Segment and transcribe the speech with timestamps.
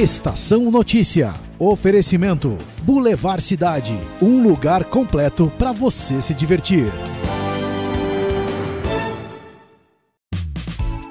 [0.00, 1.34] Estação Notícia.
[1.58, 3.94] Oferecimento: Boulevard Cidade.
[4.22, 6.86] Um lugar completo para você se divertir.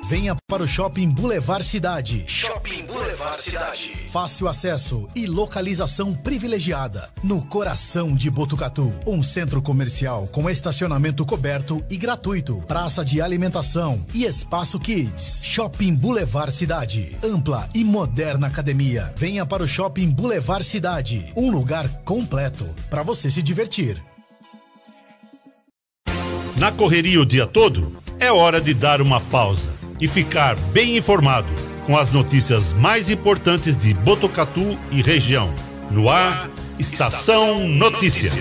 [0.10, 2.26] Venha para o Shopping Boulevard Cidade.
[2.28, 3.94] Shopping Boulevard Cidade.
[4.10, 7.12] Fácil acesso e localização privilegiada.
[7.22, 8.92] No coração de Botucatu.
[9.06, 12.58] Um centro comercial com estacionamento coberto e gratuito.
[12.68, 15.46] Praça de alimentação e espaço kids.
[15.46, 17.16] Shopping Boulevard Cidade.
[17.24, 19.14] Ampla e moderna academia.
[19.16, 21.32] Venha para o Shopping Boulevard Cidade.
[21.36, 24.04] Um lugar completo para você se divertir.
[26.58, 31.48] Na correria o dia todo, é hora de dar uma pausa e ficar bem informado
[31.86, 35.54] com as notícias mais importantes de Botucatu e região.
[35.90, 38.32] No ar, Estação Notícia.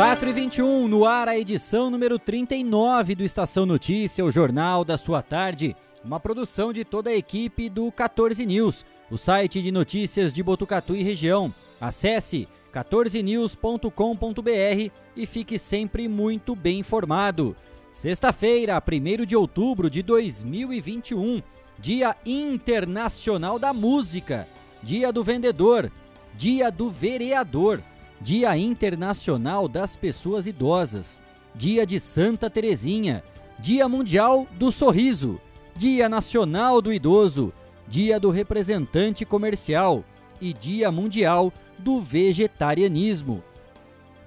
[0.00, 4.96] Quatro e vinte no ar a edição número 39 do Estação Notícia, o jornal da
[4.96, 10.32] sua tarde uma produção de toda a equipe do 14 News, o site de notícias
[10.32, 11.52] de Botucatu e região.
[11.80, 17.56] Acesse 14news.com.br e fique sempre muito bem informado.
[17.92, 21.42] Sexta-feira, 1 de outubro de 2021,
[21.78, 24.46] Dia Internacional da Música,
[24.82, 25.90] Dia do Vendedor,
[26.34, 27.82] Dia do Vereador,
[28.20, 31.20] Dia Internacional das Pessoas Idosas,
[31.54, 33.24] Dia de Santa Terezinha,
[33.58, 35.40] Dia Mundial do Sorriso,
[35.80, 37.54] Dia Nacional do Idoso,
[37.88, 40.04] Dia do Representante Comercial
[40.38, 43.42] e Dia Mundial do Vegetarianismo.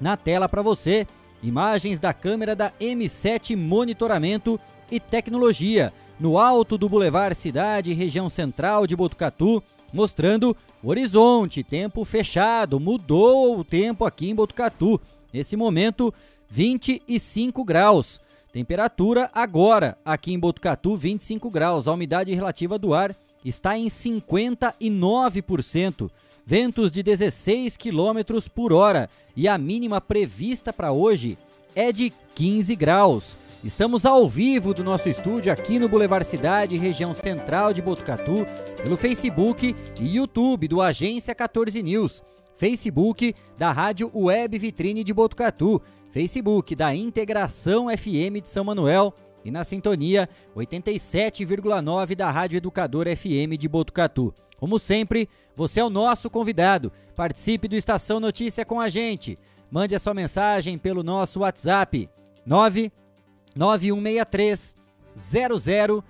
[0.01, 1.05] Na tela para você,
[1.43, 8.87] imagens da câmera da M7 Monitoramento e Tecnologia, no alto do Boulevard Cidade, região central
[8.87, 9.61] de Botucatu,
[9.93, 14.99] mostrando horizonte, tempo fechado, mudou o tempo aqui em Botucatu.
[15.31, 16.11] Nesse momento,
[16.49, 18.19] 25 graus.
[18.53, 21.87] Temperatura agora, aqui em Botucatu, 25 graus.
[21.87, 26.11] A umidade relativa do ar está em 59%.
[26.45, 28.19] Ventos de 16 km
[28.53, 29.09] por hora.
[29.35, 31.35] E a mínima prevista para hoje
[31.73, 33.35] é de 15 graus.
[33.63, 38.45] Estamos ao vivo do nosso estúdio aqui no Boulevard Cidade, região central de Botucatu,
[38.83, 42.21] pelo Facebook e YouTube do Agência 14 News,
[42.55, 45.81] Facebook da Rádio Web Vitrine de Botucatu
[46.13, 49.11] Facebook da Integração FM de São Manuel
[49.43, 54.31] e na sintonia 87,9 da Rádio Educador FM de Botucatu.
[54.59, 56.91] Como sempre, você é o nosso convidado.
[57.15, 59.35] Participe do Estação Notícia com a gente.
[59.71, 62.07] Mande a sua mensagem pelo nosso WhatsApp
[62.45, 64.75] 99163
[65.15, 66.03] 0000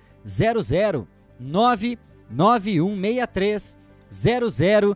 [1.40, 3.78] 99163
[4.10, 4.94] 0000.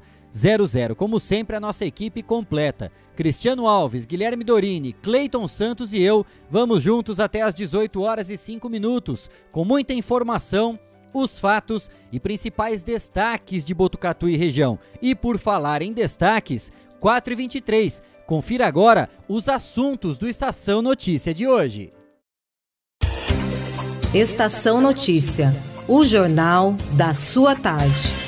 [0.94, 2.92] Como sempre, a nossa equipe completa.
[3.16, 8.36] Cristiano Alves, Guilherme Dorini, Cleiton Santos e eu vamos juntos até às 18 horas e
[8.36, 10.78] 5 minutos, com muita informação,
[11.12, 14.78] os fatos e principais destaques de Botucatu e região.
[15.02, 18.02] E por falar em destaques, 4 e 23.
[18.26, 21.90] Confira agora os assuntos do Estação Notícia de hoje.
[24.14, 25.54] Estação Notícia,
[25.86, 28.27] o jornal da sua tarde.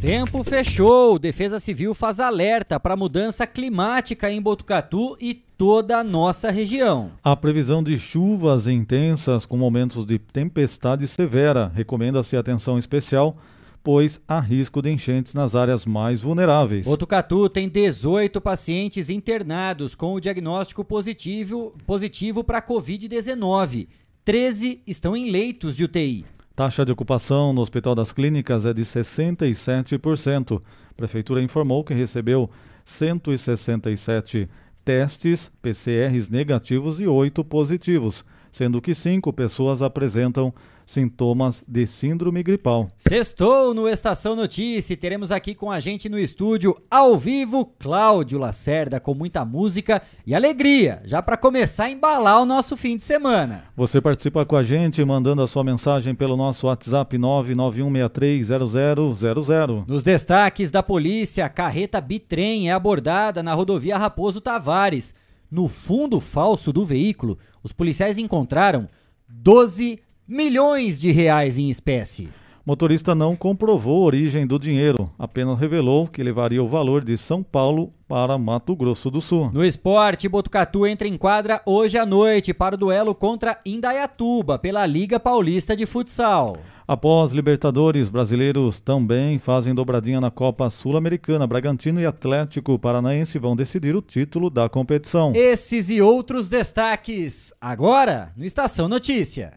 [0.00, 1.18] Tempo fechou.
[1.18, 7.12] Defesa Civil faz alerta para mudança climática em Botucatu e toda a nossa região.
[7.24, 13.36] A previsão de chuvas intensas com momentos de tempestade severa recomenda-se atenção especial
[13.82, 16.84] pois há risco de enchentes nas áreas mais vulneráveis.
[16.86, 23.86] Botucatu tem 18 pacientes internados com o diagnóstico positivo, positivo para Covid-19.
[24.24, 26.26] 13 estão em leitos de UTI.
[26.56, 30.58] Taxa de ocupação no Hospital das Clínicas é de 67%.
[30.58, 32.50] A Prefeitura informou que recebeu
[32.82, 34.48] 167
[34.82, 38.24] testes PCRs negativos e 8 positivos,
[38.56, 40.54] sendo que 5 pessoas apresentam
[40.86, 42.88] sintomas de síndrome gripal.
[42.96, 48.38] Sextou no Estação Notícia e teremos aqui com a gente no estúdio, ao vivo, Cláudio
[48.38, 53.04] Lacerda, com muita música e alegria, já para começar a embalar o nosso fim de
[53.04, 53.64] semana.
[53.76, 59.84] Você participa com a gente mandando a sua mensagem pelo nosso WhatsApp 991630000.
[59.86, 65.14] Nos destaques da polícia, a carreta bitrem é abordada na rodovia Raposo Tavares.
[65.50, 68.88] No fundo falso do veículo, os policiais encontraram
[69.28, 72.28] 12 milhões de reais em espécie.
[72.66, 77.40] Motorista não comprovou a origem do dinheiro, apenas revelou que levaria o valor de São
[77.40, 79.52] Paulo para Mato Grosso do Sul.
[79.52, 84.84] No esporte, Botucatu entra em quadra hoje à noite para o duelo contra Indaiatuba pela
[84.84, 86.56] Liga Paulista de Futsal.
[86.88, 91.46] Após Libertadores, brasileiros também fazem dobradinha na Copa Sul-Americana.
[91.46, 95.32] Bragantino e Atlético Paranaense vão decidir o título da competição.
[95.36, 99.54] Esses e outros destaques agora no Estação Notícia.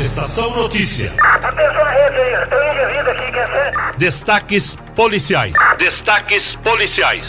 [0.00, 1.12] Estação Notícia.
[1.20, 3.96] Atenção à rede aí, estou indivíduo aqui, quer ser?
[3.98, 5.54] Destaques policiais.
[5.76, 7.28] Destaques policiais.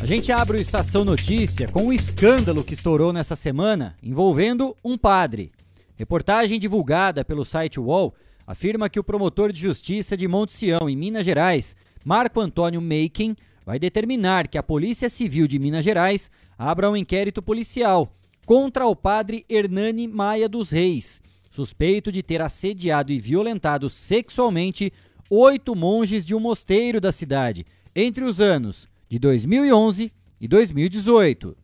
[0.00, 4.96] A gente abre o Estação Notícia com um escândalo que estourou nessa semana envolvendo um
[4.96, 5.52] padre.
[5.96, 8.14] Reportagem divulgada pelo site UOL
[8.46, 13.36] afirma que o promotor de justiça de Monte Sião, em Minas Gerais, Marco Antônio Meiken,
[13.66, 18.10] vai determinar que a Polícia Civil de Minas Gerais abra um inquérito policial
[18.44, 24.92] contra o padre Hernani Maia dos Reis, suspeito de ter assediado e violentado sexualmente
[25.30, 31.56] oito monges de um mosteiro da cidade entre os anos de 2011 e 2018.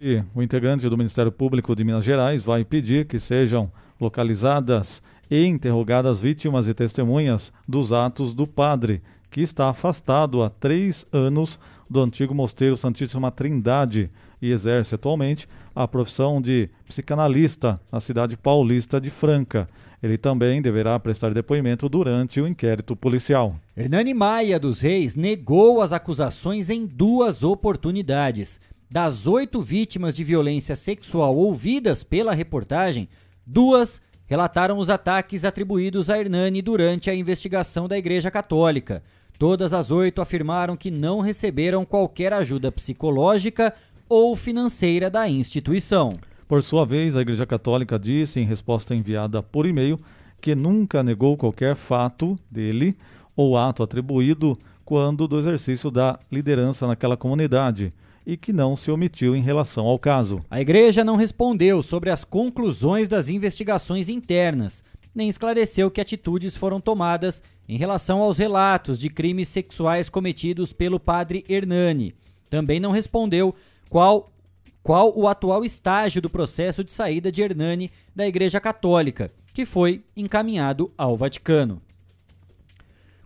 [0.00, 5.44] E o integrante do Ministério Público de Minas Gerais vai pedir que sejam localizadas e
[5.44, 11.58] interrogadas vítimas e testemunhas dos atos do padre, que está afastado há três anos
[11.88, 14.10] do antigo Mosteiro Santíssima Trindade
[14.40, 19.68] e exerce atualmente a profissão de psicanalista na cidade paulista de Franca.
[20.02, 23.54] Ele também deverá prestar depoimento durante o inquérito policial.
[23.76, 28.58] Hernani Maia dos Reis negou as acusações em duas oportunidades.
[28.90, 33.06] Das oito vítimas de violência sexual ouvidas pela reportagem,
[33.44, 39.02] duas relataram os ataques atribuídos a Hernani durante a investigação da Igreja Católica.
[39.38, 43.74] Todas as oito afirmaram que não receberam qualquer ajuda psicológica
[44.08, 46.18] ou financeira da instituição.
[46.48, 50.00] Por sua vez, a Igreja Católica disse, em resposta enviada por e-mail,
[50.40, 52.96] que nunca negou qualquer fato dele
[53.34, 57.92] ou ato atribuído quando do exercício da liderança naquela comunidade
[58.24, 60.40] e que não se omitiu em relação ao caso.
[60.50, 66.80] A igreja não respondeu sobre as conclusões das investigações internas, nem esclareceu que atitudes foram
[66.80, 72.14] tomadas em relação aos relatos de crimes sexuais cometidos pelo padre Hernani.
[72.50, 73.54] Também não respondeu
[73.88, 74.32] qual,
[74.82, 80.04] qual o atual estágio do processo de saída de Hernani da Igreja Católica, que foi
[80.16, 81.80] encaminhado ao Vaticano.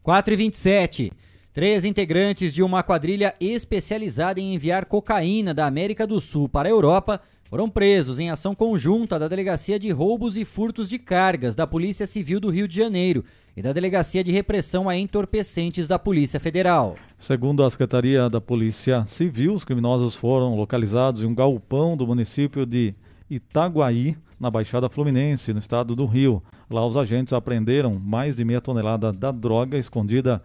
[0.02, 1.12] 4 e 27.
[1.52, 6.70] Três integrantes de uma quadrilha especializada em enviar cocaína da América do Sul para a
[6.70, 11.66] Europa foram presos em ação conjunta da Delegacia de Roubos e Furtos de Cargas da
[11.66, 13.24] Polícia Civil do Rio de Janeiro
[13.56, 16.94] e da Delegacia de Repressão a Entorpecentes da Polícia Federal.
[17.18, 22.64] Segundo a Secretaria da Polícia Civil, os criminosos foram localizados em um galpão do município
[22.64, 22.94] de
[23.28, 26.40] Itaguaí, na Baixada Fluminense, no estado do Rio.
[26.70, 30.40] Lá os agentes apreenderam mais de meia tonelada da droga escondida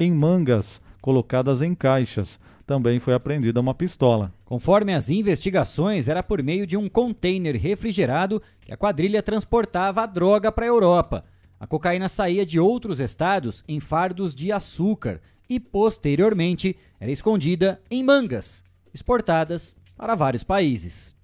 [0.00, 2.40] em mangas colocadas em caixas.
[2.66, 4.34] Também foi apreendida uma pistola.
[4.44, 10.06] Conforme as investigações, era por meio de um container refrigerado que a quadrilha transportava a
[10.06, 11.24] droga para a Europa.
[11.60, 18.02] A cocaína saía de outros estados em fardos de açúcar e, posteriormente, era escondida em
[18.02, 21.14] mangas, exportadas para vários países.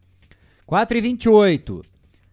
[0.64, 1.82] 4 e 28.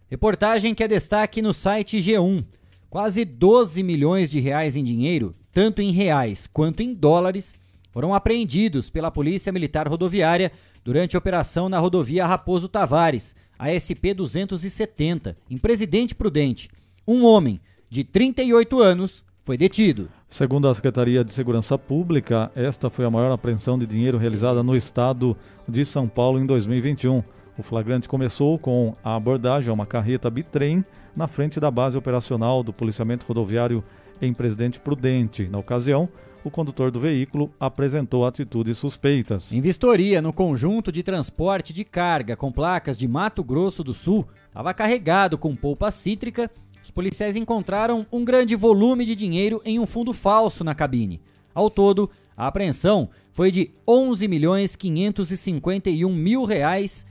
[0.08, 2.44] Reportagem que é destaque no site G1.
[2.88, 7.54] Quase 12 milhões de reais em dinheiro, tanto em reais quanto em dólares,
[7.90, 10.52] foram apreendidos pela Polícia Militar Rodoviária
[10.84, 16.70] durante a operação na rodovia Raposo Tavares, a SP-270, em Presidente Prudente.
[17.06, 20.08] Um homem de 38 anos foi detido.
[20.28, 24.76] Segundo a Secretaria de Segurança Pública, esta foi a maior apreensão de dinheiro realizada no
[24.76, 25.36] estado
[25.68, 27.22] de São Paulo em 2021.
[27.58, 30.84] O flagrante começou com a abordagem a uma carreta bitrem
[31.16, 33.82] na frente da base operacional do policiamento rodoviário
[34.22, 35.48] em Presidente Prudente.
[35.48, 36.08] Na ocasião,
[36.44, 39.52] o condutor do veículo apresentou atitudes suspeitas.
[39.52, 44.26] Em vistoria no conjunto de transporte de carga com placas de Mato Grosso do Sul,
[44.48, 46.50] estava carregado com polpa cítrica
[46.82, 51.20] os policiais encontraram um grande volume de dinheiro em um fundo falso na cabine.
[51.54, 57.06] Ao todo, a apreensão foi de 11 milhões 551 mil reais,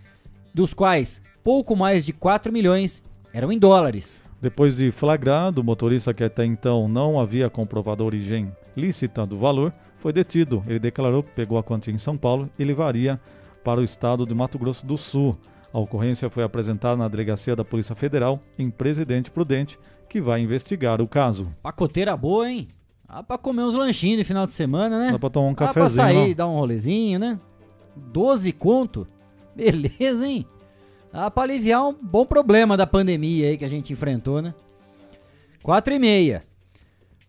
[0.54, 3.02] dos quais pouco mais de 4 milhões
[3.34, 4.24] eram em dólares.
[4.42, 9.38] Depois de flagrado, o motorista que até então não havia comprovado a origem lícita do
[9.38, 10.64] valor foi detido.
[10.68, 13.20] Ele declarou que pegou a quantia em São Paulo e levaria
[13.64, 15.38] para o estado de Mato Grosso do Sul.
[15.74, 19.78] A ocorrência foi apresentada na delegacia da Polícia Federal em Presidente Prudente,
[20.10, 21.48] que vai investigar o caso.
[21.62, 22.68] Pacoteira boa, hein?
[23.08, 25.12] Dá pra comer uns lanchinhos no final de semana, né?
[25.12, 25.96] Dá pra tomar um Dá cafezinho.
[25.96, 26.36] pra sair, ó.
[26.36, 27.38] dar um rolezinho, né?
[27.96, 29.08] 12 conto?
[29.56, 30.46] Beleza, hein?
[31.12, 34.54] Dá pra aliviar um bom problema da pandemia aí que a gente enfrentou, né?
[35.62, 36.44] 4 e meia.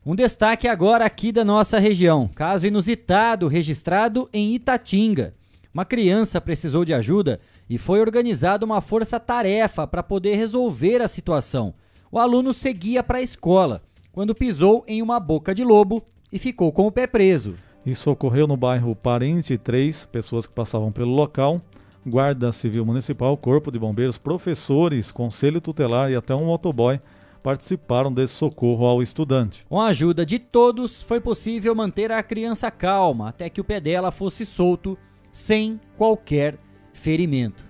[0.05, 2.27] Um destaque agora aqui da nossa região.
[2.35, 5.35] Caso inusitado registrado em Itatinga.
[5.75, 7.39] Uma criança precisou de ajuda
[7.69, 11.75] e foi organizada uma força-tarefa para poder resolver a situação.
[12.11, 16.03] O aluno seguia para a escola quando pisou em uma boca de lobo
[16.33, 17.55] e ficou com o pé preso.
[17.85, 21.61] Isso ocorreu no bairro Parente 3, pessoas que passavam pelo local,
[22.07, 26.99] Guarda Civil Municipal, Corpo de Bombeiros, professores, Conselho Tutelar e até um motoboy
[27.43, 29.65] participaram desse socorro ao estudante.
[29.69, 33.81] Com a ajuda de todos, foi possível manter a criança calma até que o pé
[33.81, 34.99] dela fosse solto,
[35.31, 36.59] sem qualquer
[36.93, 37.65] ferimento.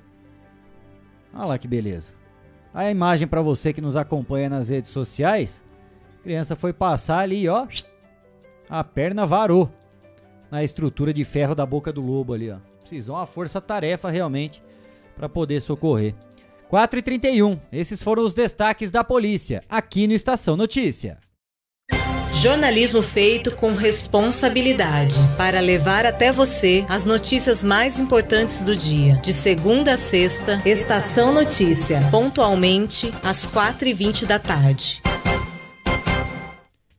[1.33, 2.13] Olha lá que beleza.
[2.73, 5.65] A imagem para você que nos acompanha nas redes sociais.
[6.19, 7.67] A criança foi passar ali, ó.
[8.69, 9.71] A perna varou
[10.51, 12.59] na estrutura de ferro da boca do lobo ali, ó.
[12.81, 14.63] Precisou uma força-tarefa realmente
[15.17, 16.15] para poder socorrer.
[16.71, 21.19] 4 e 31 esses foram os destaques da polícia aqui no Estação Notícia.
[22.33, 29.15] Jornalismo feito com responsabilidade para levar até você as notícias mais importantes do dia.
[29.17, 35.03] De segunda a sexta, Estação Notícia, pontualmente às 4h20 da tarde.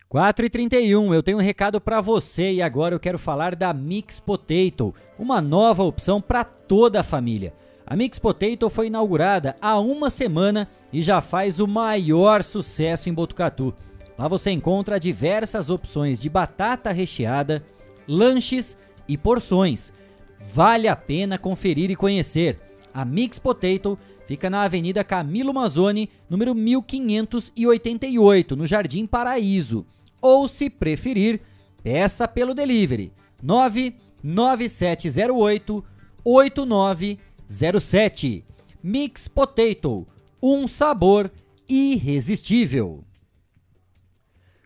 [0.09, 3.73] 4 e 31 eu tenho um recado para você e agora eu quero falar da
[3.73, 7.53] Mix Potato, uma nova opção para toda a família.
[7.91, 13.13] A Mix Potato foi inaugurada há uma semana e já faz o maior sucesso em
[13.13, 13.73] Botucatu.
[14.17, 17.61] Lá você encontra diversas opções de batata recheada,
[18.07, 18.77] lanches
[19.09, 19.91] e porções.
[20.53, 22.57] Vale a pena conferir e conhecer.
[22.93, 29.85] A Mix Potato fica na Avenida Camilo Mazzoni, número 1588, no Jardim Paraíso
[30.21, 31.41] ou, se preferir,
[31.83, 33.11] peça pelo delivery
[33.43, 35.83] 99708
[37.51, 38.45] 8907.
[38.81, 40.07] Mix Potato,
[40.41, 41.29] um sabor
[41.67, 43.03] irresistível.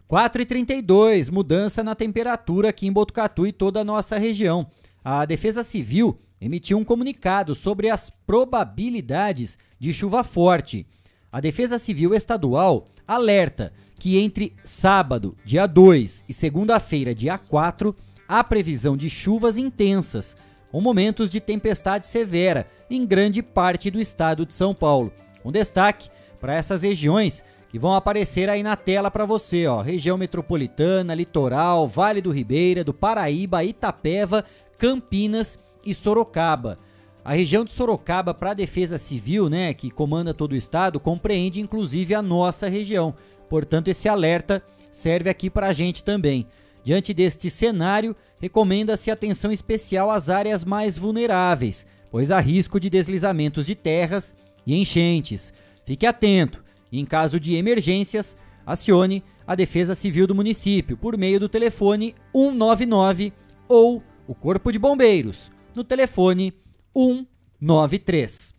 [0.08, 4.68] 4 e 32, mudança na temperatura aqui em Botucatu e toda a nossa região.
[5.04, 10.86] A Defesa Civil emitiu um comunicado sobre as probabilidades de chuva forte.
[11.32, 17.96] A Defesa Civil Estadual alerta que entre sábado, dia 2 e segunda-feira, dia 4,
[18.28, 20.38] há previsão de chuvas intensas,
[20.76, 25.10] com momentos de tempestade severa em grande parte do estado de São Paulo.
[25.46, 30.18] Um destaque para essas regiões que vão aparecer aí na tela para você, ó, região
[30.18, 34.44] metropolitana, litoral, Vale do Ribeira, do Paraíba, Itapeva,
[34.78, 36.78] Campinas e Sorocaba.
[37.24, 41.62] A região de Sorocaba para a Defesa Civil, né, que comanda todo o estado, compreende
[41.62, 43.16] inclusive a nossa região.
[43.48, 46.46] Portanto, esse alerta serve aqui para a gente também.
[46.86, 53.66] Diante deste cenário, recomenda-se atenção especial às áreas mais vulneráveis, pois há risco de deslizamentos
[53.66, 54.36] de terras
[54.68, 55.52] e enchentes.
[55.84, 61.40] Fique atento e, em caso de emergências, acione a Defesa Civil do município por meio
[61.40, 63.34] do telefone 199
[63.68, 66.54] ou o Corpo de Bombeiros no telefone
[66.96, 68.54] 193.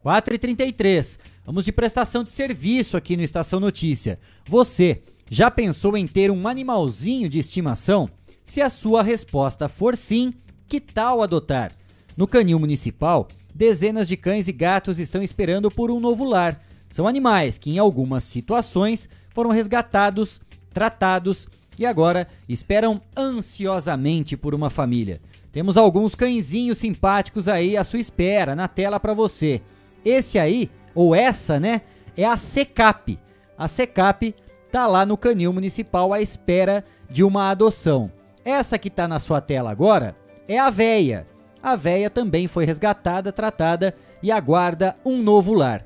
[0.00, 4.18] 4 e 33 Vamos de prestação de serviço aqui no Estação Notícia.
[4.48, 8.08] Você já pensou em ter um animalzinho de estimação?
[8.44, 10.32] Se a sua resposta for sim,
[10.68, 11.72] que tal adotar?
[12.16, 16.62] No Canil Municipal, dezenas de cães e gatos estão esperando por um novo lar.
[16.90, 20.40] São animais que, em algumas situações, foram resgatados,
[20.72, 25.20] tratados e agora esperam ansiosamente por uma família.
[25.50, 29.60] Temos alguns cãezinhos simpáticos aí à sua espera na tela para você.
[30.04, 31.82] Esse aí ou essa, né,
[32.16, 33.18] é a SECAP.
[33.58, 34.34] A SECAP
[34.70, 38.10] tá lá no canil municipal à espera de uma adoção.
[38.44, 40.14] Essa que tá na sua tela agora
[40.48, 41.26] é a véia.
[41.62, 45.84] A véia também foi resgatada, tratada e aguarda um novo lar.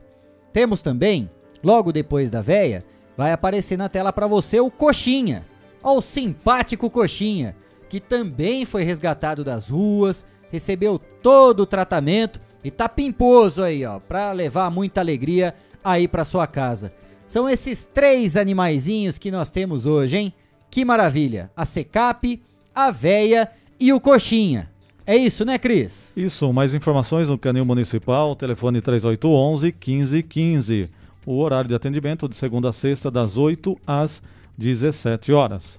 [0.53, 1.31] Temos também,
[1.63, 2.85] logo depois da véia,
[3.17, 5.45] vai aparecer na tela para você o Coxinha.
[5.83, 7.57] Ó, o simpático Coxinha,
[7.89, 13.99] que também foi resgatado das ruas, recebeu todo o tratamento e tá pimposo aí, ó,
[13.99, 16.93] pra levar muita alegria aí pra sua casa.
[17.31, 20.33] São esses três animaizinhos que nós temos hoje, hein?
[20.69, 21.49] Que maravilha!
[21.57, 22.43] A Secap,
[22.75, 24.69] a Véia e o Coxinha.
[25.07, 26.13] É isso, né, Cris?
[26.17, 30.91] Isso, mais informações no Canil Municipal, telefone 3811 1515.
[31.25, 34.21] O horário de atendimento de segunda a sexta, das 8 às
[34.59, 35.79] 17 horas.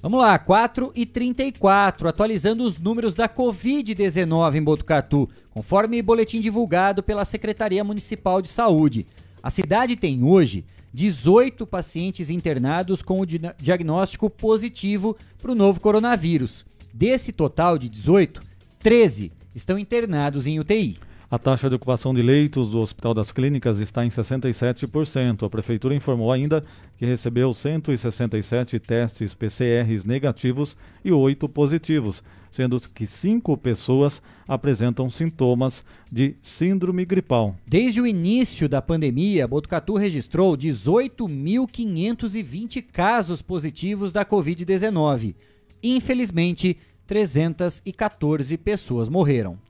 [0.00, 7.02] Vamos lá, 4 e 34, atualizando os números da Covid-19 em Botucatu, conforme boletim divulgado
[7.02, 9.06] pela Secretaria Municipal de Saúde.
[9.42, 16.66] A cidade tem hoje 18 pacientes internados com o diagnóstico positivo para o novo coronavírus.
[16.92, 18.42] Desse total de 18,
[18.80, 20.98] 13 estão internados em UTI.
[21.30, 25.46] A taxa de ocupação de leitos do Hospital das Clínicas está em 67%.
[25.46, 26.64] A Prefeitura informou ainda
[26.96, 32.20] que recebeu 167 testes PCRs negativos e 8 positivos,
[32.50, 37.54] sendo que 5 pessoas apresentam sintomas de síndrome gripal.
[37.64, 45.36] Desde o início da pandemia, Botucatu registrou 18.520 casos positivos da Covid-19.
[45.80, 49.69] Infelizmente, 314 pessoas morreram.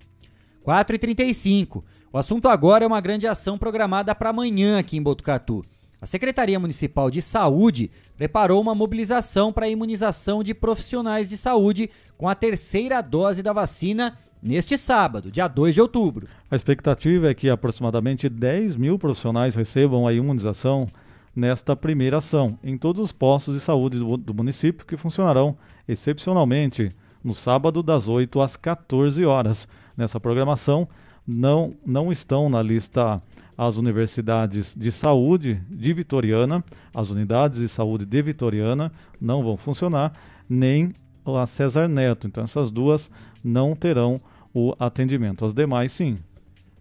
[0.70, 1.82] 4h35.
[2.12, 5.64] O assunto agora é uma grande ação programada para amanhã aqui em Botucatu.
[6.00, 11.90] A Secretaria Municipal de Saúde preparou uma mobilização para a imunização de profissionais de saúde
[12.16, 16.28] com a terceira dose da vacina neste sábado, dia 2 de outubro.
[16.48, 20.86] A expectativa é que aproximadamente 10 mil profissionais recebam a imunização
[21.34, 25.56] nesta primeira ação em todos os postos de saúde do, do município que funcionarão
[25.88, 29.68] excepcionalmente no sábado das 8 às 14 horas.
[30.00, 30.88] Nessa programação
[31.26, 33.23] não, não estão na lista
[33.57, 36.64] as universidades de saúde de Vitoriana,
[36.95, 38.90] as unidades de saúde de Vitoriana
[39.21, 40.14] não vão funcionar,
[40.49, 40.95] nem
[41.26, 42.26] a César Neto.
[42.26, 43.11] Então essas duas
[43.45, 44.19] não terão
[44.54, 45.45] o atendimento.
[45.45, 46.16] As demais sim.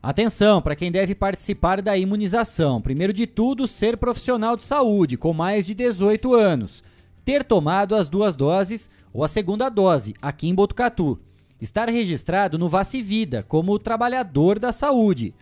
[0.02, 2.82] Atenção para quem deve participar da imunização.
[2.82, 6.82] Primeiro de tudo, ser profissional de saúde com mais de 18 anos,
[7.26, 11.20] ter tomado as duas doses ou a segunda dose aqui em Botucatu,
[11.62, 15.34] estar registrado no Vacivida como trabalhador da saúde,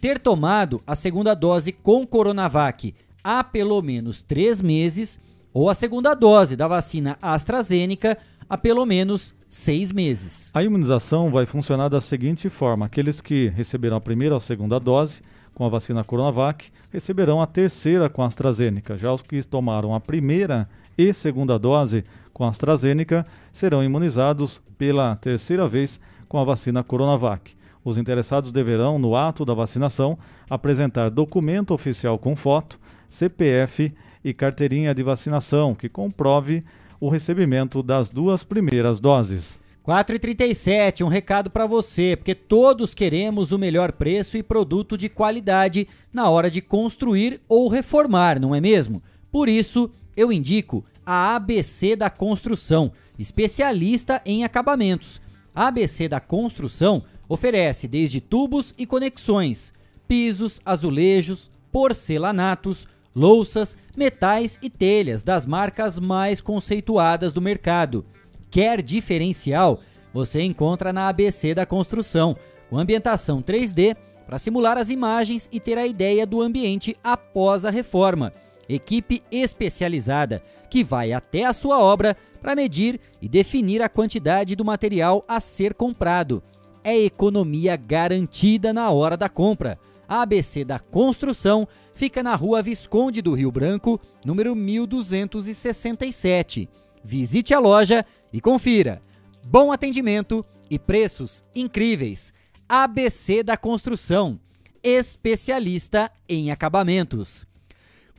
[0.00, 5.18] ter tomado a segunda dose com Coronavac há pelo menos três meses
[5.52, 8.16] ou a segunda dose da vacina AstraZeneca
[8.48, 10.50] há pelo menos seis meses.
[10.54, 14.78] A imunização vai funcionar da seguinte forma: aqueles que receberam a primeira ou a segunda
[14.78, 15.22] dose
[15.54, 18.98] com a vacina Coronavac receberão a terceira com a AstraZeneca.
[18.98, 22.04] Já os que tomaram a primeira e segunda dose
[22.36, 27.56] com a AstraZeneca serão imunizados pela terceira vez com a vacina Coronavac.
[27.82, 30.18] Os interessados deverão, no ato da vacinação,
[30.50, 32.78] apresentar documento oficial com foto,
[33.08, 33.90] CPF
[34.22, 36.62] e carteirinha de vacinação que comprove
[37.00, 39.58] o recebimento das duas primeiras doses.
[39.82, 45.88] 4,37, um recado para você, porque todos queremos o melhor preço e produto de qualidade
[46.12, 49.02] na hora de construir ou reformar, não é mesmo?
[49.32, 55.20] Por isso, eu indico a ABC da Construção, especialista em acabamentos.
[55.54, 59.72] A ABC da Construção oferece desde tubos e conexões,
[60.08, 68.04] pisos, azulejos, porcelanatos, louças, metais e telhas das marcas mais conceituadas do mercado.
[68.50, 69.80] Quer diferencial?
[70.12, 72.36] Você encontra na ABC da Construção,
[72.68, 77.70] com ambientação 3D para simular as imagens e ter a ideia do ambiente após a
[77.70, 78.32] reforma.
[78.68, 84.64] Equipe especializada que vai até a sua obra para medir e definir a quantidade do
[84.64, 86.40] material a ser comprado.
[86.82, 89.78] É economia garantida na hora da compra.
[90.08, 96.68] A ABC da Construção fica na rua Visconde do Rio Branco, número 1267.
[97.02, 99.02] Visite a loja e confira.
[99.48, 102.32] Bom atendimento e preços incríveis.
[102.68, 104.38] ABC da Construção,
[104.82, 107.46] especialista em acabamentos.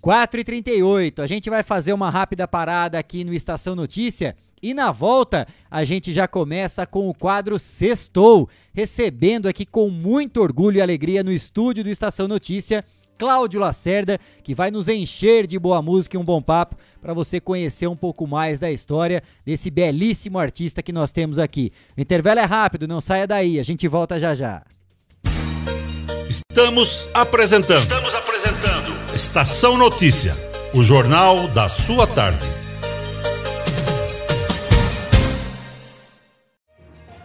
[0.08, 5.46] 4h38, a gente vai fazer uma rápida parada aqui no Estação Notícia e na volta
[5.70, 11.26] a gente já começa com o quadro Sextou, recebendo aqui com muito orgulho e alegria
[11.26, 12.86] no estúdio do Estação Notícia
[13.18, 17.42] Cláudio Lacerda, que vai nos encher de boa música e um bom papo para você
[17.42, 21.74] conhecer um pouco mais da história desse belíssimo artista que nós temos aqui.
[21.98, 24.64] O intervalo é rápido, não saia daí, a gente volta já já.
[26.30, 27.84] Estamos apresentando.
[27.84, 28.07] Estamos.
[29.18, 30.38] Estação Notícia,
[30.76, 32.48] o jornal da sua tarde.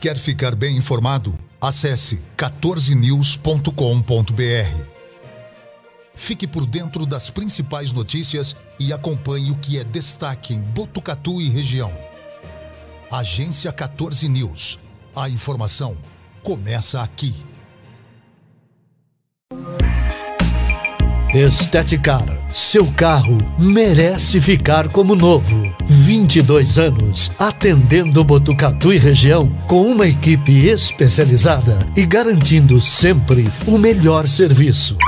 [0.01, 1.39] Quer ficar bem informado?
[1.61, 4.85] Acesse 14news.com.br.
[6.15, 11.51] Fique por dentro das principais notícias e acompanhe o que é destaque em Botucatu e
[11.51, 11.93] região.
[13.13, 14.79] Agência 14 News.
[15.15, 15.95] A informação
[16.43, 17.35] começa aqui.
[21.35, 22.27] Esteticar.
[22.51, 25.75] Seu carro merece ficar como novo.
[25.83, 34.29] 22 anos atendendo Botucatu e região com uma equipe especializada e garantindo sempre o melhor
[34.29, 34.99] serviço.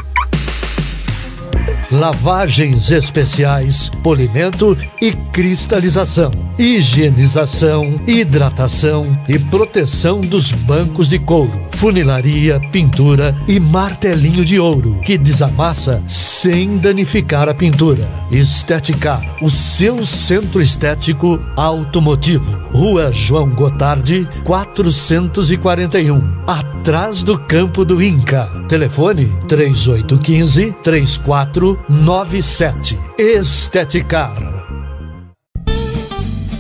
[1.91, 13.35] Lavagens especiais, polimento e cristalização, higienização, hidratação e proteção dos bancos de couro, funilaria, pintura
[13.47, 18.09] e martelinho de ouro que desamassa sem danificar a pintura.
[18.31, 22.65] Estética, o seu centro estético automotivo.
[22.73, 28.51] Rua João Gotardi, 441, atrás do campo do Inca.
[28.69, 30.73] Telefone 3815
[31.75, 32.99] 3497.
[33.19, 34.55] Esteticar.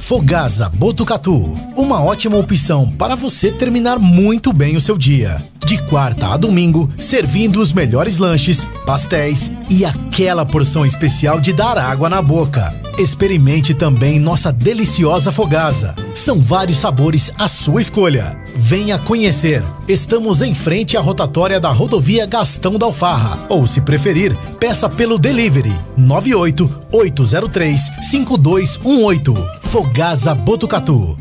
[0.00, 5.42] Fogasa Botucatu, uma ótima opção para você terminar muito bem o seu dia.
[5.64, 11.79] De quarta a domingo, servindo os melhores lanches, pastéis e aquela porção especial de dar
[11.79, 12.84] água na boca.
[12.99, 15.97] Experimente também nossa deliciosa Fogasa.
[16.15, 18.41] São vários sabores à sua escolha.
[18.55, 19.65] Venha conhecer.
[19.89, 23.47] Estamos em frente à rotatória da rodovia Gastão da Alfarra.
[23.49, 29.35] Ou, se preferir, peça pelo delivery 98 803 5218.
[29.63, 31.19] Fogasa Botucatu.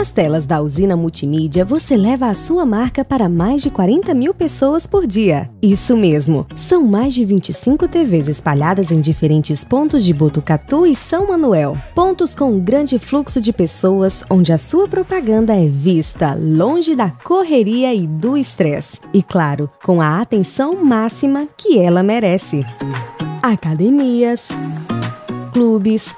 [0.00, 4.32] Nas telas da usina multimídia você leva a sua marca para mais de 40 mil
[4.32, 5.50] pessoas por dia.
[5.60, 11.28] Isso mesmo, são mais de 25 TVs espalhadas em diferentes pontos de Botucatu e São
[11.28, 11.76] Manuel.
[11.94, 17.10] Pontos com um grande fluxo de pessoas onde a sua propaganda é vista longe da
[17.10, 18.98] correria e do estresse.
[19.12, 22.64] E claro, com a atenção máxima que ela merece.
[23.42, 24.48] Academias,
[25.52, 26.14] clubes,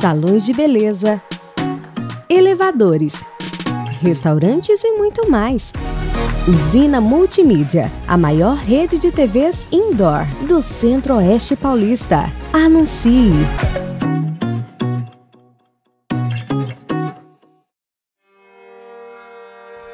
[0.00, 1.22] salões de beleza
[2.30, 3.12] elevadores,
[4.00, 5.72] restaurantes e muito mais.
[6.48, 12.30] Usina Multimídia, a maior rede de TVs indoor do Centro-Oeste Paulista.
[12.52, 13.32] Anuncie!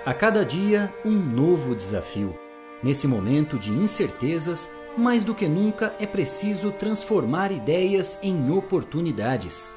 [0.04, 2.36] A cada dia, um novo desafio.
[2.82, 9.70] Nesse momento de incertezas, mais do que nunca é preciso transformar ideias em oportunidades.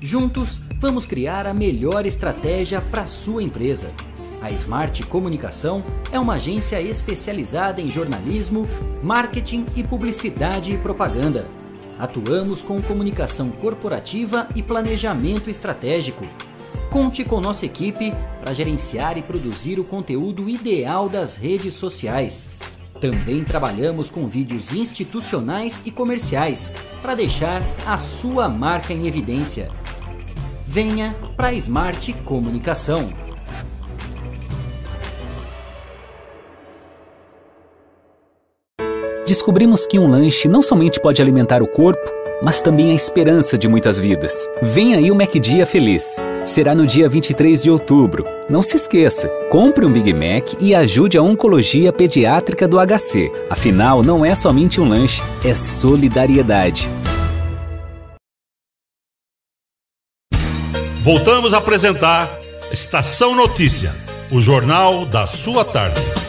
[0.00, 3.90] Juntos, vamos criar a melhor estratégia para sua empresa.
[4.40, 8.66] A Smart Comunicação é uma agência especializada em jornalismo,
[9.00, 11.46] marketing e publicidade e propaganda.
[11.98, 16.26] Atuamos com comunicação corporativa e planejamento estratégico.
[16.90, 22.48] Conte com nossa equipe para gerenciar e produzir o conteúdo ideal das redes sociais.
[23.02, 26.70] Também trabalhamos com vídeos institucionais e comerciais
[27.02, 29.66] para deixar a sua marca em evidência.
[30.64, 33.12] Venha para a Smart Comunicação.
[39.26, 43.68] Descobrimos que um lanche não somente pode alimentar o corpo, mas também a esperança de
[43.68, 44.48] muitas vidas.
[44.60, 46.16] Vem aí o MacDia Feliz.
[46.44, 48.24] Será no dia 23 de outubro.
[48.50, 53.30] Não se esqueça, compre um Big Mac e ajude a Oncologia Pediátrica do HC.
[53.48, 56.88] Afinal, não é somente um lanche, é solidariedade.
[61.02, 62.30] Voltamos a apresentar
[62.70, 63.92] Estação Notícia,
[64.30, 66.21] o jornal da sua tarde.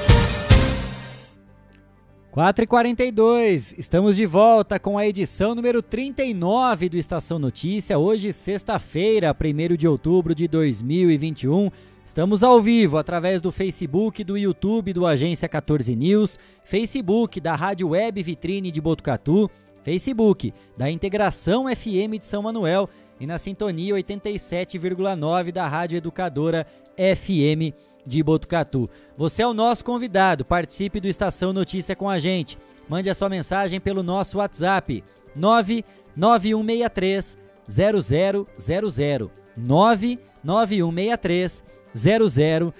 [2.34, 8.00] 4 e 42 estamos de volta com a edição número 39 do Estação Notícia.
[8.00, 11.69] Hoje, sexta-feira, 1 de outubro de 2021.
[12.04, 17.89] Estamos ao vivo através do Facebook, do YouTube do Agência 14 News, Facebook da Rádio
[17.89, 19.48] Web Vitrine de Botucatu,
[19.84, 26.65] Facebook da Integração FM de São Manuel e na sintonia 87,9 da Rádio Educadora
[26.98, 28.89] FM de Botucatu.
[29.17, 32.57] Você é o nosso convidado, participe do Estação Notícia com a gente.
[32.87, 35.03] Mande a sua mensagem pelo nosso WhatsApp
[35.35, 37.37] 99163
[37.67, 41.63] 0000 99163
[41.95, 42.73] 0000.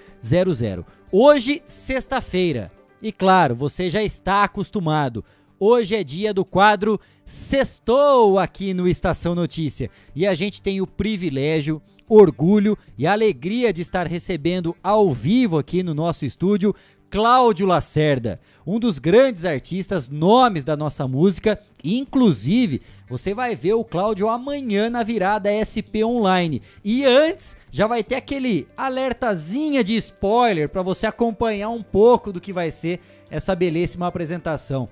[1.10, 2.70] Hoje, sexta-feira.
[3.00, 5.24] E claro, você já está acostumado.
[5.58, 10.86] Hoje é dia do quadro Sextou aqui no Estação Notícia e a gente tem o
[10.86, 16.74] privilégio, orgulho e alegria de estar recebendo ao vivo aqui no nosso estúdio
[17.14, 21.60] Cláudio Lacerda, um dos grandes artistas, nomes da nossa música.
[21.84, 26.60] Inclusive, você vai ver o Cláudio amanhã na virada SP Online.
[26.82, 32.40] E antes, já vai ter aquele alertazinha de spoiler para você acompanhar um pouco do
[32.40, 32.98] que vai ser
[33.30, 34.88] essa belíssima apresentação.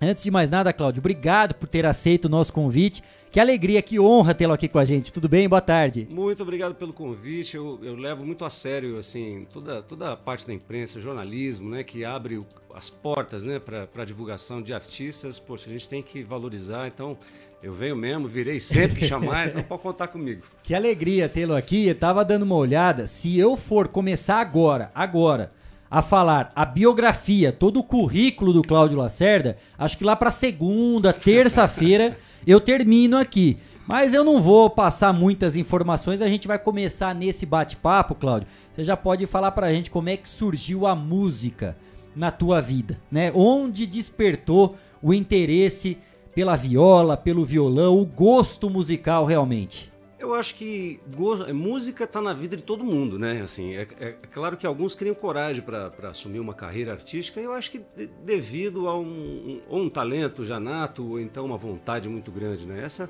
[0.00, 3.02] Antes de mais nada, Cláudio, obrigado por ter aceito o nosso convite.
[3.32, 5.12] Que alegria, que honra tê-lo aqui com a gente.
[5.12, 5.48] Tudo bem?
[5.48, 6.06] Boa tarde.
[6.10, 7.56] Muito obrigado pelo convite.
[7.56, 11.82] Eu, eu, levo muito a sério assim toda, toda a parte da imprensa, jornalismo, né,
[11.82, 12.42] que abre
[12.74, 15.38] as portas, né, para a divulgação de artistas.
[15.38, 16.86] Poxa, a gente tem que valorizar.
[16.86, 17.18] Então,
[17.60, 20.42] eu venho mesmo, virei sempre que chamar, então pode contar comigo.
[20.62, 21.88] Que alegria tê-lo aqui.
[21.88, 23.06] Eu tava dando uma olhada.
[23.06, 25.48] Se eu for começar agora, agora,
[25.90, 31.12] a falar a biografia, todo o currículo do Cláudio Lacerda, acho que lá para segunda,
[31.12, 33.58] terça-feira eu termino aqui.
[33.86, 38.46] Mas eu não vou passar muitas informações, a gente vai começar nesse bate-papo, Cláudio.
[38.74, 41.74] Você já pode falar pra gente como é que surgiu a música
[42.14, 43.32] na tua vida, né?
[43.34, 45.96] Onde despertou o interesse
[46.34, 49.90] pela viola, pelo violão, o gosto musical realmente?
[50.18, 51.36] Eu acho que go...
[51.54, 53.40] música está na vida de todo mundo, né?
[53.40, 57.40] Assim, é, é, é claro que alguns criam coragem para assumir uma carreira artística.
[57.40, 57.80] Eu acho que
[58.24, 62.82] devido a um, um, um, talento já nato ou então uma vontade muito grande, né?
[62.82, 63.08] Essa,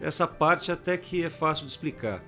[0.00, 2.24] essa parte até que é fácil de explicar.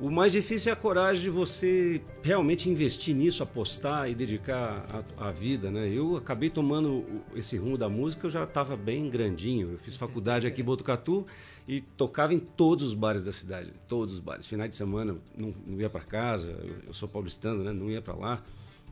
[0.00, 4.84] O mais difícil é a coragem de você realmente investir nisso, apostar e dedicar
[5.16, 5.88] a, a vida, né?
[5.88, 9.70] Eu acabei tomando esse rumo da música, eu já estava bem grandinho.
[9.70, 11.24] Eu fiz faculdade aqui em Botucatu
[11.66, 14.46] e tocava em todos os bares da cidade, todos os bares.
[14.46, 17.72] Finais de semana não, não ia para casa, eu, eu, sou paulistano, né?
[17.72, 18.42] Não ia para lá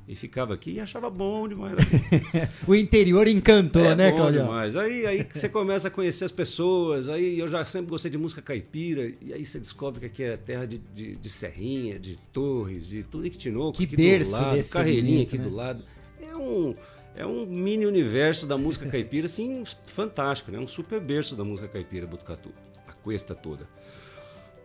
[0.08, 1.76] e ficava aqui e achava bom demais.
[2.66, 4.40] o interior encantou, é né, bom Claudio?
[4.40, 4.74] demais.
[4.74, 8.40] Aí, aí você começa a conhecer as pessoas, aí eu já sempre gostei de música
[8.40, 12.86] caipira, e aí você descobre que aqui é terra de, de, de Serrinha, de Torres,
[12.88, 15.44] de tudo que Tinoco, que aqui berço do lado, Carreirinha aqui né?
[15.44, 15.84] do lado.
[16.20, 16.74] É um
[17.14, 20.58] é um mini universo da música caipira, assim, fantástico, né?
[20.58, 22.52] Um super berço da música caipira Botucatu,
[22.86, 23.68] a cuesta toda.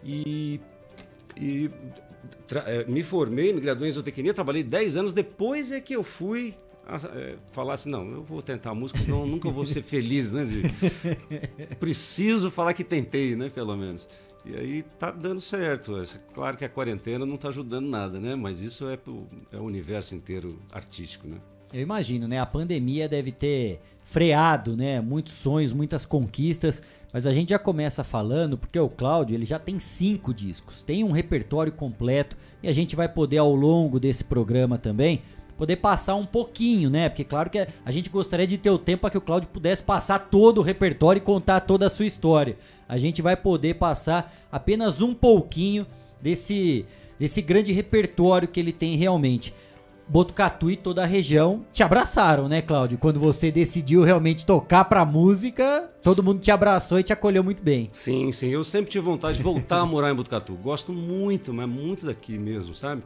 [0.03, 0.59] E,
[1.35, 1.69] e
[2.65, 6.55] é, me formei, me graduei em zootecnia, trabalhei 10 anos, depois é que eu fui
[6.85, 10.31] a, é, falar assim, não, eu vou tentar música, senão eu nunca vou ser feliz,
[10.31, 10.45] né?
[10.45, 10.63] De,
[11.75, 14.07] preciso falar que tentei, né, pelo menos.
[14.45, 15.97] E aí tá dando certo.
[15.97, 18.33] É claro que a quarentena não tá ajudando nada, né?
[18.33, 21.37] Mas isso é, pro, é o universo inteiro artístico, né?
[21.73, 22.39] Eu imagino, né?
[22.39, 25.01] A pandemia deve ter freado, né?
[25.01, 26.81] Muitos sonhos, muitas conquistas.
[27.11, 31.03] Mas a gente já começa falando porque o Cláudio ele já tem cinco discos, tem
[31.03, 35.21] um repertório completo e a gente vai poder ao longo desse programa também
[35.57, 37.09] poder passar um pouquinho, né?
[37.09, 39.81] Porque claro que a gente gostaria de ter o tempo para que o Cláudio pudesse
[39.81, 42.57] passar todo o repertório e contar toda a sua história.
[42.87, 45.85] A gente vai poder passar apenas um pouquinho
[46.21, 46.85] desse
[47.19, 49.51] desse grande repertório que ele tem realmente.
[50.07, 52.97] Botucatu e toda a região te abraçaram, né, Cláudio?
[52.97, 57.61] Quando você decidiu realmente tocar pra música, todo mundo te abraçou e te acolheu muito
[57.61, 57.89] bem.
[57.91, 58.47] Sim, sim.
[58.47, 60.53] Eu sempre tive vontade de voltar a morar em Botucatu.
[60.55, 63.03] Gosto muito, mas muito daqui mesmo, sabe?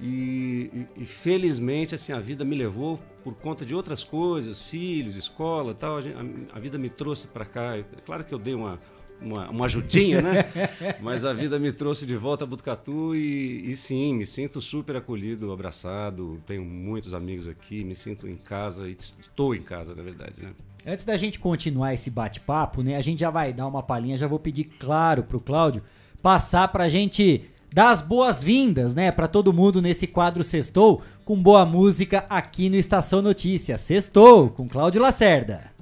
[0.00, 5.16] E, e, e, felizmente, assim, a vida me levou por conta de outras coisas, filhos,
[5.16, 5.96] escola tal.
[5.96, 7.78] A, a, a vida me trouxe para cá.
[7.78, 8.78] É claro que eu dei uma,
[9.20, 10.44] uma, uma ajudinha, né?
[11.00, 14.96] Mas a vida me trouxe de volta a Botucatu e, e, sim, me sinto super
[14.96, 16.38] acolhido, abraçado.
[16.46, 20.50] Tenho muitos amigos aqui, me sinto em casa e estou em casa, na verdade, né?
[20.86, 22.96] Antes da gente continuar esse bate-papo, né?
[22.96, 25.82] A gente já vai dar uma palhinha, já vou pedir claro pro Cláudio
[26.22, 31.66] passar pra gente dar as boas-vindas, né, para todo mundo nesse quadro Sextou com boa
[31.66, 33.80] música aqui no Estação Notícias.
[33.80, 35.75] Sextou com Cláudio Lacerda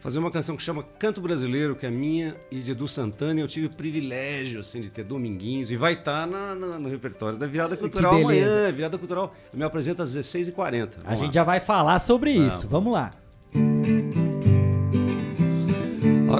[0.00, 3.38] fazer uma canção que chama Canto Brasileiro, que é minha e de Edu Santana.
[3.38, 7.38] Eu tive o privilégio assim, de ter Dominguinhos e vai estar na, na, no repertório
[7.38, 8.72] da Virada Cultural amanhã.
[8.72, 10.88] Virada Cultural eu me apresento às 16h40.
[11.04, 12.66] A gente já vai falar sobre isso.
[12.66, 13.12] Vamos lá.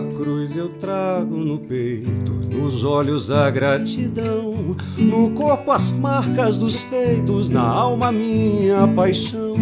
[0.01, 6.83] A cruz eu trago no peito, nos olhos a gratidão, no corpo as marcas dos
[6.83, 9.55] feitos, na alma minha paixão.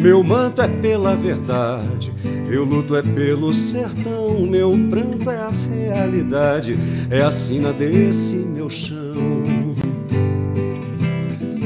[0.00, 2.12] Meu manto é pela verdade,
[2.48, 6.78] meu luto é pelo sertão, meu pranto é a realidade,
[7.10, 9.31] é a sina desse meu chão.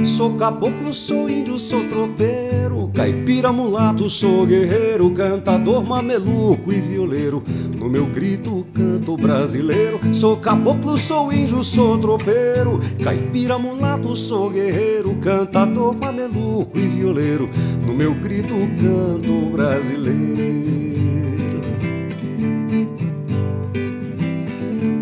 [0.06, 7.42] Sou caboclo, sou índio, sou tropeiro, caipira, mulato, sou guerreiro, cantador, mameluco e violeiro.
[7.76, 9.98] No meu grito canto brasileiro.
[10.14, 17.50] Sou caboclo, sou índio, sou tropeiro, caipira, mulato, sou guerreiro, cantador, mameluco e violeiro.
[17.84, 20.16] No meu grito canto brasileiro.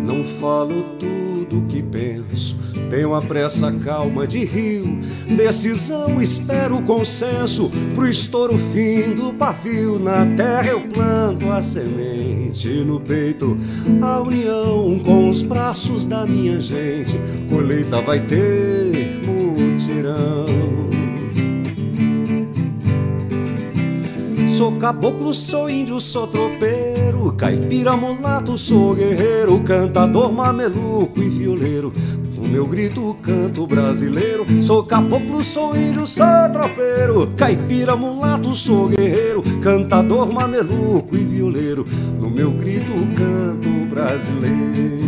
[0.03, 4.99] Não falo tudo que penso tenho a pressa calma de rio,
[5.35, 9.99] decisão, espero consenso pro estouro fim do pavio.
[9.99, 13.57] Na terra eu planto a semente, no peito
[14.01, 17.19] a união com os braços da minha gente.
[17.49, 18.75] Colheita vai ter
[24.55, 31.91] Sou caboclo, sou índio, sou tropeiro, caipira, mulato, sou guerreiro, cantador, mameluco e violeiro.
[32.45, 39.41] No meu grito canto brasileiro, sou caboclo, sou índio, sou tropeiro, caipira, mulato, sou guerreiro,
[39.61, 41.85] cantador, mameluco e violeiro.
[42.19, 45.05] No meu grito canto brasileiro.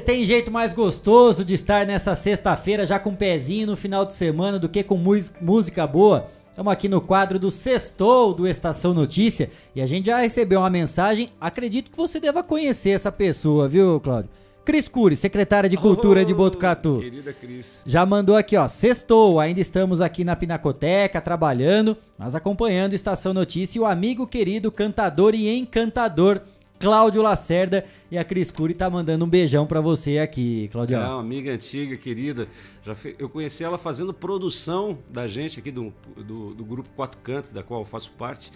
[0.00, 4.12] tem jeito mais gostoso de estar nessa sexta-feira já com um pezinho no final de
[4.12, 4.98] semana do que com
[5.40, 6.28] música boa.
[6.52, 10.68] Estamos aqui no quadro do Sextou do Estação Notícia e a gente já recebeu uma
[10.68, 11.30] mensagem.
[11.40, 14.28] Acredito que você deva conhecer essa pessoa, viu, Cláudio?
[14.62, 16.98] Cris Cury, secretária de Cultura oh, de Botucatu.
[17.00, 17.82] Querida Cris.
[17.86, 18.68] Já mandou aqui, ó.
[18.68, 24.70] Sextou, ainda estamos aqui na Pinacoteca trabalhando, mas acompanhando Estação Notícia e o amigo querido,
[24.70, 26.42] cantador e encantador
[26.82, 30.96] Cláudio Lacerda e a Cris Cury tá mandando um beijão para você aqui, Cláudio.
[30.96, 32.48] É uma amiga antiga, querida.
[32.82, 33.14] Já fe...
[33.20, 37.62] Eu conheci ela fazendo produção da gente aqui do, do, do grupo Quatro Cantos, da
[37.62, 38.50] qual eu faço parte.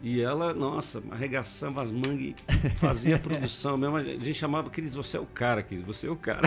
[0.00, 2.34] E ela, nossa, arregaçava as mangas
[2.76, 3.96] fazia produção mesmo.
[3.96, 6.42] A gente chamava Cris, você é o cara, Cris, você é o cara.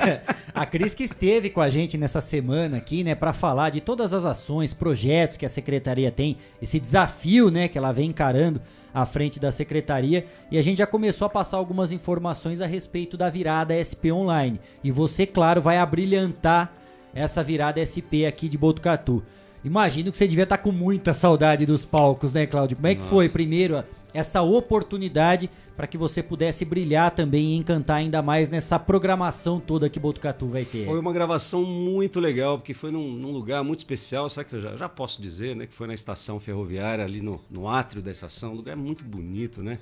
[0.54, 4.14] a Cris que esteve com a gente nessa semana aqui, né, para falar de todas
[4.14, 8.60] as ações, projetos que a secretaria tem, esse desafio, né, que ela vem encarando
[8.92, 13.16] à frente da secretaria e a gente já começou a passar algumas informações a respeito
[13.16, 14.58] da virada SP Online.
[14.82, 16.72] E você, claro, vai abrilhantar
[17.14, 19.22] essa virada SP aqui de Botucatu.
[19.64, 22.76] Imagino que você devia estar tá com muita saudade dos palcos, né, Cláudio?
[22.76, 23.10] Como é que Nossa.
[23.10, 28.78] foi, primeiro, essa oportunidade para que você pudesse brilhar também e encantar ainda mais nessa
[28.78, 30.84] programação toda que Botucatu vai ter.
[30.84, 34.60] Foi uma gravação muito legal, porque foi num, num lugar muito especial, sabe que eu
[34.60, 35.66] já, já, posso dizer, né?
[35.66, 39.62] Que foi na estação ferroviária, ali no, no átrio da estação, um lugar muito bonito,
[39.62, 39.78] né?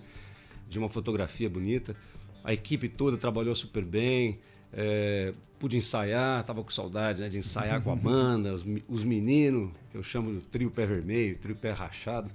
[0.68, 1.94] De uma fotografia bonita.
[2.42, 4.38] A equipe toda trabalhou super bem.
[4.72, 9.70] É, pude ensaiar, tava com saudade né, de ensaiar com a banda, os, os meninos,
[9.94, 12.28] eu chamo de trio pé vermelho, trio pé rachado.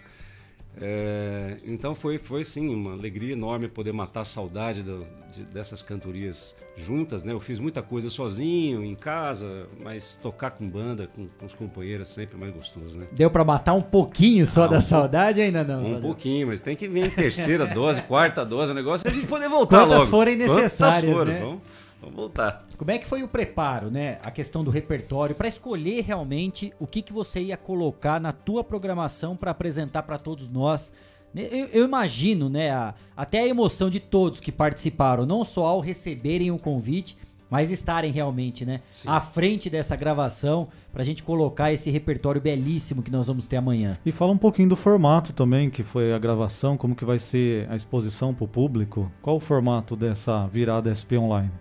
[0.80, 5.82] É, então foi, foi sim uma alegria enorme poder matar a saudade do, de, dessas
[5.82, 7.34] cantorias juntas, né?
[7.34, 12.08] Eu fiz muita coisa sozinho, em casa, mas tocar com banda, com, com os companheiros
[12.08, 13.08] sempre mais gostoso, né?
[13.12, 15.98] Deu para matar um pouquinho só ah, da um saudade ainda não?
[15.98, 19.28] Um pouquinho, mas tem que vir terceira dose, quarta dose, o negócio é a gente
[19.28, 20.12] poder voltar Quantas logo.
[20.12, 21.40] forem necessárias, Quantas forem, né?
[21.42, 21.62] Vamos,
[22.02, 22.66] vamos voltar.
[22.78, 24.18] Como é que foi o preparo, né?
[24.24, 28.64] A questão do repertório para escolher realmente o que, que você ia colocar na tua
[28.64, 30.92] programação para apresentar para todos nós.
[31.36, 35.80] Eu, eu imagino, né, a, até a emoção de todos que participaram, não só ao
[35.80, 37.18] receberem o convite,
[37.50, 39.10] mas estarem realmente, né, Sim.
[39.10, 43.58] à frente dessa gravação para a gente colocar esse repertório belíssimo que nós vamos ter
[43.58, 43.94] amanhã.
[44.06, 47.70] E fala um pouquinho do formato também, que foi a gravação, como que vai ser
[47.70, 49.12] a exposição para o público.
[49.22, 51.52] Qual o formato dessa virada SP Online?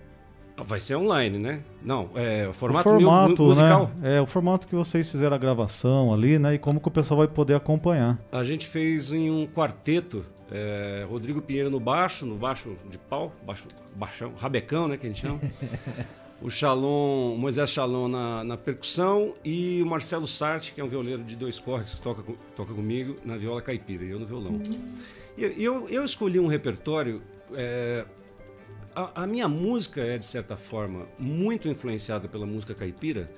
[0.65, 1.63] Vai ser online, né?
[1.83, 3.91] Não, é o formato, o formato musical.
[3.99, 4.17] Né?
[4.17, 6.55] É o formato que vocês fizeram a gravação ali, né?
[6.55, 8.19] E como que o pessoal vai poder acompanhar.
[8.33, 13.33] A gente fez em um quarteto, é, Rodrigo Pinheiro no baixo, no baixo de pau,
[13.45, 14.97] baixo, baixão, rabecão, né?
[14.97, 15.41] Que a gente chama.
[16.41, 20.89] o Shalom, o Moisés Shalom na, na, percussão e o Marcelo Sartre, que é um
[20.89, 22.23] violeiro de dois corres que toca,
[22.55, 24.61] toca comigo na viola caipira e eu no violão.
[25.37, 27.23] E eu, eu escolhi um repertório
[27.55, 28.05] é,
[28.97, 33.31] a, a, minha música é, de certa forma, muito influenciada pela música caipira,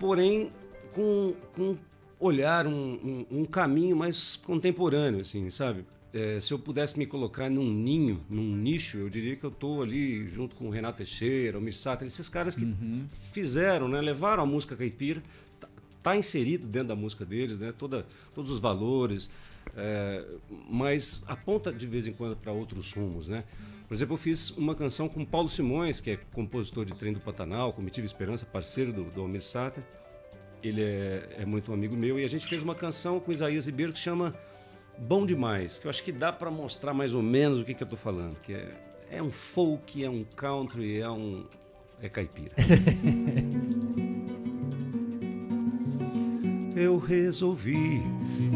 [0.00, 0.50] porém
[0.92, 1.76] com, com
[2.18, 5.84] olhar um, um, um caminho mais contemporâneo, assim, sabe?
[6.12, 9.80] É, se eu pudesse me colocar num ninho, num nicho, eu diria que eu estou
[9.80, 13.06] ali junto com o Renato Teixeira, o Mirsata, esses caras que uhum.
[13.32, 15.22] fizeram, né, levaram a música caipira,
[15.60, 15.68] tá,
[16.02, 19.30] tá, inserido dentro da música deles, né, toda, todos os valores,
[19.76, 20.24] é,
[20.68, 23.44] mas aponta de vez em quando para outros rumos, né?
[23.90, 27.18] Por exemplo, eu fiz uma canção com Paulo Simões, que é compositor de Trem do
[27.18, 29.82] Pantanal, Comitiva Esperança, parceiro do, do Almir Sater.
[30.62, 32.16] Ele é, é, muito amigo meu.
[32.16, 34.32] E a gente fez uma canção com Isaías Ribeiro que chama
[34.96, 37.82] Bom Demais, que eu acho que dá para mostrar mais ou menos o que, que
[37.82, 38.36] eu estou falando.
[38.36, 38.68] Que é,
[39.10, 41.44] é um folk, é um country, é um...
[42.00, 42.52] é caipira.
[46.76, 48.04] eu resolvi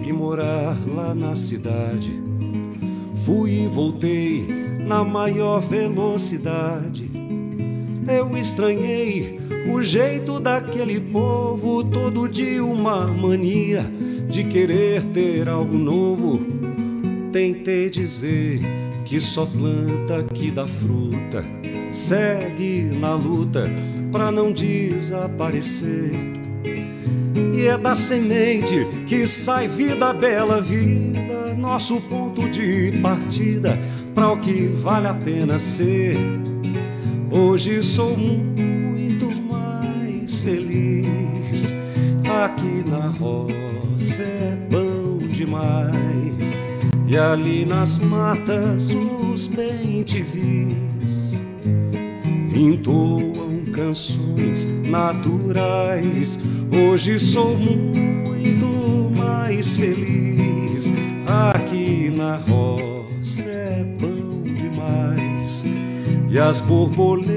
[0.07, 2.13] ir morar lá na cidade.
[3.25, 7.11] Fui e voltei na maior velocidade.
[8.07, 9.41] Eu estranhei
[9.73, 13.83] o jeito daquele povo, todo de uma mania
[14.29, 16.41] de querer ter algo novo.
[17.33, 18.61] Tentei dizer
[19.05, 21.45] que só planta que dá fruta,
[21.91, 23.65] segue na luta
[24.13, 26.11] pra não desaparecer.
[27.55, 33.79] E é da semente que sai vida bela vida, nosso ponto de partida
[34.15, 36.17] para o que vale a pena ser.
[37.31, 41.75] Hoje sou muito mais feliz.
[42.45, 46.57] Aqui na roça é bom demais.
[47.09, 48.95] E ali nas matas
[49.33, 51.35] os bem-te-vis
[52.55, 56.39] entoam canções naturais.
[56.73, 60.93] Hoje sou muito mais feliz.
[61.27, 62.94] Aqui na roça
[66.35, 67.37] E as borboletas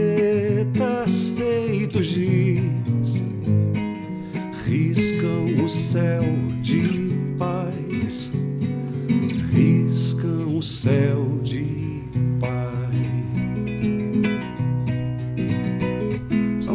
[1.38, 3.22] feitos giz
[4.66, 6.24] riscam o céu
[6.64, 8.32] de paz.
[9.54, 11.78] Riscam o céu de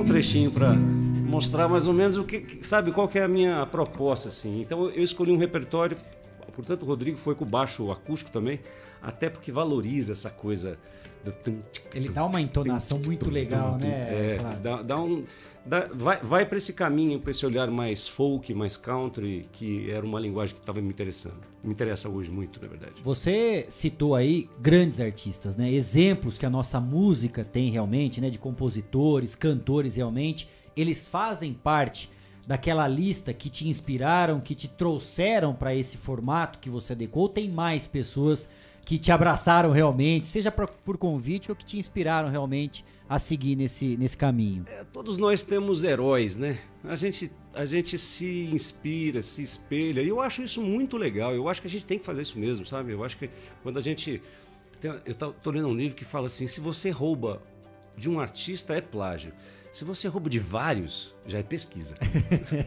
[0.06, 4.28] trechinho para mostrar mais ou menos o que, sabe, qual que é a minha proposta,
[4.28, 4.60] assim.
[4.60, 5.96] Então eu escolhi um repertório,
[6.54, 8.60] portanto o Rodrigo foi com o baixo acústico também,
[9.02, 10.78] até porque valoriza essa coisa.
[11.94, 13.88] Ele dá uma entonação muito legal, né?
[13.88, 14.58] É, claro.
[14.60, 15.24] dá, dá um...
[15.64, 20.04] Dá, vai vai para esse caminho, para esse olhar mais folk, mais country, que era
[20.04, 21.36] uma linguagem que estava me interessando.
[21.62, 22.94] Me interessa hoje muito, na verdade.
[23.02, 25.72] Você citou aí grandes artistas, né?
[25.72, 28.28] Exemplos que a nossa música tem realmente, né?
[28.28, 30.48] De compositores, cantores realmente.
[30.76, 32.10] Eles fazem parte
[32.46, 37.28] daquela lista que te inspiraram, que te trouxeram para esse formato que você adequou?
[37.28, 38.48] Tem mais pessoas
[38.84, 43.96] que te abraçaram realmente, seja por, convite ou que te inspiraram realmente a seguir nesse,
[43.96, 44.64] nesse caminho?
[44.68, 46.58] É, todos nós temos heróis, né?
[46.84, 51.34] A gente, a gente se inspira, se espelha, e eu acho isso muito legal.
[51.34, 52.92] Eu acho que a gente tem que fazer isso mesmo, sabe?
[52.92, 53.30] Eu acho que
[53.62, 54.20] quando a gente.
[55.06, 57.40] Eu tô lendo um livro que fala assim: se você rouba
[57.96, 59.32] de um artista, é plágio.
[59.72, 61.96] Se você rouba de vários, já é pesquisa.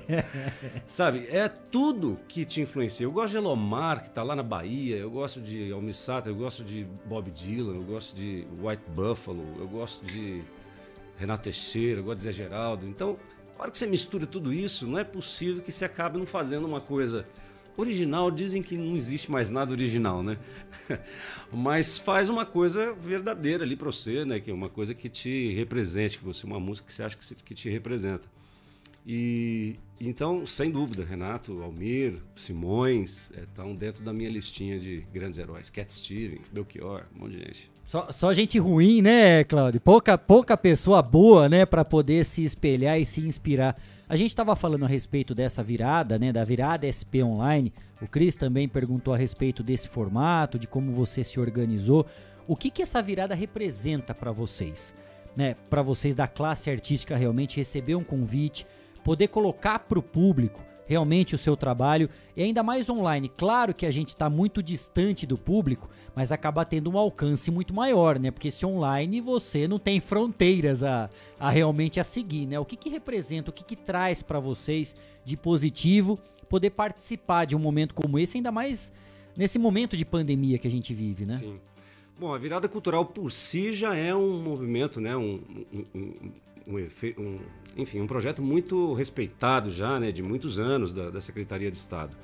[0.88, 1.28] Sabe?
[1.30, 3.06] É tudo que te influencia.
[3.06, 4.98] Eu gosto de Elomar, que está lá na Bahia.
[4.98, 9.68] Eu gosto de Almissata, eu gosto de Bob Dylan, eu gosto de White Buffalo, eu
[9.68, 10.44] gosto de
[11.16, 12.88] Renato Teixeira, eu gosto de Zé Geraldo.
[12.88, 13.20] Então,
[13.56, 16.66] na hora que você mistura tudo isso, não é possível que você acabe não fazendo
[16.66, 17.28] uma coisa
[17.78, 18.32] original.
[18.32, 20.38] Dizem que não existe mais nada original, né?
[21.52, 24.40] Mas faz uma coisa verdadeira ali para você, né?
[24.40, 27.56] Que é uma coisa que te represente, que você uma música que você acha que,
[27.56, 28.28] te representa.
[29.06, 35.38] E então, sem dúvida, Renato, Almir, Simões estão é, dentro da minha listinha de grandes
[35.38, 35.70] heróis.
[35.70, 37.75] Cat Stevens, Belchior, um monte de gente.
[37.86, 39.80] Só, só gente ruim, né, Claudio?
[39.80, 43.76] Pouca, pouca pessoa boa, né, para poder se espelhar e se inspirar.
[44.10, 47.72] A gente estava falando a respeito dessa virada, né, da virada SP Online.
[48.02, 52.08] O Cris também perguntou a respeito desse formato, de como você se organizou.
[52.48, 54.94] O que que essa virada representa para vocês?
[55.36, 58.66] Né, para vocês da classe artística realmente receber um convite,
[59.04, 63.30] poder colocar para o público realmente o seu trabalho e ainda mais online.
[63.30, 67.74] Claro que a gente está muito distante do público, mas acaba tendo um alcance muito
[67.74, 68.32] maior, né?
[68.32, 71.10] Porque se online você não tem fronteiras a,
[71.40, 72.60] a realmente a seguir, né?
[72.60, 76.20] O que, que representa, o que, que traz para vocês de positivo
[76.50, 78.94] poder participar de um momento como esse, ainda mais
[79.36, 81.38] nesse momento de pandemia que a gente vive, né?
[81.38, 81.56] Sim.
[82.18, 85.18] Bom, a virada cultural por si já é um movimento, né?
[85.18, 85.42] Um,
[85.74, 86.14] um, um,
[86.68, 86.78] um,
[87.18, 87.40] um
[87.76, 92.16] enfim, um projeto muito respeitado já, né, de muitos anos da, da Secretaria de Estado.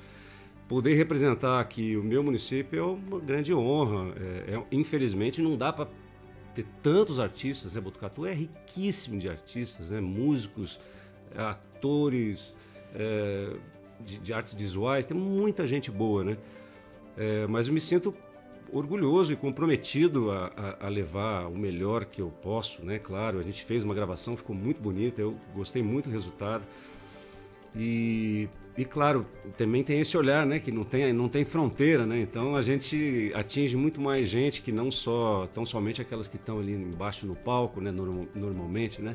[0.68, 4.14] Poder representar aqui o meu município é uma grande honra.
[4.16, 5.88] É, é, infelizmente, não dá para
[6.54, 7.74] ter tantos artistas.
[7.74, 7.80] Né?
[7.80, 10.00] Botucatu é riquíssimo de artistas, né?
[10.00, 10.80] músicos,
[11.36, 12.56] atores,
[12.94, 13.54] é,
[14.00, 15.04] de, de, artes visuais.
[15.04, 16.38] Tem muita gente boa, né?
[17.18, 18.14] É, mas eu me sinto
[18.72, 22.98] orgulhoso e comprometido a, a, a, levar o melhor que eu posso, né?
[22.98, 26.64] Claro, a gente fez uma gravação, ficou muito bonita, eu gostei muito do resultado.
[27.76, 30.58] E, e claro, também tem esse olhar, né?
[30.58, 32.20] Que não tem, não tem fronteira, né?
[32.20, 36.58] Então a gente atinge muito mais gente que não só, tão somente aquelas que estão
[36.58, 37.90] ali embaixo no palco, né?
[37.92, 39.14] normalmente, né?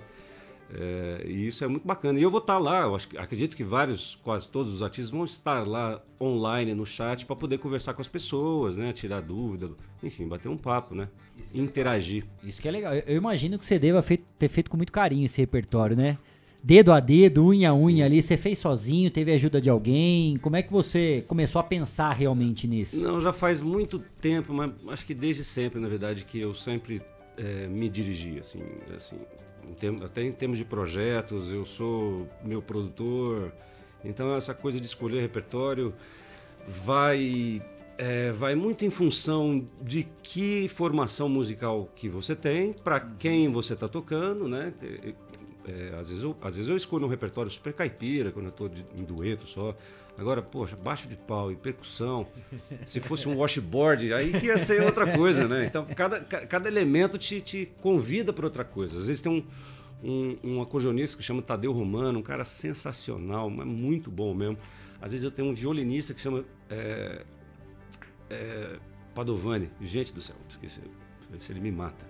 [0.73, 2.19] É, e isso é muito bacana.
[2.19, 5.23] E eu vou estar lá, eu acho, acredito que vários, quase todos os artistas vão
[5.23, 8.91] estar lá online no chat para poder conversar com as pessoas, né?
[8.91, 9.69] Tirar dúvida,
[10.03, 11.07] enfim, bater um papo, né?
[11.53, 12.25] Interagir.
[12.43, 12.93] Isso que é legal.
[12.93, 14.03] Eu imagino que você deva
[14.37, 16.17] ter feito com muito carinho esse repertório, né?
[16.63, 18.03] Dedo a dedo, unha a unha Sim.
[18.03, 20.37] ali, você fez sozinho, teve ajuda de alguém?
[20.37, 22.99] Como é que você começou a pensar realmente nisso?
[22.99, 27.01] Não, já faz muito tempo, mas acho que desde sempre, na verdade, que eu sempre
[27.37, 28.59] é, me dirigi, assim,
[28.93, 29.17] assim
[30.03, 33.51] até em termos de projetos, eu sou meu produtor,
[34.03, 35.93] então essa coisa de escolher repertório
[36.67, 37.61] vai
[37.97, 43.73] é, vai muito em função de que formação musical que você tem, para quem você
[43.73, 44.73] está tocando, né?
[45.67, 48.71] É, às, vezes eu, às vezes eu escolho um repertório super caipira, quando eu estou
[48.95, 49.75] em dueto só.
[50.17, 52.27] Agora, poxa, baixo de pau e percussão,
[52.83, 55.65] se fosse um washboard, aí que ia ser outra coisa, né?
[55.65, 58.97] Então, cada, cada elemento te, te convida para outra coisa.
[58.97, 59.43] Às vezes tem um,
[60.03, 64.57] um, um acordeonista que chama Tadeu Romano, um cara sensacional, mas muito bom mesmo.
[64.99, 67.23] Às vezes eu tenho um violinista que chama é,
[68.29, 68.79] é,
[69.13, 69.69] Padovani.
[69.79, 70.81] Gente do céu, esqueci.
[71.37, 72.07] Se ele me mata.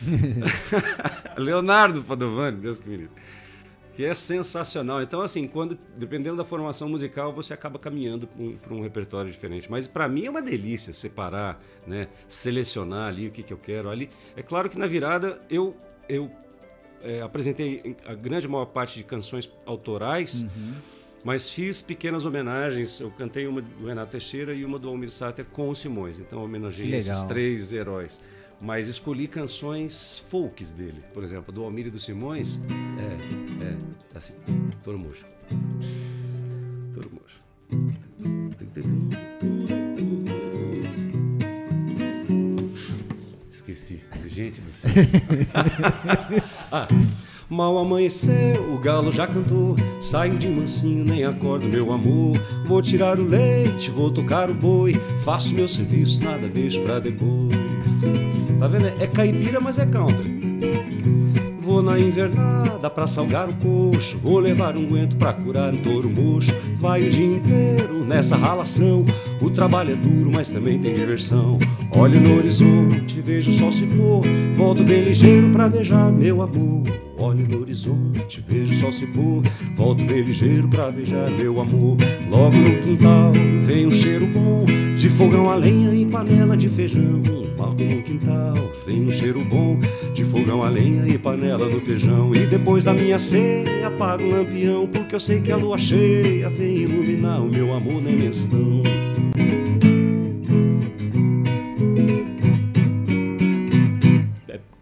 [1.36, 3.12] Leonardo Padovani, Deus que me livre.
[4.00, 5.02] Que é sensacional.
[5.02, 9.70] Então, assim, quando dependendo da formação musical, você acaba caminhando para um, um, repertório diferente.
[9.70, 12.08] Mas para mim é uma delícia separar, né?
[12.26, 13.90] selecionar ali o que, que eu quero.
[13.90, 15.76] Ali, é claro que na virada eu,
[16.08, 16.30] eu
[17.02, 20.40] é, apresentei a grande maior parte de canções autorais.
[20.40, 20.76] Uhum
[21.22, 22.98] mas fiz pequenas homenagens.
[22.98, 26.18] Eu cantei uma do Renato Teixeira e uma do Almir Sater com o Simões.
[26.18, 28.18] Então homenageei esses três heróis.
[28.60, 31.02] Mas escolhi canções folks dele.
[31.14, 32.60] Por exemplo, do Almir e do Simões.
[32.98, 33.76] É, é,
[34.14, 34.34] assim.
[34.82, 35.26] Toro Mocho.
[36.92, 37.40] Toro Mocho.
[43.50, 44.02] Esqueci.
[44.26, 44.90] Gente do céu.
[46.70, 46.86] ah.
[47.50, 49.74] Mal amanheceu, o galo já cantou.
[50.00, 52.38] Saio de mansinho, nem acordo, meu amor.
[52.64, 54.94] Vou tirar o leite, vou tocar o boi.
[55.24, 58.02] Faço meu serviço, nada deixo pra depois.
[58.60, 58.92] Tá vendo?
[59.00, 60.38] É caipira, mas é country.
[61.62, 64.18] Vou na invernada pra salgar o coxo.
[64.18, 66.52] Vou levar um guento pra curar um touro mocho.
[66.78, 69.06] Vai o dia inteiro nessa ralação.
[69.40, 71.58] O trabalho é duro, mas também tem diversão.
[71.90, 74.22] Olho no horizonte, vejo o sol se pôr.
[74.58, 76.82] Volto bem ligeiro pra beijar meu amor.
[77.16, 79.42] Olho no horizonte, vejo o sol se pôr.
[79.74, 81.96] Volto bem ligeiro pra beijar meu amor.
[82.28, 83.32] Logo no quintal
[83.62, 87.22] vem um cheiro bom de fogão a lenha e panela de feijão.
[87.80, 88.54] No quintal
[88.84, 89.78] vem um cheiro bom
[90.12, 92.30] de fogão a lenha e panela do feijão.
[92.34, 96.50] E depois da minha ceia apago o lampião, porque eu sei que a lua cheia
[96.50, 98.82] vem iluminar o meu amor na imensidão.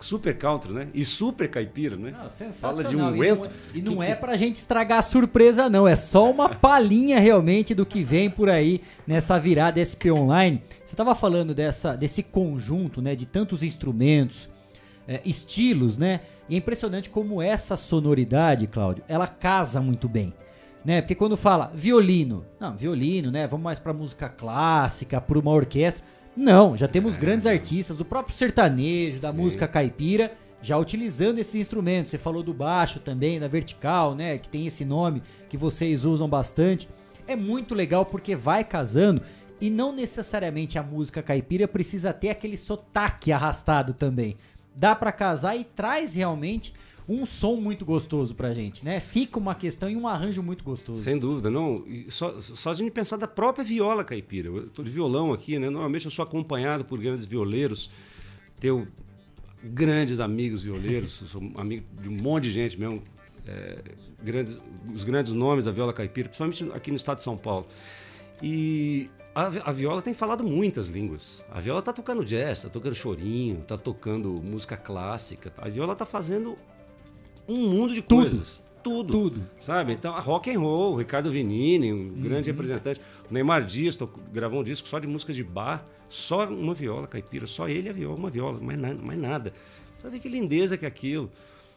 [0.08, 0.88] Super country, né?
[0.94, 2.14] E super caipira, né?
[2.18, 3.50] Não, Fala de um ento.
[3.74, 5.86] E não, e não que, é pra gente estragar a surpresa, não.
[5.86, 10.62] É só uma palhinha realmente do que vem por aí nessa virada SP Online.
[10.84, 13.14] Você tava falando dessa, desse conjunto, né?
[13.14, 14.48] De tantos instrumentos,
[15.06, 16.20] é, estilos, né?
[16.48, 20.32] E é impressionante como essa sonoridade, Cláudio, ela casa muito bem.
[20.84, 21.02] Né?
[21.02, 23.46] Porque quando fala violino, não, violino, né?
[23.46, 26.02] Vamos mais pra música clássica, por uma orquestra
[26.38, 29.38] não, já temos grandes artistas do próprio sertanejo, da Sim.
[29.38, 30.32] música caipira,
[30.62, 32.12] já utilizando esses instrumentos.
[32.12, 34.38] Você falou do baixo também, da vertical, né?
[34.38, 36.88] Que tem esse nome que vocês usam bastante.
[37.26, 39.20] É muito legal porque vai casando
[39.60, 44.36] e não necessariamente a música caipira precisa ter aquele sotaque arrastado também.
[44.76, 46.72] Dá para casar e traz realmente
[47.08, 49.00] um som muito gostoso pra gente, né?
[49.00, 51.02] Fica uma questão e um arranjo muito gostoso.
[51.02, 51.84] Sem dúvida, não.
[52.10, 54.48] Só, só a gente pensar da própria viola caipira.
[54.48, 55.70] Eu tô de violão aqui, né?
[55.70, 57.90] Normalmente eu sou acompanhado por grandes violeiros.
[58.60, 58.86] Tenho
[59.64, 63.02] grandes amigos violeiros, sou amigo de um monte de gente mesmo.
[63.46, 63.78] É,
[64.22, 64.60] grandes,
[64.94, 67.66] os grandes nomes da viola caipira, principalmente aqui no estado de São Paulo.
[68.42, 71.42] E a, viola tem falado muitas línguas.
[71.50, 75.52] A viola tá tocando jazz, tá tocando chorinho, tá tocando música clássica.
[75.56, 76.56] A viola tá fazendo
[77.48, 78.22] um mundo de Tudo.
[78.22, 78.62] coisas.
[78.82, 79.12] Tudo.
[79.12, 79.42] Tudo.
[79.58, 79.92] Sabe?
[79.92, 82.22] Então, a rock and roll, o Ricardo Vinini, um uhum.
[82.22, 83.00] grande representante.
[83.28, 83.98] O Neymar Dias
[84.32, 87.92] gravou um disco só de músicas de bar, só uma viola caipira, só ele a
[87.92, 89.52] viola, uma viola, mais, na, mais nada.
[90.00, 91.30] Sabe que lindeza que é aquilo.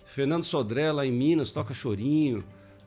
[0.06, 2.44] Fernando Sodré, lá em Minas, toca chorinho,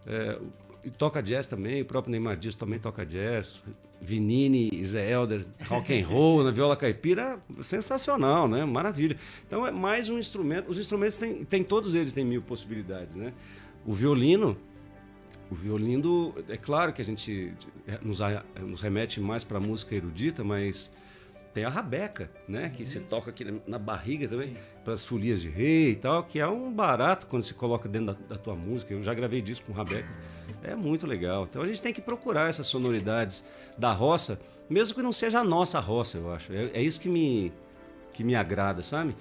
[0.06, 0.38] é,
[0.84, 3.62] e toca jazz também, o próprio Neymar Dias também toca jazz.
[4.00, 8.64] Vinini, Zé Elder, rock and roll na viola caipira, sensacional, né?
[8.64, 9.16] Maravilha.
[9.46, 10.70] Então é mais um instrumento.
[10.70, 13.32] Os instrumentos têm, têm todos eles têm mil possibilidades, né?
[13.86, 14.58] O violino,
[15.50, 17.54] o violino, é claro que a gente
[18.02, 18.18] nos,
[18.60, 20.94] nos remete mais para a música erudita, mas
[21.54, 22.68] tem a rabeca, né?
[22.68, 22.88] Que uhum.
[22.88, 24.54] se toca aqui na barriga também,
[24.84, 28.14] para as folias de rei e tal, que é um barato quando se coloca dentro
[28.14, 28.92] da, da, tua música.
[28.92, 30.08] Eu já gravei disco com rabeca.
[30.62, 31.44] É muito legal.
[31.48, 33.44] Então a gente tem que procurar essas sonoridades
[33.76, 36.52] da roça, mesmo que não seja a nossa roça, eu acho.
[36.52, 37.52] É, é isso que me,
[38.12, 39.16] que me agrada, sabe?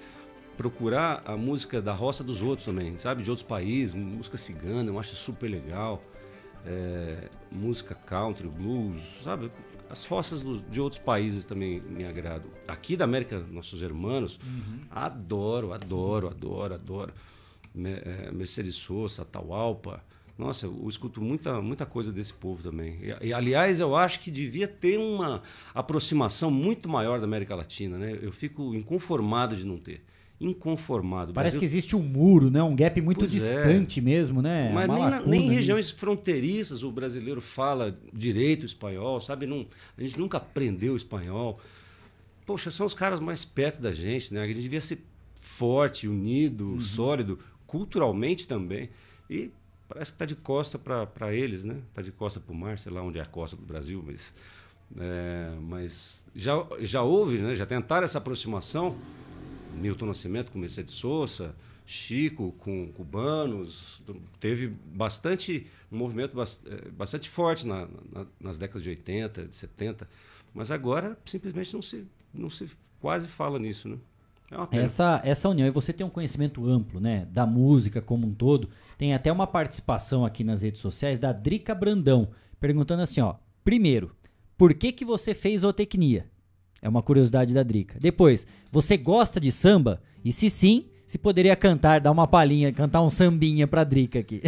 [0.56, 3.22] Procurar a música da roça dos outros também, sabe?
[3.22, 6.02] De outros países, música cigana, eu acho super legal.
[6.66, 9.50] É, música country, blues, sabe?
[9.94, 12.50] As roças de outros países também me agradam.
[12.66, 14.80] Aqui da América, nossos irmãos, uhum.
[14.90, 17.12] adoro, adoro, adoro, adoro.
[17.76, 20.02] É, Mercedes Sosa, Atahualpa.
[20.36, 22.98] Nossa, eu escuto muita, muita coisa desse povo também.
[23.00, 25.42] E, e, aliás, eu acho que devia ter uma
[25.72, 28.18] aproximação muito maior da América Latina, né?
[28.20, 30.02] Eu fico inconformado de não ter
[30.40, 31.32] inconformado.
[31.32, 31.60] Parece Brasil...
[31.60, 32.62] que existe um muro, né?
[32.62, 33.38] um gap muito pois é.
[33.38, 34.02] distante é.
[34.02, 34.70] mesmo, né?
[34.72, 39.46] Mas nem, na, nem, em regiões fronteiriças o brasileiro fala direito espanhol, sabe?
[39.46, 39.66] Não,
[39.96, 41.60] a gente nunca aprendeu espanhol.
[42.44, 44.42] Poxa, são os caras mais perto da gente, né?
[44.42, 45.04] A gente devia ser
[45.38, 46.80] forte, unido, uhum.
[46.80, 48.90] sólido, culturalmente também.
[49.30, 49.50] E
[49.88, 51.76] parece que está de costa para eles, né?
[51.90, 54.34] Está de costa para o mar, sei lá onde é a costa do Brasil, mas,
[54.98, 57.54] é, mas já, já houve, né?
[57.54, 58.96] já tentaram essa aproximação.
[59.74, 61.54] Milton Nascimento com Mercedes Souza,
[61.86, 64.02] Chico com cubanos,
[64.40, 70.08] teve bastante um movimento eh, bastante forte na, na, nas décadas de 80, de 70,
[70.54, 72.70] mas agora simplesmente não se, não se
[73.00, 73.98] quase fala nisso, né?
[74.70, 78.32] É essa, essa união, e você tem um conhecimento amplo, né, da música como um
[78.32, 82.28] todo, tem até uma participação aqui nas redes sociais da Drica Brandão,
[82.60, 84.14] perguntando assim, ó, primeiro,
[84.56, 86.30] por que que você fez zootecnia?
[86.84, 87.98] É uma curiosidade da Drica.
[87.98, 90.02] Depois, você gosta de samba?
[90.22, 94.42] E se sim, se poderia cantar, dar uma palhinha, cantar um sambinha pra Drica aqui.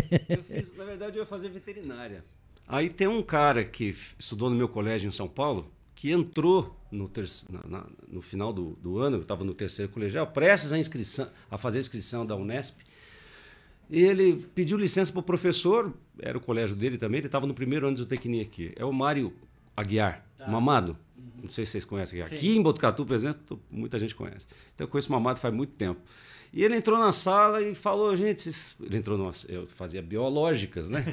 [0.47, 2.23] Fiz, na verdade, eu ia fazer veterinária.
[2.69, 7.11] Aí tem um cara que estudou no meu colégio em São Paulo, que entrou no,
[7.49, 11.31] na, na, no final do, do ano, eu estava no terceiro colegial, prestes a, inscrição,
[11.51, 12.83] a fazer a inscrição da Unesp.
[13.89, 17.55] E ele pediu licença para o professor, era o colégio dele também, ele estava no
[17.55, 18.75] primeiro ano de zootecnia aqui.
[18.77, 19.33] É o Mário
[19.75, 20.47] Aguiar, tá.
[20.49, 20.99] Mamado.
[21.43, 22.23] Não sei se vocês conhecem.
[22.23, 24.47] Aqui em Botucatu, por exemplo, muita gente conhece.
[24.75, 26.01] Então eu conheço o Mamado faz muito tempo.
[26.53, 28.49] E ele entrou na sala e falou, gente,
[28.81, 31.05] ele entrou numa, eu fazia biológicas, né?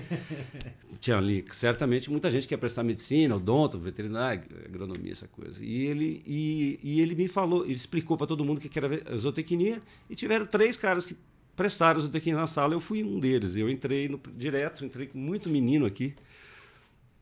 [1.01, 5.63] Tinha ali, certamente, muita gente que ia prestar medicina, odonto, veterinário, agronomia, essa coisa.
[5.63, 9.17] E ele, e, e ele me falou, ele explicou para todo mundo o que era
[9.17, 11.17] zootecnia e tiveram três caras que
[11.55, 12.73] prestaram zootecnia na sala.
[12.73, 13.55] Eu fui um deles.
[13.55, 16.13] Eu entrei no, direto, entrei muito menino aqui.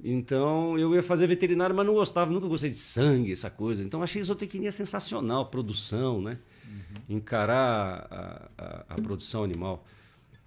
[0.03, 3.83] Então eu ia fazer veterinário, mas não gostava, nunca gostei de sangue, essa coisa.
[3.83, 6.37] Então achei zootecnia sensacional, produção, né?
[6.67, 7.17] Uhum.
[7.17, 9.85] Encarar a, a, a, produção animal.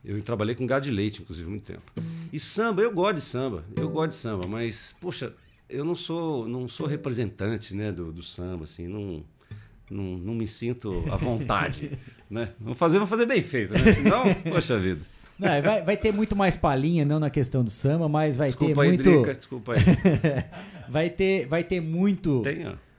[0.05, 1.82] Eu trabalhei com gado de leite, inclusive, muito tempo.
[2.32, 5.32] E samba, eu gosto de samba, eu gosto de samba, mas, poxa,
[5.68, 9.24] eu não sou, não sou representante né, do, do samba, assim, não,
[9.90, 11.90] não, não me sinto à vontade.
[12.28, 12.52] né?
[12.61, 13.92] Vamos fazer, vamos fazer bem feito, né?
[13.92, 15.13] Senão, poxa vida.
[15.39, 18.74] Não, vai, vai, ter muito mais palhinha, não na questão do samba, mas vai desculpa
[18.74, 19.03] ter aí, muito.
[19.03, 19.80] Drica, desculpa aí.
[20.89, 22.43] vai ter, vai ter muito,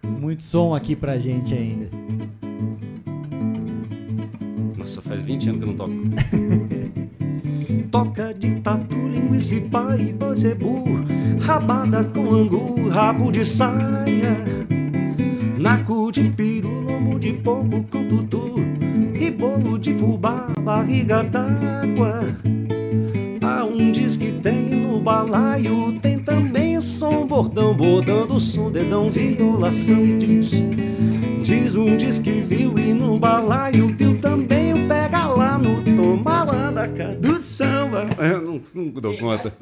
[0.04, 1.90] muito som aqui pra gente ainda.
[4.78, 5.94] Nossa, faz 20 anos que eu não toco.
[7.90, 10.84] Toca de tatu, linguiça e pai, bozebu,
[11.40, 14.36] rabada com angu, rabo de saia,
[15.58, 18.56] naco de piru, lombo de porco com tutu,
[19.20, 22.22] e bolo de fubá, barriga d'água.
[23.42, 30.06] Há um diz que tem no balaio, tem também som, bordão, bordando som, dedão, violação
[30.06, 30.64] e diz.
[31.42, 36.44] Diz um diz que viu e no balaio viu também o pega lá no toma
[36.44, 38.04] lá da do samba.
[38.18, 39.54] Eu não, não dou conta.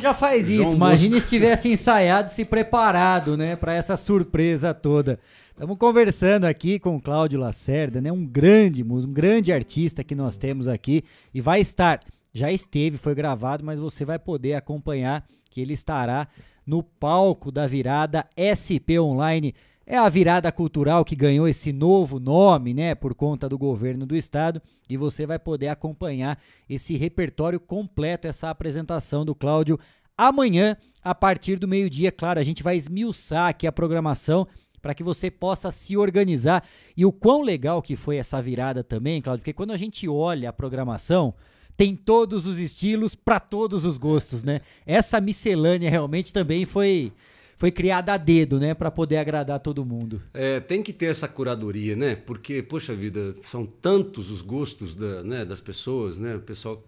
[0.00, 0.72] Já faz João isso.
[0.74, 5.18] Imagina se tivesse ensaiado, se preparado, né, para essa surpresa toda.
[5.50, 10.14] Estamos conversando aqui com o Cláudio Lacerda, né, um grande músico, um grande artista que
[10.14, 12.00] nós temos aqui e vai estar,
[12.32, 16.28] já esteve, foi gravado, mas você vai poder acompanhar que ele estará
[16.66, 19.54] no palco da virada SP Online
[19.90, 24.14] é a virada cultural que ganhou esse novo nome, né, por conta do governo do
[24.14, 29.80] estado, e você vai poder acompanhar esse repertório completo, essa apresentação do Cláudio
[30.16, 32.12] amanhã, a partir do meio-dia.
[32.12, 34.46] Claro, a gente vai esmiuçar aqui a programação
[34.80, 36.64] para que você possa se organizar.
[36.96, 40.50] E o quão legal que foi essa virada também, Cláudio, porque quando a gente olha
[40.50, 41.34] a programação,
[41.76, 44.60] tem todos os estilos para todos os gostos, né?
[44.86, 47.12] Essa miscelânea realmente também foi
[47.60, 50.22] foi criada a dedo, né, para poder agradar todo mundo.
[50.32, 52.16] É, tem que ter essa curadoria, né?
[52.16, 56.36] Porque, poxa vida, são tantos os gostos da, né, das pessoas, né?
[56.36, 56.82] O pessoal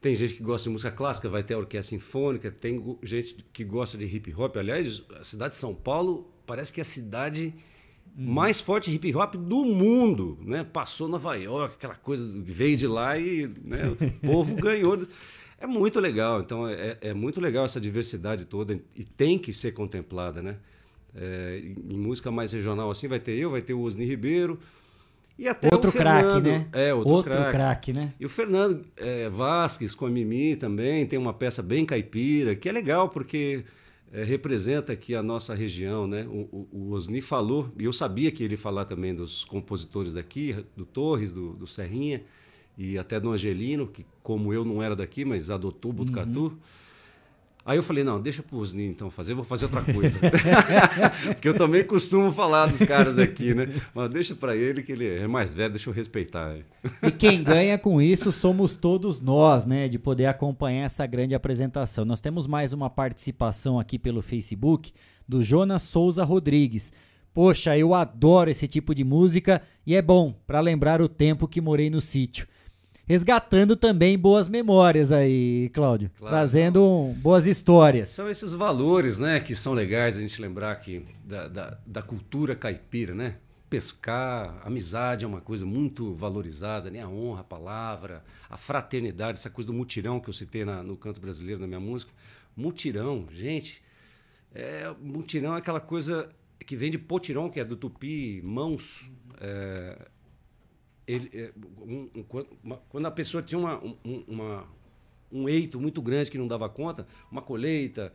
[0.00, 3.64] tem gente que gosta de música clássica, vai ter a orquestra sinfônica, tem gente que
[3.64, 4.56] gosta de hip hop.
[4.56, 7.52] Aliás, a cidade de São Paulo parece que é a cidade
[8.16, 8.32] hum.
[8.34, 10.62] mais forte hip hop do mundo, né?
[10.62, 15.08] Passou Nova York, aquela coisa veio de lá e né, o povo ganhou.
[15.64, 19.72] É muito legal, então é, é, muito legal essa diversidade toda e tem que ser
[19.72, 20.56] contemplada, né?
[21.16, 24.58] É, em música mais regional assim vai ter eu, vai ter o Osni Ribeiro
[25.38, 26.68] e até outro craque, né?
[26.70, 28.12] É, outro, outro craque, né?
[28.20, 32.68] E o Fernando é, Vasques com a Mimi também tem uma peça bem caipira que
[32.68, 33.64] é legal porque
[34.12, 36.26] é, representa aqui a nossa região, né?
[36.28, 40.12] O, o, o, Osni falou e eu sabia que ele ia falar também dos compositores
[40.12, 42.22] daqui, do Torres, do, do Serrinha
[42.76, 46.46] e até do Angelino, que como eu não era daqui, mas adotou o Botucatu.
[46.46, 46.58] Uhum.
[47.66, 50.18] Aí eu falei, não, deixa pro Osni então fazer, vou fazer outra coisa.
[51.32, 53.68] Porque eu também costumo falar dos caras daqui, né?
[53.94, 56.58] Mas deixa para ele que ele é mais velho, deixa eu respeitar.
[57.02, 59.88] E quem ganha com isso somos todos nós, né?
[59.88, 62.04] De poder acompanhar essa grande apresentação.
[62.04, 64.92] Nós temos mais uma participação aqui pelo Facebook
[65.26, 66.92] do Jonas Souza Rodrigues.
[67.32, 71.62] Poxa, eu adoro esse tipo de música e é bom para lembrar o tempo que
[71.62, 72.46] morei no sítio.
[73.06, 76.10] Resgatando também boas memórias aí, Cláudio.
[76.16, 78.10] Claro, trazendo um, boas histórias.
[78.10, 82.54] São esses valores, né, que são legais a gente lembrar aqui da, da, da cultura
[82.54, 83.36] caipira, né?
[83.74, 87.00] pescar, amizade é uma coisa muito valorizada, né?
[87.00, 90.96] A honra, a palavra, a fraternidade, essa coisa do mutirão que eu citei na, no
[90.96, 92.12] canto brasileiro na minha música.
[92.56, 93.82] Mutirão, gente,
[94.54, 96.30] é, mutirão é aquela coisa
[96.64, 99.10] que vem de potirão, que é do tupi, mãos.
[99.40, 100.08] É,
[101.06, 104.64] ele, é, um, um, quando a pessoa tinha uma, um, uma,
[105.30, 108.12] um eito muito grande que não dava conta, uma colheita,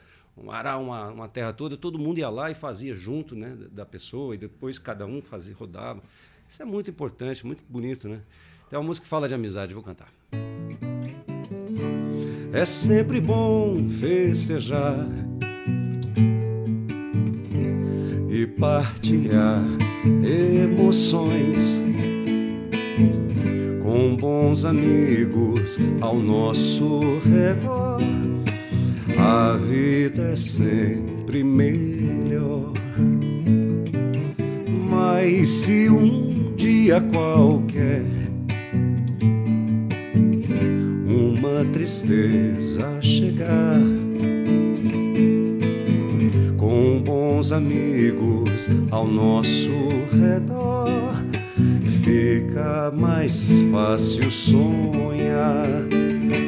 [0.47, 4.35] arar uma, uma terra toda, todo mundo ia lá e fazia junto né, da pessoa,
[4.35, 6.01] e depois cada um fazia, rodava.
[6.47, 8.21] Isso é muito importante, muito bonito, né?
[8.69, 10.11] Tem uma música que fala de amizade, vou cantar.
[12.51, 15.07] É sempre bom festejar
[18.31, 19.63] e partilhar
[20.23, 21.79] emoções
[23.81, 27.99] com bons amigos ao nosso redor
[29.19, 32.71] a vida é sempre melhor.
[34.89, 38.05] Mas se um dia qualquer
[41.05, 43.79] uma tristeza chegar,
[46.57, 49.71] com bons amigos ao nosso
[50.11, 51.08] redor,
[52.09, 55.63] fica mais fácil sonhar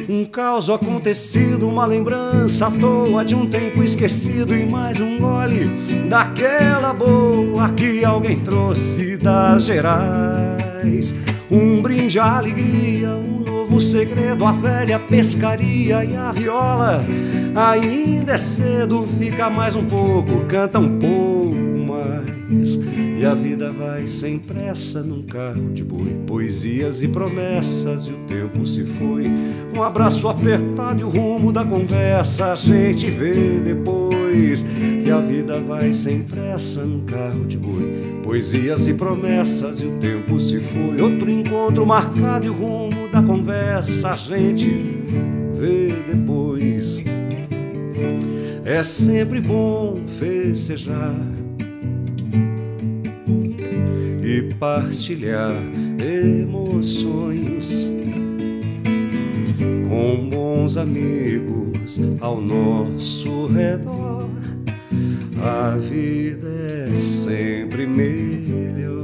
[0.08, 5.66] um caos acontecido, uma lembrança à toa de um tempo esquecido e mais um gole
[6.08, 11.14] daquela boa que alguém trouxe das Gerais.
[11.48, 17.04] Um brinde à alegria, um novo segredo, a velha pescaria e a viola.
[17.54, 21.21] Ainda é cedo, fica mais um pouco, canta um pouco
[23.18, 26.16] E a vida vai sem pressa num carro de boi.
[26.26, 29.26] Poesias e promessas, e o tempo se foi.
[29.76, 34.64] Um abraço apertado e o rumo da conversa a gente vê depois.
[35.04, 38.20] E a vida vai sem pressa num carro de boi.
[38.22, 41.00] Poesias e promessas, e o tempo se foi.
[41.00, 44.68] Outro encontro marcado e o rumo da conversa a gente
[45.54, 47.02] vê depois.
[48.64, 51.16] É sempre bom festejar
[54.32, 55.52] e partilhar
[56.00, 57.90] emoções
[59.86, 64.30] com bons amigos ao nosso redor.
[65.42, 66.48] A vida
[66.90, 69.01] é sempre melhor.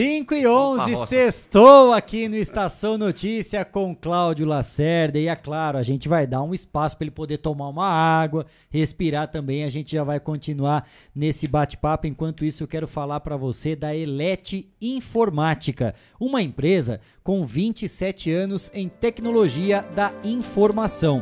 [0.00, 5.18] 5 e 11, sextou aqui no Estação Notícia com Cláudio Lacerda.
[5.18, 8.46] E é claro, a gente vai dar um espaço para ele poder tomar uma água,
[8.70, 9.62] respirar também.
[9.62, 12.06] A gente já vai continuar nesse bate-papo.
[12.06, 18.70] Enquanto isso, eu quero falar para você da Elete Informática, uma empresa com 27 anos
[18.72, 21.20] em tecnologia da informação.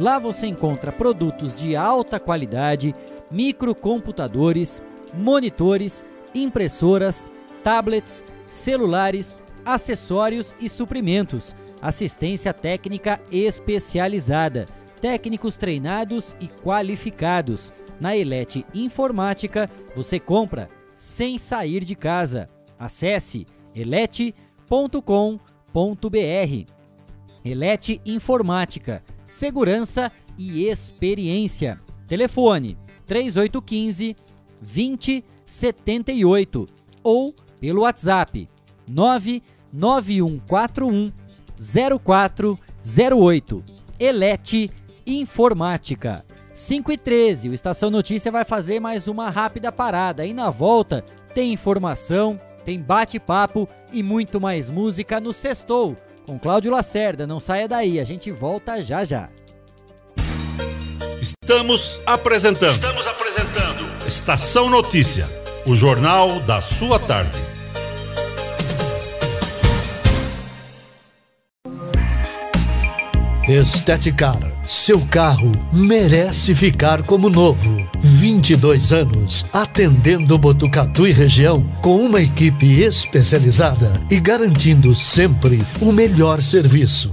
[0.00, 2.92] Lá você encontra produtos de alta qualidade,
[3.30, 4.82] microcomputadores,
[5.14, 6.04] monitores,
[6.34, 7.24] impressoras,
[7.66, 14.66] tablets, celulares, acessórios e suprimentos, assistência técnica especializada,
[15.00, 17.72] técnicos treinados e qualificados.
[17.98, 22.46] Na Elete Informática, você compra sem sair de casa.
[22.78, 23.44] Acesse
[23.74, 24.30] elete.com.br.
[27.44, 31.80] Elete Informática, segurança e experiência.
[32.06, 34.14] Telefone 3815
[34.60, 36.66] 2078
[37.02, 38.48] ou pelo WhatsApp
[38.88, 41.10] 99141
[42.04, 43.64] 0408.
[43.98, 44.70] Elete
[45.06, 46.24] Informática.
[46.54, 50.24] 5 e 13, o Estação Notícia vai fazer mais uma rápida parada.
[50.24, 51.04] E na volta
[51.34, 55.94] tem informação, tem bate-papo e muito mais música no Sextou.
[56.26, 59.28] Com Cláudio Lacerda, não saia daí, a gente volta já já.
[61.20, 62.76] Estamos apresentando.
[62.76, 64.06] Estamos apresentando.
[64.06, 65.26] Estação Notícia,
[65.66, 67.45] o jornal da sua tarde.
[73.48, 74.40] Esteticar.
[74.64, 77.88] Seu carro merece ficar como novo.
[78.00, 86.42] 22 anos atendendo Botucatu e região com uma equipe especializada e garantindo sempre o melhor
[86.42, 87.12] serviço.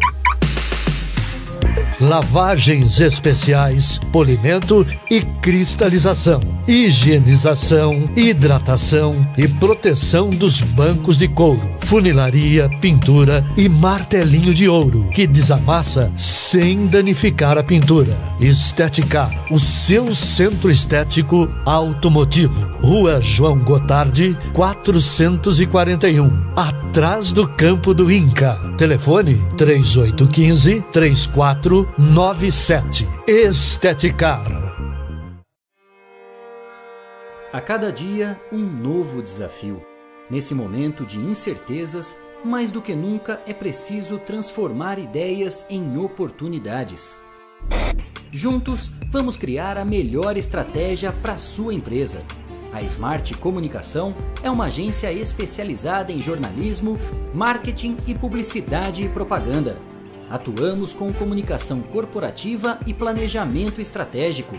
[2.00, 13.46] Lavagens especiais, polimento e cristalização, higienização, hidratação e proteção dos bancos de couro, funilaria, pintura
[13.58, 18.18] e martelinho de ouro que desamassa sem danificar a pintura.
[18.40, 22.72] Estética, o seu centro estético automotivo.
[22.82, 28.60] Rua João Gotardi, 441, atrás do campo do Inca.
[28.78, 30.82] Telefone 3815
[31.84, 33.08] 3497.
[33.28, 34.46] Esteticar.
[37.52, 39.84] A cada dia, um novo desafio.
[40.30, 47.18] Nesse momento de incertezas, mais do que nunca é preciso transformar ideias em oportunidades.
[48.32, 52.24] Juntos, vamos criar a melhor estratégia para sua empresa.
[52.72, 56.98] A Smart Comunicação é uma agência especializada em jornalismo,
[57.34, 59.78] marketing e publicidade e propaganda.
[60.30, 64.58] Atuamos com comunicação corporativa e planejamento estratégico.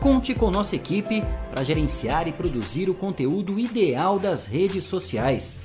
[0.00, 5.58] Conte com nossa equipe para gerenciar e produzir o conteúdo ideal das redes sociais.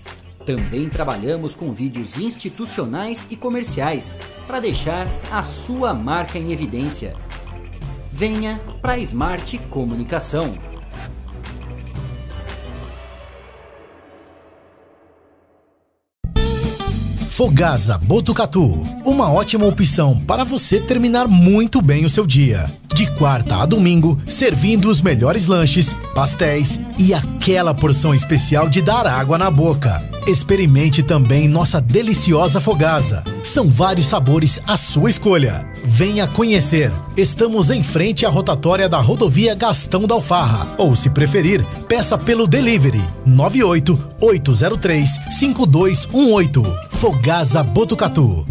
[0.46, 4.16] Também trabalhamos com vídeos institucionais e comerciais
[4.46, 7.14] para deixar a sua marca em evidência.
[8.12, 10.76] Venha para a Smart Comunicação.
[17.38, 22.74] Fogasa Botucatu, uma ótima opção para você terminar muito bem o seu dia.
[22.96, 29.06] De quarta a domingo, servindo os melhores lanches, pastéis e aquela porção especial de dar
[29.06, 30.16] água na boca.
[30.28, 33.23] Experimente também nossa deliciosa Fogasa.
[33.45, 35.65] São vários sabores à sua escolha.
[35.86, 36.91] Venha conhecer.
[37.15, 40.75] Estamos em frente à rotatória da rodovia Gastão da Alfarra.
[40.78, 46.61] Ou, se preferir, peça pelo delivery 98 803 5218.
[46.89, 48.45] Fogasa Botucatu.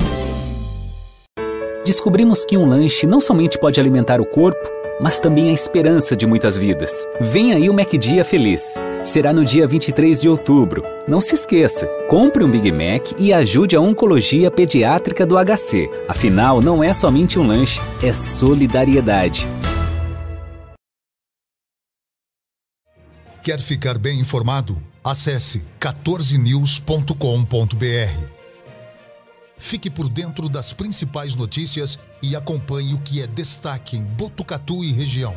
[1.85, 4.67] Descobrimos que um lanche não somente pode alimentar o corpo,
[5.01, 7.07] mas também a esperança de muitas vidas.
[7.21, 8.75] Vem aí o MacDia Feliz.
[9.05, 10.83] Será no dia 23 de outubro.
[11.07, 15.89] Não se esqueça, compre um Big Mac e ajude a Oncologia Pediátrica do HC.
[16.09, 19.47] Afinal, não é somente um lanche, é solidariedade.
[23.43, 24.77] Quer ficar bem informado?
[25.05, 28.36] Acesse 14news.com.br.
[29.59, 34.93] Fique por dentro das principais notícias e acompanhe o que é destaque em Botucatu e
[34.93, 35.35] região.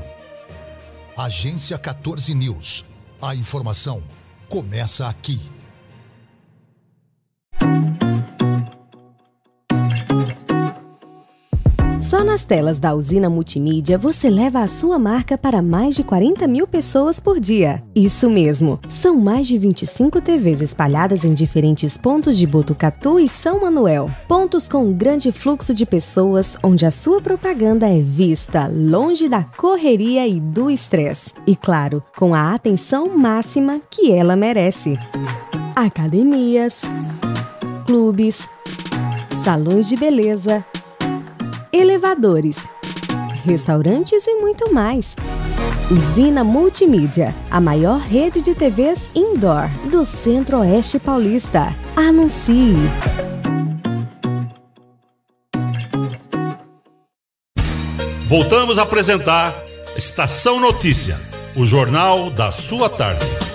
[1.17, 2.85] Agência 14 News.
[3.21, 4.01] A informação
[4.47, 5.58] começa aqui.
[12.09, 16.47] Só nas telas da usina multimídia você leva a sua marca para mais de 40
[16.47, 17.83] mil pessoas por dia.
[17.95, 23.61] Isso mesmo, são mais de 25 TVs espalhadas em diferentes pontos de Botucatu e São
[23.61, 24.09] Manuel.
[24.27, 29.43] Pontos com um grande fluxo de pessoas onde a sua propaganda é vista longe da
[29.43, 31.31] correria e do estresse.
[31.45, 34.97] E claro, com a atenção máxima que ela merece.
[35.75, 36.81] Academias,
[37.85, 38.47] clubes,
[39.43, 40.65] salões de beleza
[41.71, 42.57] elevadores,
[43.43, 45.15] restaurantes e muito mais.
[45.91, 51.73] Usina Multimídia, a maior rede de TVs indoor do Centro-Oeste Paulista.
[51.95, 52.75] Anuncie!
[58.27, 59.55] Voltamos a apresentar
[59.97, 61.19] Estação Notícia,
[61.55, 63.48] o jornal da sua tarde.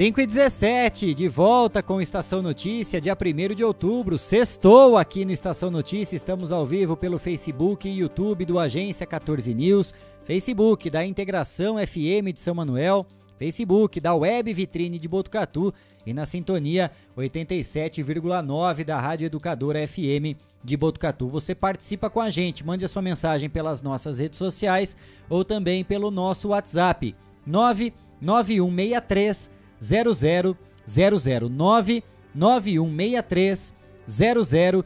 [0.00, 4.16] 5 e 17, de volta com Estação Notícia, dia 1 de outubro.
[4.16, 6.16] Sextou aqui no Estação Notícia.
[6.16, 9.92] Estamos ao vivo pelo Facebook e YouTube do Agência 14 News,
[10.24, 13.06] Facebook da Integração FM de São Manuel,
[13.38, 15.70] Facebook da Web Vitrine de Botucatu
[16.06, 20.34] e na sintonia 87,9 da Rádio Educadora FM
[20.64, 21.28] de Botucatu.
[21.28, 24.96] Você participa com a gente, mande a sua mensagem pelas nossas redes sociais
[25.28, 27.14] ou também pelo nosso WhatsApp
[27.46, 32.04] 99163 00009
[32.34, 33.72] 9163
[34.06, 34.84] 0000.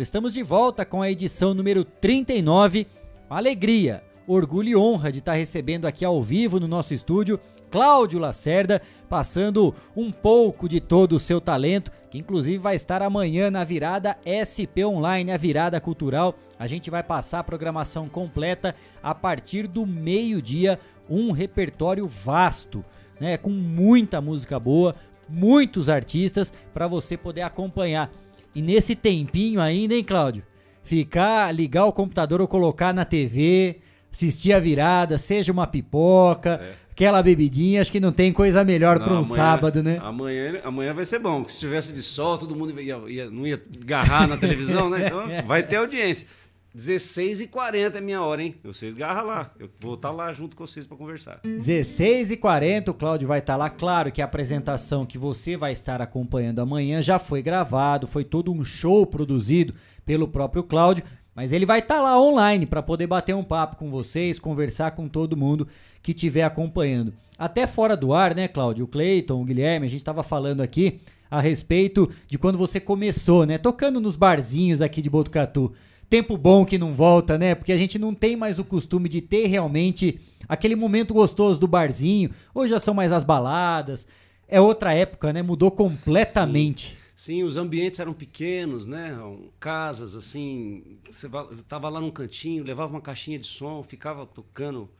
[0.00, 2.86] Estamos de volta com a edição número 39.
[3.28, 7.40] Alegria, orgulho e honra de estar recebendo aqui ao vivo no nosso estúdio
[7.74, 13.50] Cláudio Lacerda, passando um pouco de todo o seu talento, que inclusive vai estar amanhã
[13.50, 16.36] na virada SP Online, a virada cultural.
[16.56, 20.78] A gente vai passar a programação completa a partir do meio-dia,
[21.10, 22.84] um repertório vasto
[23.20, 24.94] né, com muita música boa,
[25.28, 28.10] muitos artistas para você poder acompanhar.
[28.54, 30.42] E nesse tempinho ainda, hein, Cláudio?
[30.82, 33.78] Ficar, ligar o computador ou colocar na TV,
[34.12, 36.74] assistir a virada, seja uma pipoca, é.
[36.92, 39.98] aquela bebidinha, acho que não tem coisa melhor para um amanhã- sábado, né?
[40.02, 43.46] Amanhã, amanhã vai ser bom, porque se tivesse de sol, todo mundo ia, ia- não
[43.46, 45.06] ia agarrar na televisão, né?
[45.08, 46.28] Então vai ter audiência.
[46.76, 48.56] 16h40 é minha hora, hein?
[48.64, 49.50] Vocês garram lá.
[49.58, 51.40] Eu vou estar lá junto com vocês para conversar.
[51.44, 53.70] 16 e 40 o Cláudio vai estar lá.
[53.70, 58.52] Claro que a apresentação que você vai estar acompanhando amanhã já foi gravado, foi todo
[58.52, 59.72] um show produzido
[60.04, 63.88] pelo próprio Cláudio, mas ele vai estar lá online para poder bater um papo com
[63.88, 65.68] vocês, conversar com todo mundo
[66.02, 67.14] que estiver acompanhando.
[67.38, 68.84] Até fora do ar, né, Cláudio?
[68.84, 71.00] O Cleiton, o Guilherme, a gente estava falando aqui
[71.30, 73.58] a respeito de quando você começou, né?
[73.58, 75.72] Tocando nos barzinhos aqui de Botucatu.
[76.08, 77.54] Tempo bom que não volta, né?
[77.54, 81.66] Porque a gente não tem mais o costume de ter realmente aquele momento gostoso do
[81.66, 82.30] barzinho.
[82.54, 84.06] Hoje já são mais as baladas.
[84.46, 85.42] É outra época, né?
[85.42, 86.96] Mudou completamente.
[87.14, 89.16] Sim, os ambientes eram pequenos, né?
[89.60, 90.98] Casas, assim.
[91.12, 94.90] Você va- tava lá num cantinho, levava uma caixinha de som, ficava tocando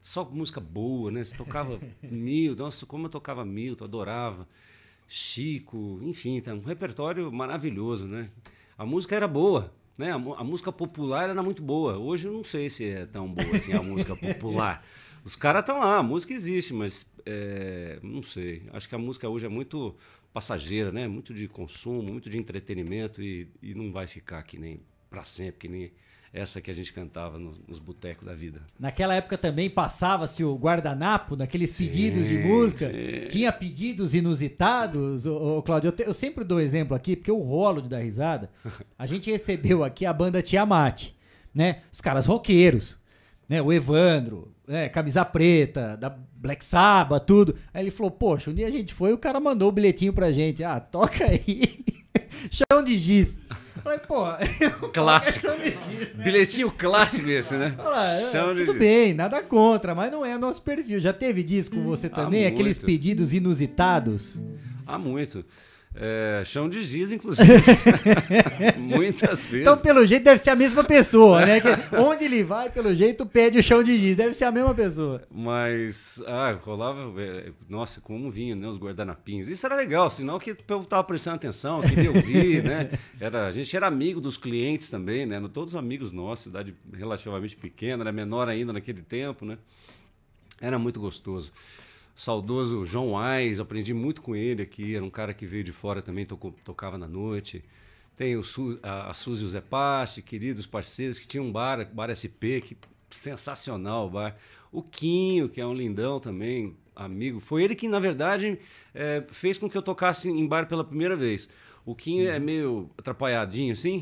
[0.00, 1.24] só música boa, né?
[1.24, 4.46] Você tocava Milton, nossa, como eu tocava Milton, adorava.
[5.08, 8.28] Chico, enfim, tá um repertório maravilhoso, né?
[8.78, 10.12] A música era boa, né?
[10.12, 11.98] A, a música popular era muito boa.
[11.98, 14.84] Hoje eu não sei se é tão boa assim a música popular.
[15.24, 18.64] Os caras estão lá, a música existe, mas é, não sei.
[18.72, 19.94] Acho que a música hoje é muito
[20.32, 21.06] passageira, né?
[21.06, 25.60] Muito de consumo, muito de entretenimento e, e não vai ficar que nem para sempre,
[25.60, 25.92] que nem
[26.32, 28.62] essa que a gente cantava no- nos botecos da vida.
[28.78, 32.90] Naquela época também passava-se o guardanapo naqueles pedidos de Sim, música.
[32.90, 33.28] sim.
[33.28, 35.26] Tinha pedidos inusitados.
[35.26, 37.98] Ô, ô, Cláudio, eu, te- eu sempre dou exemplo aqui, porque eu rolo de dar
[38.00, 38.50] risada.
[38.98, 41.10] A gente recebeu aqui a banda Tiamat,
[41.54, 41.82] né?
[41.92, 42.98] Os caras roqueiros,
[43.52, 43.60] né?
[43.60, 44.88] O Evandro, né?
[44.88, 47.54] Camisa Preta, da Black Sabbath, tudo.
[47.74, 50.12] Aí ele falou, poxa, um dia a gente foi e o cara mandou o bilhetinho
[50.12, 50.64] pra gente.
[50.64, 51.84] Ah, toca aí.
[52.50, 53.38] Chão de giz.
[53.82, 54.24] Falei, pô,
[54.94, 55.46] Clássico.
[55.48, 56.24] chão de giz, né?
[56.24, 57.74] Bilhetinho clássico esse, né?
[57.76, 60.98] É, Chão de- tudo bem, nada contra, mas não é nosso perfil.
[61.00, 62.46] Já teve disso com você também?
[62.46, 62.86] Aqueles muito.
[62.86, 64.38] pedidos inusitados?
[64.86, 65.44] Há muito.
[65.94, 67.52] É, chão de giz, inclusive.
[68.78, 69.60] Muitas vezes.
[69.60, 71.60] Então, pelo jeito, deve ser a mesma pessoa, né?
[71.60, 74.16] Que onde ele vai, pelo jeito, pede o chão de giz.
[74.16, 75.22] Deve ser a mesma pessoa.
[75.30, 79.48] Mas, ah, rolava, é, nossa, como vinha, né, os guardanapinhos.
[79.48, 82.90] Isso era legal, sinal que o povo tava prestando atenção, queria ouvir, né?
[83.20, 85.42] Era, a gente era amigo dos clientes também, né?
[85.52, 89.58] Todos amigos nossos, cidade relativamente pequena, era menor ainda naquele tempo, né?
[90.58, 91.52] Era muito gostoso.
[92.14, 96.02] Saudoso João Ais, aprendi muito com ele aqui, era um cara que veio de fora
[96.02, 97.64] também, tocou- tocava na noite.
[98.16, 101.52] Tem o Su, a, a Suzy e o Zé Pache, queridos parceiros, que tinham um
[101.52, 102.76] bar, bar SP, que
[103.10, 104.36] sensacional o bar.
[104.70, 107.40] O Quinho, que é um lindão também, amigo.
[107.40, 108.58] Foi ele que, na verdade,
[108.94, 111.48] eh, fez com que eu tocasse em bar pela primeira vez.
[111.84, 114.00] O Quinho é meio atrapalhadinho, assim.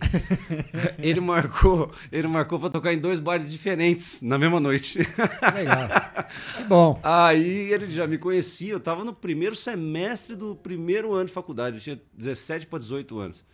[1.01, 4.99] ele marcou, ele marcou para tocar em dois bares diferentes na mesma noite.
[4.99, 5.89] Legal.
[6.57, 7.01] Que bom.
[7.03, 11.77] Aí ele já me conhecia, eu estava no primeiro semestre do primeiro ano de faculdade,
[11.77, 13.45] eu tinha 17 para 18 anos.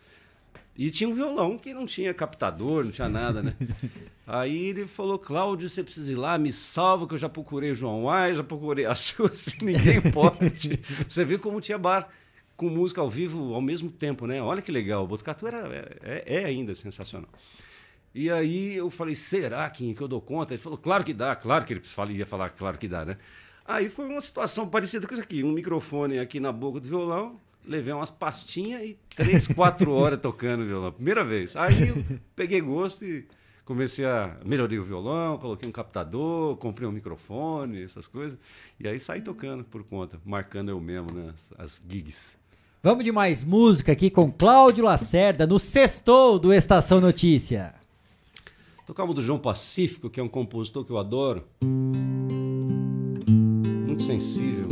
[0.77, 3.55] E tinha um violão que não tinha captador, não tinha nada, né?
[4.27, 7.75] Aí ele falou, Cláudio, você precisa ir lá, me salva, que eu já procurei o
[7.75, 10.79] João Ais, já procurei a Suzy, ninguém pode.
[11.07, 12.07] Você viu como tinha bar
[12.57, 14.41] com música ao vivo ao mesmo tempo, né?
[14.41, 15.69] Olha que legal, o Botucatu era,
[16.01, 17.29] é, é ainda sensacional.
[18.13, 20.53] E aí eu falei, será que, que eu dou conta?
[20.53, 21.81] Ele falou, claro que dá, claro que ele
[22.13, 23.17] ia falar, claro que dá, né?
[23.63, 27.39] Aí foi uma situação parecida com isso aqui, um microfone aqui na boca do violão,
[27.63, 31.55] levei umas pastinhas e três, quatro horas tocando violão, primeira vez.
[31.55, 32.03] Aí eu
[32.35, 33.27] peguei gosto e
[33.65, 38.39] comecei a melhorar o violão, coloquei um captador, comprei um microfone, essas coisas,
[38.79, 42.36] e aí saí tocando por conta, marcando eu mesmo, né, as gigs.
[42.83, 47.73] Vamos de mais música aqui com Cláudio Lacerda no sextou do Estação Notícia.
[48.85, 51.43] Tocava do João Pacífico, que é um compositor que eu adoro.
[53.87, 54.67] Muito sensível.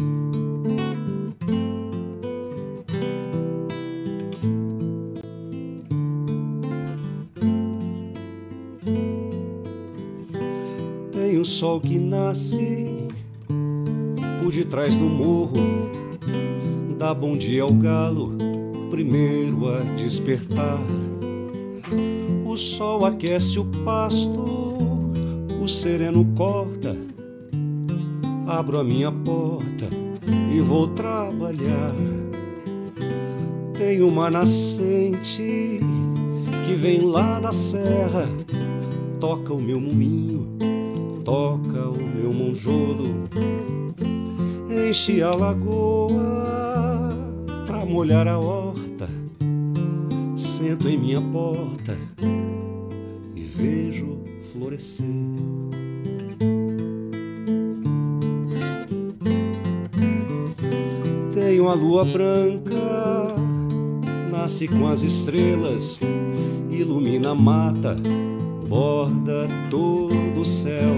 [11.12, 12.86] Tem um sol que nasce
[14.44, 15.85] por detrás do morro,
[16.98, 18.34] dá bom dia ao galo,
[18.90, 20.80] primeiro a despertar.
[22.46, 24.78] O sol aquece o pasto,
[25.62, 26.96] o sereno corta.
[28.48, 29.90] Abro a minha porta
[30.54, 31.96] e vou trabalhar.
[33.78, 35.80] Tem uma nascente
[36.66, 38.30] que vem lá da serra,
[39.20, 40.58] toca o meu muminho,
[41.26, 43.28] toca o meu monjolo,
[44.70, 46.65] enche a lagoa
[47.86, 49.08] pra molhar a horta.
[50.36, 51.98] Sento em minha porta
[53.36, 54.18] e vejo
[54.52, 55.06] florescer.
[61.34, 63.36] Tenho a lua branca,
[64.32, 66.00] nasce com as estrelas,
[66.70, 67.96] ilumina a mata,
[68.68, 70.96] borda todo o céu.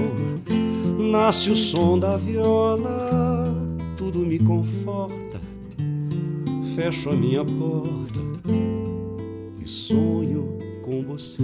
[0.97, 3.53] Nasce o som da viola,
[3.97, 5.26] tudo me conforta.
[6.77, 8.19] Fecho a minha porta
[9.59, 11.41] e sonho com você.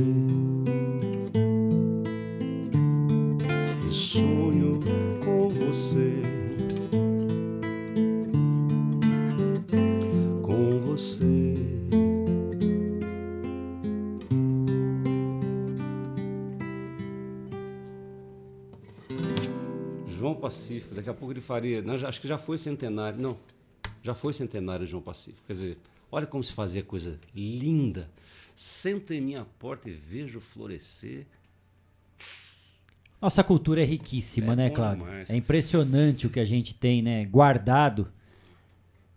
[3.89, 4.79] E sonho
[5.25, 6.13] com você.
[10.43, 11.55] Com você.
[20.05, 21.83] João Pacífico, daqui a pouco ele faria.
[21.97, 23.19] Já- acho que já foi centenário.
[23.19, 23.35] Não,
[24.03, 25.41] já foi centenário de João Pacífico.
[25.47, 25.77] Quer dizer,
[26.11, 28.07] olha como se fazia coisa linda.
[28.55, 31.25] Sento em minha porta e vejo florescer.
[33.21, 35.05] Nossa cultura é riquíssima, É né, Cláudio?
[35.05, 35.29] demais.
[35.29, 38.11] É impressionante o que a gente tem, né, guardado.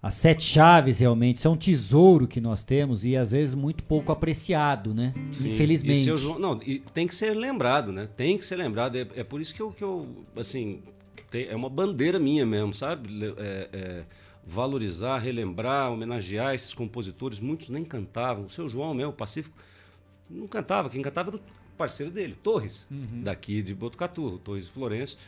[0.00, 4.12] As sete chaves realmente são um tesouro que nós temos e às vezes muito pouco
[4.12, 5.12] apreciado, né?
[5.32, 5.48] Sim.
[5.48, 5.98] Infelizmente.
[5.98, 8.08] E seu João- não, e tem que ser lembrado, né?
[8.16, 8.94] Tem que ser lembrado.
[8.96, 10.06] É, é por isso que eu, que eu
[10.36, 10.80] assim,
[11.28, 13.08] tem- é uma bandeira minha mesmo, sabe?
[13.36, 14.04] É- é,
[14.46, 17.40] valorizar, relembrar, homenagear esses compositores.
[17.40, 18.44] Muitos nem cantavam.
[18.44, 19.56] O seu João mesmo, o Pacífico,
[20.30, 20.88] não cantava.
[20.88, 21.40] Quem cantava era o
[21.76, 23.22] parceiro dele, Torres, Uhum.
[23.22, 25.18] daqui de Botucatu, Torres Florencio,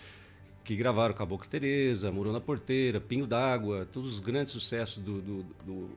[0.65, 5.43] que gravaram Caboclo Tereza, Morou na Porteira, Pinho d'Água, todos os grandes sucessos do, do,
[5.65, 5.91] do-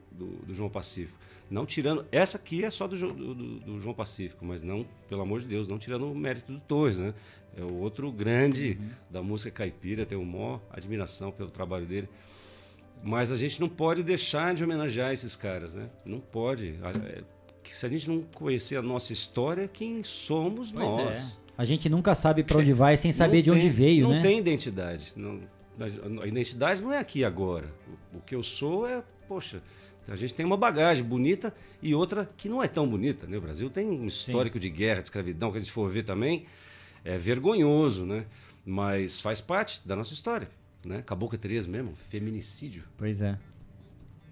[0.48, 1.18] do- João Pacífico.
[1.50, 2.06] Não tirando.
[2.12, 5.42] Essa aqui é só do, Jo- do- do- do João Pacífico, mas não, pelo amor
[5.42, 7.14] de Deus, não tirando o mérito do Torres, né?
[7.58, 12.08] É o outro grande da música caipira, tenho maior admiração pelo trabalho dele.
[13.04, 15.89] Mas a gente não pode deixar de homenagear esses caras, né?
[16.06, 16.76] Não pode.
[17.06, 17.24] É,
[17.64, 21.38] que Se a gente não conhecer a nossa história, quem somos Pois nós?
[21.38, 21.41] é.
[21.58, 24.16] A gente nunca sabe pra onde vai sem saber Não de onde tem- veio, não
[24.16, 24.22] né?
[24.22, 25.14] tem identidade.
[25.16, 25.41] Não-
[26.22, 27.68] a identidade não é aqui agora.
[28.14, 29.62] O, o que eu sou é, poxa,
[30.08, 33.26] a gente tem uma bagagem bonita e outra que não é tão bonita.
[33.28, 33.38] Né?
[33.38, 36.45] O Brasil tem um histórico de guerra, de escravidão, que a gente for ver também,
[37.04, 38.26] é vergonhoso, né?
[38.66, 40.49] Mas faz parte da nossa história.
[40.86, 41.02] Né?
[41.04, 42.84] Cabocla Teresa mesmo, feminicídio.
[42.98, 43.38] Pois é.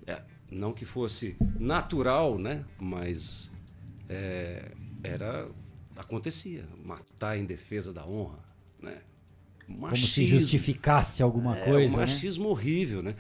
[0.08, 2.66] É, não que fosse natural, né?
[2.80, 3.52] Mas
[4.08, 4.72] é,
[5.04, 5.48] era
[5.96, 8.40] acontecia matar em defesa da honra,
[8.82, 8.98] né?
[9.68, 12.04] Como se justificasse alguma É, coisa, um né?
[12.06, 13.16] machismo horrível, né?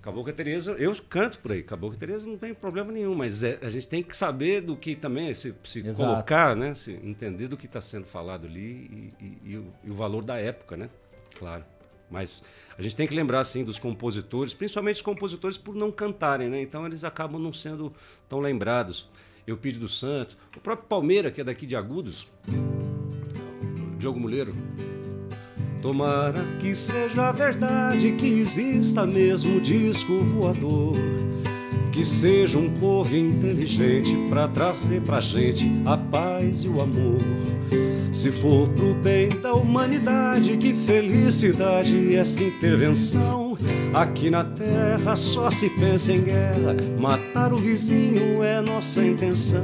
[0.00, 1.62] Cabocla Teresa, eu canto por aí.
[1.62, 4.96] Cabocla Teresa não tem problema nenhum, mas é- a gente tem que saber do que
[4.96, 6.10] também se, se Exato.
[6.10, 6.72] colocar, né?
[6.74, 10.24] Se entender do que está sendo falado ali e, e- e o, e o valor
[10.24, 10.88] da época, né?
[11.38, 11.64] Claro.
[12.10, 12.42] Mas
[12.76, 16.60] a gente tem que lembrar assim dos compositores, principalmente os compositores por não cantarem, né?
[16.60, 17.92] Então eles acabam não sendo
[18.28, 19.08] tão lembrados.
[19.46, 22.28] Eu Pedi dos Santos, o próprio Palmeira, que é daqui de Agudos,
[23.98, 24.54] Diogo Muleiro,
[25.82, 30.94] Tomara que seja verdade que exista mesmo disco voador.
[31.92, 37.18] Que seja um povo inteligente para trazer pra gente a paz e o amor.
[38.10, 43.56] Se for pro bem da humanidade, que felicidade essa intervenção.
[43.94, 49.62] Aqui na terra só se pensa em guerra, matar o vizinho é nossa intenção.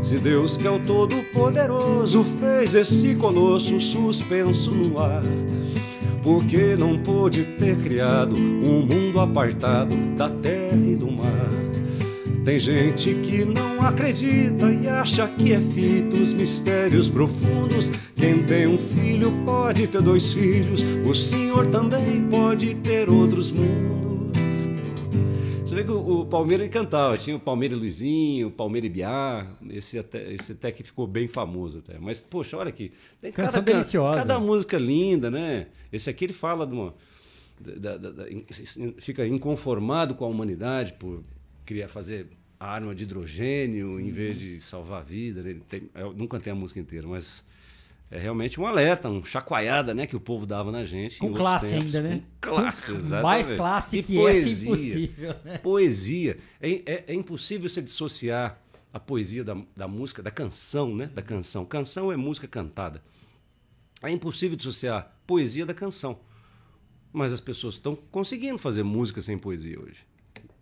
[0.00, 5.24] Se Deus, que é o Todo-Poderoso, fez esse colosso suspenso no ar,
[6.26, 11.52] por que não pôde ter criado um mundo apartado da terra e do mar?
[12.44, 17.92] Tem gente que não acredita e acha que é fito os mistérios profundos.
[18.16, 24.05] Quem tem um filho pode ter dois filhos, o senhor também pode ter outros mundos.
[25.76, 30.32] Vê que o, o Palmeiras cantava, tinha o Palmeiras Luizinho, o Palmeiras Biá, esse até,
[30.32, 31.98] esse até que ficou bem famoso até.
[31.98, 32.92] Mas, poxa, olha aqui.
[33.20, 34.20] Tem Canção can- deliciosa.
[34.20, 35.66] Cada música linda, né?
[35.92, 36.94] Esse aqui ele fala de uma.
[37.60, 38.24] da- da- da-
[38.98, 41.22] fica inconformado com a humanidade por
[41.64, 42.26] criar, fazer
[42.58, 45.42] arma de hidrogênio em vez de salvar a vida.
[45.42, 45.50] né?
[45.50, 47.44] Ele tem- eu não cantei a música inteira, mas
[48.10, 51.18] é realmente um alerta, um chacoalhada né, que o povo dava na gente.
[51.18, 51.94] Com classe tempos.
[51.94, 52.22] ainda, né?
[52.40, 53.22] Com classe, Com- exatamente.
[53.46, 55.58] mais classe E que essa, impossível, né?
[55.58, 56.38] Poesia.
[56.60, 58.60] É, é- é impossível você dissociar
[58.92, 61.06] a poesia da, da música, da canção, né?
[61.14, 61.64] Da canção.
[61.64, 63.02] Canção é música cantada.
[64.02, 66.18] É impossível dissociar poesia da canção.
[67.12, 70.04] Mas as pessoas estão conseguindo fazer música sem poesia hoje.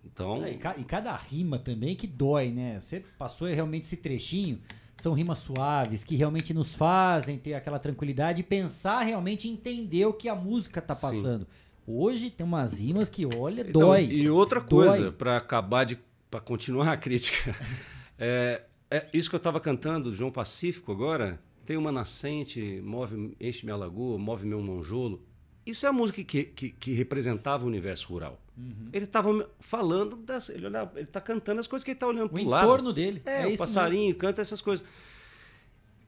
[0.04, 2.80] Então, É, E, e cada rima também que dói, né?
[2.80, 4.60] Você passou realmente esse trechinho,
[4.96, 10.12] são rimas suaves, que realmente nos fazem ter aquela tranquilidade e pensar realmente entender o
[10.12, 11.00] que a música tá Sim.
[11.00, 11.46] passando.
[11.86, 14.06] Hoje tem umas rimas que, olha, Então, dói.
[14.06, 15.98] E outra coisa, para acabar de.
[16.30, 17.54] para continuar a crítica.
[18.16, 21.40] É, é isso que eu estava cantando do João Pacífico agora.
[21.66, 25.20] Tem uma nascente, move, enche minha lagoa, move meu monjolo.
[25.66, 28.40] Isso é a música que, que, que representava o universo rural.
[28.56, 28.88] Uhum.
[28.92, 30.68] Ele estava falando, das, ele
[31.00, 32.64] está cantando as coisas que ele está olhando O para o lado.
[32.64, 33.22] entorno dele.
[33.24, 34.86] É, É o passarinho canta essas coisas.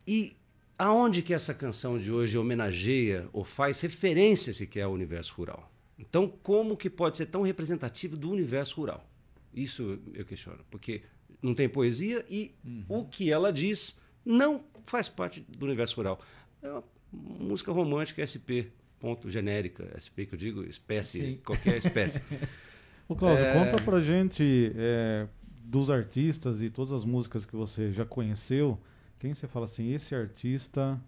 [0.07, 0.37] E
[0.79, 5.71] aonde que essa canção de hoje homenageia ou faz referência sequer ao universo rural?
[5.99, 9.09] Então, como que pode ser tão representativo do universo rural?
[9.55, 11.03] Isso eu questiono, porque
[11.41, 12.55] não tem poesia e
[12.89, 16.21] o que ela diz não faz parte do universo rural.
[16.63, 18.69] É uma música romântica SP,
[19.01, 21.41] ponto genérica, SP que eu digo, espécie, Sim.
[21.45, 22.23] qualquer espécie.
[23.09, 25.29] Ô Cláudio, É, conta pra gente é,
[25.65, 28.79] dos artistas e todas as músicas que você já conheceu.
[29.19, 31.01] Quem você fala assim, esse artista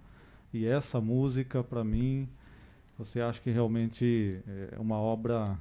[0.52, 2.28] e essa música, pra mim,
[2.96, 4.40] você acha que realmente
[4.72, 5.58] é uma obra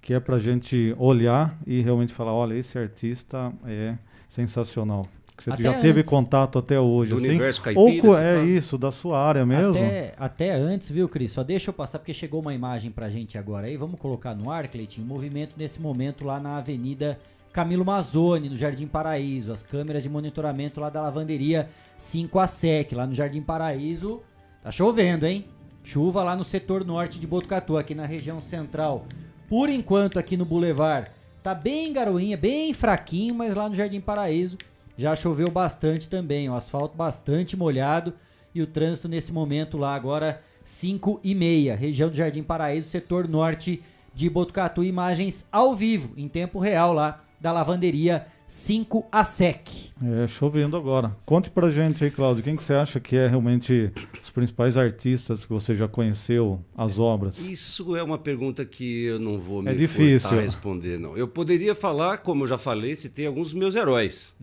[0.00, 3.96] que é pra gente olhar e realmente falar, olha, esse artista é
[4.28, 5.04] sensacional.
[5.40, 6.10] Que você Até já teve antes.
[6.10, 7.28] contato até hoje, Do assim?
[7.30, 8.46] universo Ou caipira, co- você é fala?
[8.46, 9.70] isso, da sua área mesmo?
[9.82, 11.32] Até, até antes, viu, Cris?
[11.32, 13.76] Só deixa eu passar, porque chegou uma imagem pra gente agora aí.
[13.76, 17.18] Vamos colocar no ar, Cleitinho, o movimento nesse momento lá na Avenida
[17.52, 19.50] Camilo Mazzoni, no Jardim Paraíso.
[19.52, 24.20] As câmeras de monitoramento lá da lavanderia 5 a SEC, lá no Jardim Paraíso.
[24.62, 25.46] Tá chovendo, hein?
[25.82, 29.06] Chuva lá no setor norte de Botucatu, aqui na região central.
[29.48, 31.10] Por enquanto, aqui no Boulevard,
[31.42, 34.58] tá bem garoinha, bem fraquinho, mas lá no Jardim Paraíso
[34.96, 36.48] já choveu bastante também.
[36.48, 38.14] O asfalto bastante molhado
[38.54, 43.26] e o trânsito nesse momento lá agora 5 e meia, região do Jardim Paraíso, setor
[43.26, 43.82] norte
[44.14, 44.84] de Botucatu.
[44.84, 49.92] Imagens ao vivo, em tempo real lá da lavanderia 5 a SEC.
[50.02, 51.16] É, chovendo agora.
[51.24, 55.44] Conte pra gente aí, Cláudio, quem que você acha que é realmente os principais artistas
[55.44, 57.38] que você já conheceu, as obras?
[57.38, 60.40] Isso é uma pergunta que eu não vou me É difícil.
[60.40, 61.16] responder, não.
[61.16, 64.34] Eu poderia falar, como eu já falei, citei alguns dos meus heróis.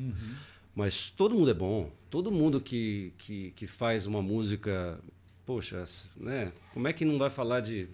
[0.73, 1.91] Mas todo mundo é bom.
[2.09, 4.97] Todo mundo que, que, que faz uma música,
[5.45, 5.83] poxa,
[6.15, 6.53] né?
[6.73, 7.89] Como é que não vai falar de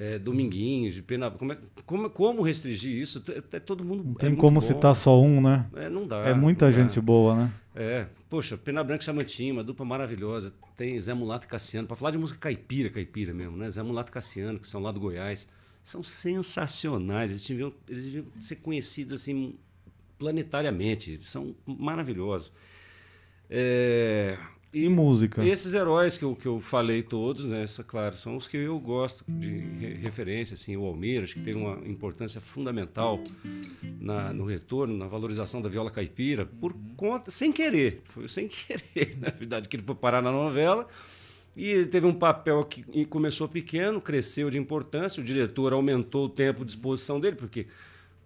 [0.00, 1.30] é, Dominguinhos, de Pena...
[1.30, 3.22] Como, é- como, como restringir isso?
[3.28, 4.66] É, é todo mundo Não é tem muito como bom.
[4.66, 5.66] citar só um, né?
[5.76, 6.26] É, não dá.
[6.26, 6.78] É muita não dá.
[6.82, 7.52] gente boa, né?
[7.74, 10.54] É, poxa, Pena Branca e Chamantinho, uma dupla maravilhosa.
[10.74, 11.86] Tem Zé Mulato e Cassiano.
[11.86, 13.68] Para falar de música caipira, caipira mesmo, né?
[13.68, 15.46] Zé Mulato e Cassiano, que são lá do Goiás.
[15.84, 17.30] São sensacionais.
[17.30, 19.54] Eles deviam, eles deviam ser conhecidos assim
[20.18, 21.20] planetariamente.
[21.22, 22.50] São maravilhosos.
[23.50, 24.38] É,
[24.72, 25.44] E música?
[25.44, 28.78] esses heróis que eu, que eu falei todos, né, essa, claro, são os que eu
[28.78, 33.20] gosto de re- referência, assim, o Almeida, acho que tem uma importância fundamental
[34.00, 38.46] na- no retorno, na valorização da viola caipira, por conta, sem querer, foi sem
[38.94, 40.86] querer, na verdade, que ele foi parar na novela,
[41.56, 46.28] e ele teve um papel que começou pequeno, cresceu de importância, o diretor aumentou o
[46.28, 47.66] tempo de exposição dele, porque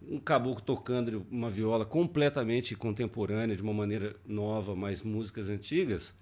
[0.06, 6.14] um caboclo tocando uma viola completamente contemporânea, de uma maneira nova, mas músicas antigas,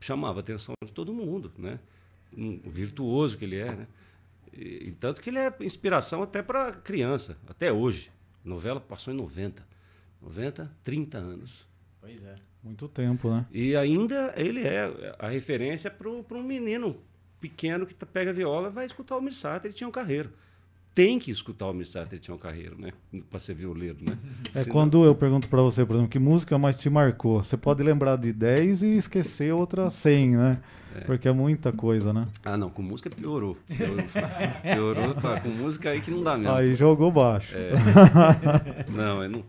[0.00, 1.78] chamava a atenção de todo mundo, né?
[2.36, 3.86] Um virtuoso que ele é, né?
[4.52, 8.10] E, tanto que ele é inspiração até para criança, até hoje.
[8.44, 9.66] A novela passou em 90.
[10.22, 11.66] 90, 30 anos.
[12.00, 12.36] Pois é.
[12.62, 13.46] Muito tempo, né?
[13.52, 17.00] E ainda ele é a referência para um menino
[17.38, 19.92] pequeno que tá- pega a viola e vai escutar o Almir Sater e tinha um
[19.92, 20.32] carreiro.
[20.96, 21.82] Tem que escutar o
[22.18, 22.90] tinha um carreiro, né?
[23.28, 24.16] Para ser violeiro, né?
[24.54, 27.44] É Senão- quando eu pergunto pra você, por exemplo, que música mais te marcou?
[27.44, 30.58] Você pode lembrar de 10 e esquecer outras 100, né?
[31.04, 32.26] Porque é muita coisa, né?
[32.42, 33.58] Ah, não, com música piorou.
[33.68, 34.04] Piorou,
[34.62, 36.54] piorou tá, com música aí que não dá mesmo.
[36.54, 37.54] Aí jogou baixo.
[37.54, 37.72] É.
[38.90, 39.44] não, é, não.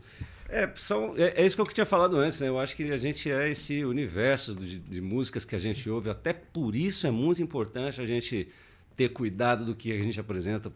[0.49, 2.49] É, são, é, é isso que eu tinha falado antes, né?
[2.49, 6.09] Eu acho que a gente é esse universo de, de músicas que a gente ouve,
[6.09, 8.49] até por isso é muito importante a gente
[8.97, 10.69] ter cuidado do que a gente apresenta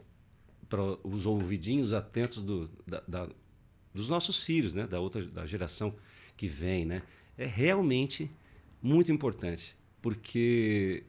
[0.72, 3.30] para os ouvidinhos atentos do, da- da-
[3.93, 4.88] dos nossos filhos, né?
[4.88, 5.93] Da outra da geração
[6.38, 7.02] que vem, né?
[7.38, 8.31] É realmente
[8.81, 11.03] muito importante, porque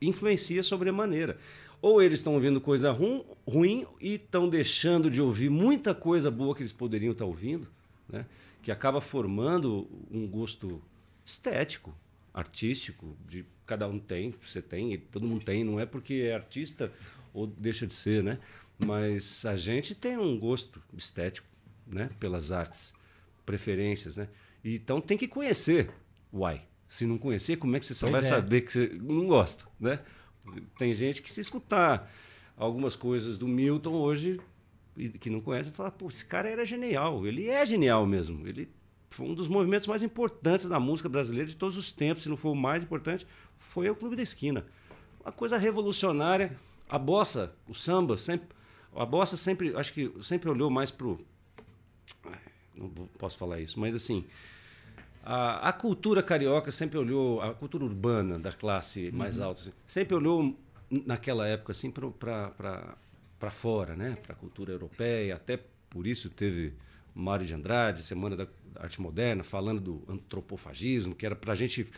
[0.00, 1.36] influencia sobremaneira.
[1.80, 6.62] Ou eles estão ouvindo coisa ruim e estão deixando de ouvir muita coisa boa que
[6.62, 7.66] eles poderiam estar ouvindo,
[8.08, 8.24] né?
[8.62, 10.80] que acaba formando um gosto
[11.24, 11.92] estético,
[12.32, 16.92] artístico, de cada um tem, você tem, todo mundo tem, não é porque é artista
[17.34, 18.38] ou deixa de ser, né?
[18.86, 21.46] Mas a gente tem um gosto estético,
[21.86, 22.08] né?
[22.18, 22.92] Pelas artes,
[23.44, 24.28] preferências, né?
[24.64, 25.90] Então tem que conhecer,
[26.32, 26.62] uai.
[26.88, 28.34] Se não conhecer, como é que você só Pois vai é.
[28.34, 30.00] saber que você não gosta, né?
[30.76, 32.10] Tem gente que se escutar
[32.56, 34.40] algumas coisas do Milton hoje
[35.20, 37.26] que não conhece, fala, pô, esse cara era genial.
[37.26, 38.46] Ele é genial mesmo.
[38.46, 38.68] Ele
[39.08, 42.36] foi um dos movimentos mais importantes da música brasileira de todos os tempos, se não
[42.36, 43.26] for o mais importante,
[43.58, 44.66] foi o Clube da Esquina.
[45.24, 46.58] Uma coisa revolucionária.
[46.88, 48.46] A bossa, o samba, sempre
[48.94, 51.18] a bossa sempre, acho que sempre olhou mais pro
[52.74, 52.88] não
[53.18, 54.24] posso falar isso, mas assim,
[55.22, 60.16] a, a cultura carioca sempre olhou, a cultura urbana da classe mais alta, assim, sempre
[60.16, 60.56] olhou
[60.90, 64.16] naquela época assim para fora, né?
[64.22, 66.74] Para a cultura europeia, até por isso teve
[67.14, 68.46] Mário de Andrade, Semana da
[68.76, 71.90] Arte Moderna, falando do antropofagismo, que era para a gente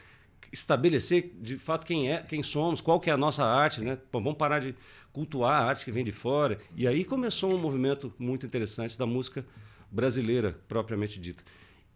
[0.53, 3.99] estabelecer de fato quem é, quem somos, qual que é a nossa arte, né?
[4.11, 4.75] Pô, vamos parar de
[5.13, 6.59] cultuar a arte que vem de fora.
[6.77, 9.45] E aí começou um movimento muito interessante da música
[9.91, 11.43] brasileira propriamente dita.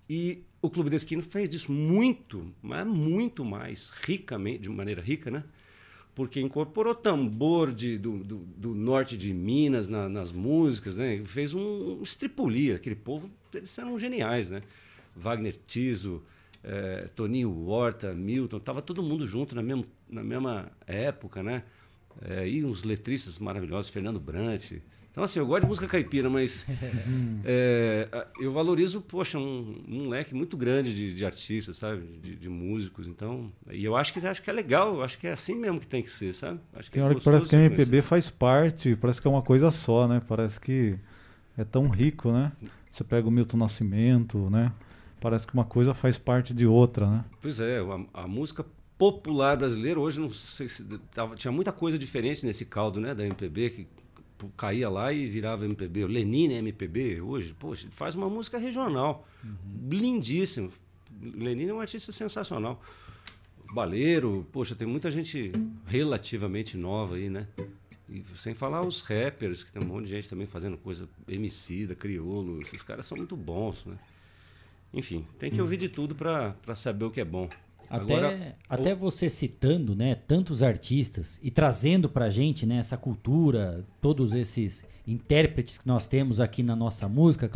[0.09, 5.31] E o Clube da Esquina fez disso muito, mas muito mais ricamente, de maneira rica,
[5.31, 5.45] né?
[6.15, 11.21] Porque incorporou tambor de, do, do, do norte de Minas na, nas músicas, né?
[11.25, 12.77] Fez um, um estripulia.
[12.77, 14.63] Aquele povo, eles eram geniais, né?
[15.15, 16.23] Wagner Tiso,
[16.69, 21.63] é, Toninho Horta, Milton, tava todo mundo junto na mesma, na mesma época, né?
[22.21, 24.73] É, e uns letristas maravilhosos, Fernando Brant.
[25.11, 26.67] Então, assim, eu gosto de música caipira, mas
[27.45, 28.07] é,
[28.39, 32.03] eu valorizo, poxa, um, um leque muito grande de, de artistas, sabe?
[32.23, 33.07] De, de, músicos.
[33.07, 35.81] Então, e eu acho que, acho que é legal, eu acho que é assim mesmo
[35.81, 36.61] que tem que ser, sabe?
[36.75, 39.31] Acho que tem é hora que parece que a MPB faz parte, parece que é
[39.31, 40.21] uma coisa só, né?
[40.29, 40.99] Parece que
[41.57, 42.53] é tão rico, né?
[42.91, 44.71] Você pega o Milton Nascimento, né?
[45.21, 47.25] Parece que uma coisa faz parte de outra, né?
[47.41, 48.65] Pois é, a, a música
[48.99, 50.85] popular brasileira hoje não sei se
[51.15, 53.87] tava, tinha muita coisa diferente nesse caldo, né, da MPB que
[54.57, 56.05] caía lá e virava MPB.
[56.05, 59.89] O Lenine é MPB hoje, poxa, ele faz uma música regional, uhum.
[59.89, 60.73] lindíssimo.
[61.21, 62.83] Lenine é um artista sensacional.
[63.73, 65.53] Baleiro, poxa, tem muita gente
[65.87, 67.47] relativamente nova aí, né?
[68.09, 71.87] E sem falar os rappers, que tem um monte de gente também fazendo coisa MC,
[71.87, 73.99] da crioulo, esses caras são muito bons, né?
[74.93, 77.49] Enfim, tem que ouvir de tudo para saber o que é bom.
[77.91, 78.97] Até, Agora, até o...
[78.97, 84.85] você citando né, tantos artistas e trazendo para a gente né, essa cultura, todos esses
[85.07, 87.51] intérpretes que nós temos aqui na nossa música,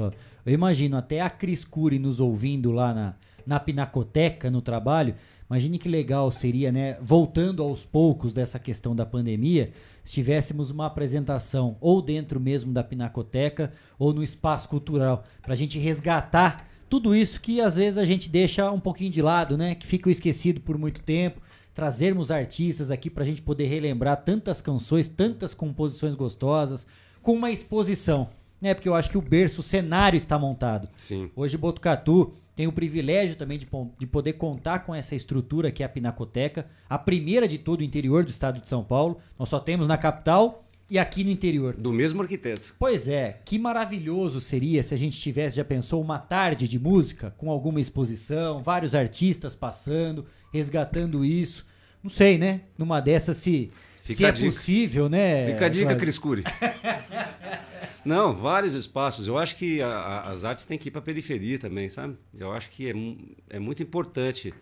[0.46, 3.14] eu imagino até a Cris Cury nos ouvindo lá na,
[3.46, 5.14] na Pinacoteca, no trabalho.
[5.50, 9.70] Imagine que legal seria, né, voltando aos poucos dessa questão da pandemia,
[10.02, 15.56] se tivéssemos uma apresentação ou dentro mesmo da Pinacoteca ou no espaço cultural, para a
[15.56, 19.74] gente resgatar tudo isso que às vezes a gente deixa um pouquinho de lado, né?
[19.74, 21.40] Que fica esquecido por muito tempo.
[21.73, 26.86] Trazermos artistas aqui para a gente poder relembrar tantas canções, tantas composições gostosas,
[27.23, 28.28] com uma exposição,
[28.60, 28.74] né?
[28.74, 30.86] Porque eu acho que o berço, o cenário está montado.
[30.98, 31.31] Sim.
[31.35, 33.66] Hoje Botucatu tem o privilégio também de,
[33.98, 37.85] de poder contar com essa estrutura que é a Pinacoteca, a primeira de todo o
[37.85, 39.16] interior do estado de São Paulo.
[39.39, 40.62] Nós só temos na capital
[40.93, 41.74] e aqui no interior.
[41.74, 42.74] Do mesmo arquiteto.
[42.78, 47.31] Pois é, que maravilhoso seria se a gente tivesse, já pensou, uma tarde de música
[47.39, 51.64] com alguma exposição, vários artistas passando, resgatando isso.
[52.02, 52.64] Não sei, né?
[52.77, 53.70] Numa dessas se,
[54.05, 55.47] se é possível, né?
[55.47, 55.98] Fica a dica, claro.
[55.98, 56.44] Cris Cury.
[58.05, 59.27] Não, vários espaços.
[59.27, 62.19] Eu acho que a, a, as artes têm que ir para a periferia também, sabe?
[62.39, 64.52] Eu acho que é, é muito importante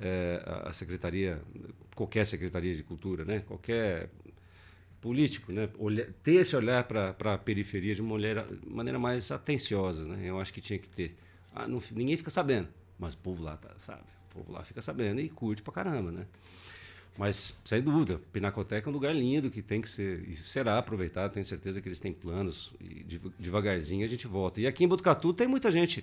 [0.00, 1.42] é, a secretaria,
[1.96, 3.40] qualquer secretaria de cultura, né?
[3.40, 4.10] Qualquer
[5.02, 5.68] político, né?
[5.78, 10.20] Olhar, ter esse olhar para a periferia de uma maneira, maneira mais atenciosa, né?
[10.24, 11.14] Eu acho que tinha que ter.
[11.52, 12.68] Ah, não, ninguém fica sabendo,
[12.98, 14.02] mas o povo lá tá, sabe?
[14.30, 16.24] O povo lá fica sabendo e curte pra caramba, né?
[17.18, 21.32] Mas, sem dúvida, Pinacoteca é um lugar lindo que tem que ser e será aproveitado.
[21.32, 23.04] Tenho certeza que eles têm planos e
[23.38, 24.60] devagarzinho a gente volta.
[24.62, 26.02] E aqui em Botucatu tem muita gente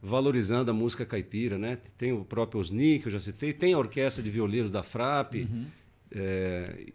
[0.00, 1.78] valorizando a música caipira, né?
[1.98, 5.34] Tem o próprio Osni, que eu já citei, tem a orquestra de violeiros da FRAP,
[5.34, 5.66] uhum.
[6.10, 6.86] é,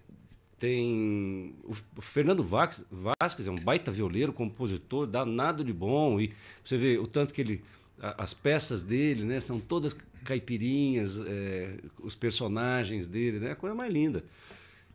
[0.62, 6.22] tem o, Fernando Vasquez, é um baita violeiro, compositor, danado de bom.
[6.22, 6.32] E
[6.64, 7.64] você vê o tanto que ele.
[8.00, 9.40] as peças dele, né?
[9.40, 13.54] São todas caipirinhas, é, os personagens dele, né?
[13.54, 14.24] A coisa mais linda.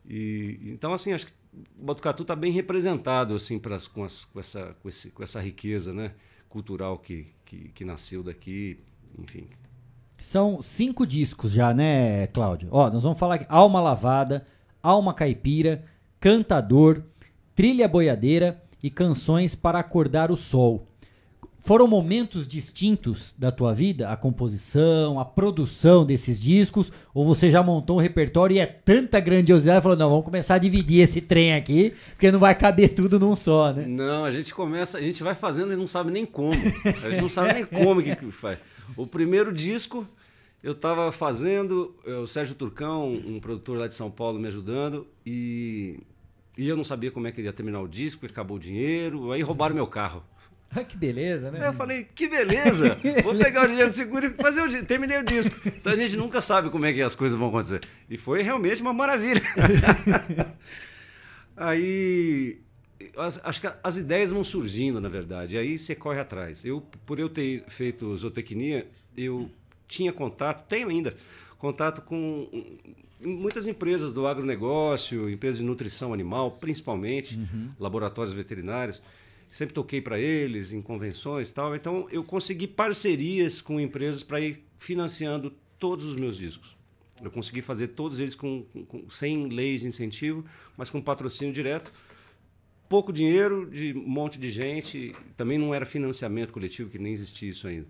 [0.09, 1.33] E, então, assim, acho que
[1.77, 5.41] o Batucatu está bem representado assim pras, com, as, com, essa, com, esse, com essa
[5.41, 6.13] riqueza né?
[6.49, 8.79] cultural que, que, que nasceu daqui,
[9.19, 9.49] enfim.
[10.17, 12.69] São cinco discos já, né, Cláudio?
[12.71, 14.47] Ó, nós vamos falar aqui, Alma Lavada,
[14.87, 15.85] Alma Caipira,
[16.21, 17.03] Cantador,
[17.57, 20.87] Trilha Boiadeira e Canções para Acordar o Sol.
[21.59, 27.61] Foram momentos distintos da tua vida, a composição, a produção desses discos, ou você já
[27.61, 31.55] montou um repertório e é tanta grandiosidade, falou, não, vamos começar a dividir esse trem
[31.55, 33.85] aqui, porque não vai caber tudo num só, né?
[33.85, 36.55] Não, a gente começa, a gente vai fazendo e não sabe nem como.
[37.05, 38.61] A gente não sabe nem como que faz.
[38.97, 40.07] O primeiro disco,
[40.63, 46.01] eu estava fazendo, o Sérgio Turcão, um produtor lá de São Paulo, me ajudando, e,
[46.57, 49.33] e eu não sabia como é que ia terminar o disco, porque acabou o dinheiro,
[49.33, 50.25] aí roubaram meu carro.
[50.71, 51.61] Ah, que beleza, né?
[51.61, 52.99] Aí eu falei, que beleza!
[53.23, 54.85] Vou pegar o dinheiro do seguro e fazer o disco.
[54.85, 55.57] Terminei o disco.
[55.69, 57.81] Então a gente nunca sabe como é que as coisas vão acontecer.
[58.11, 59.41] E foi realmente uma maravilha.
[61.57, 62.59] aí
[63.17, 65.57] as, acho que as ideias vão surgindo, na verdade.
[65.57, 66.65] E aí você corre atrás.
[66.65, 69.51] Eu, por eu ter feito zootecnia, eu
[69.89, 71.15] tinha contato, tenho ainda
[71.59, 72.49] contato com.
[73.21, 77.71] muitas empresas do agronegócio, empresas de nutrição animal, principalmente, Uhum.
[77.79, 79.01] laboratórios veterinários.
[79.51, 81.75] Sempre toquei para eles em convenções e tal.
[81.75, 86.77] Então, eu consegui parcerias com empresas para ir financiando todos os meus discos.
[87.23, 90.45] Eu consegui fazer todos eles com, com- com- sem leis de incentivo,
[90.77, 91.91] mas com patrocínio direto.
[92.89, 95.15] Pouco dinheiro de um monte de gente.
[95.37, 97.87] Também não era financiamento coletivo, que nem existia isso ainda.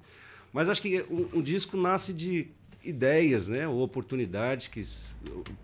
[0.57, 2.49] Mas acho que um, um disco nasce de
[2.83, 3.69] ideias, né?
[3.69, 4.83] Ou oportunidades que,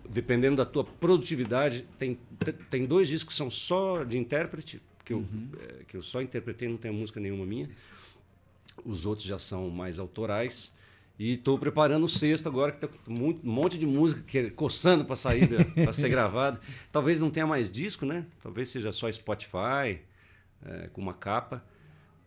[0.07, 5.13] dependendo da tua produtividade, tem, te- tem dois discos que são só de intérprete, que
[5.13, 5.25] eu,
[5.59, 7.71] eh, que eu só interpretei, não tem música nenhuma minha.
[8.85, 10.75] Os outros já são mais autorais.
[11.17, 15.15] E estou preparando o sexto agora, que está um monte de música que, coçando para
[15.15, 16.59] sair, para ser gravado.
[16.91, 18.27] Talvez não tenha mais disco, né?
[18.43, 20.01] Talvez seja só Spotify,
[20.63, 21.65] eh, com uma capa.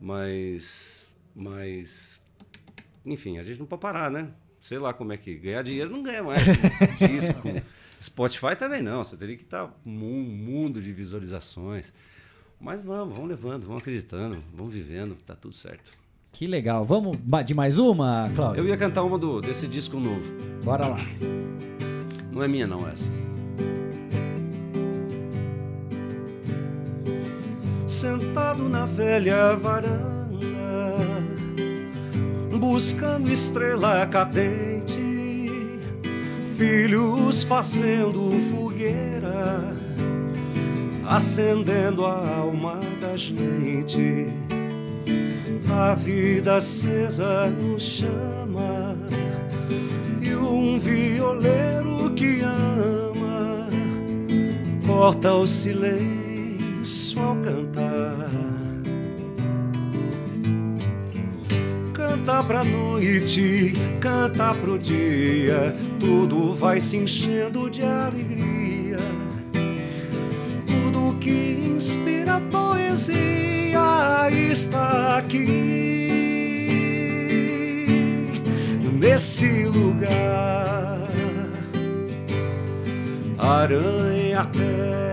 [0.01, 2.21] Mas, mas,
[3.07, 4.28] enfim, a gente não pode parar, né?
[4.61, 6.43] Sei lá como é que ganhar dinheiro não ganha mais
[6.99, 7.49] disco.
[8.03, 9.05] Spotify também não.
[9.05, 11.93] Você teria que estar um mundo de visualizações.
[12.61, 15.93] Mas vamos, vamos levando, vamos acreditando, vamos vivendo, tá tudo certo.
[16.33, 16.85] Que legal.
[16.85, 18.62] Vamos de mais uma, Cláudio?
[18.62, 20.33] Eu ia cantar uma do, desse disco novo.
[20.65, 20.99] Bora lá.
[22.33, 23.11] Não é minha, não, essa.
[27.87, 30.16] Sentado na velha varanda,
[32.59, 35.51] buscando estrela cadente,
[36.57, 39.74] filhos fazendo fogueira,
[41.07, 44.27] acendendo a alma da gente.
[45.69, 48.97] A vida acesa nos chama
[50.23, 53.69] e um violeiro que ama
[54.87, 58.45] corta o silêncio ao cantar.
[62.27, 68.98] Canta pra noite, canta pro dia, tudo vai se enchendo de alegria.
[70.66, 73.78] Tudo que inspira poesia
[74.51, 75.47] está aqui,
[78.93, 81.07] nesse lugar.
[83.39, 84.44] Aranha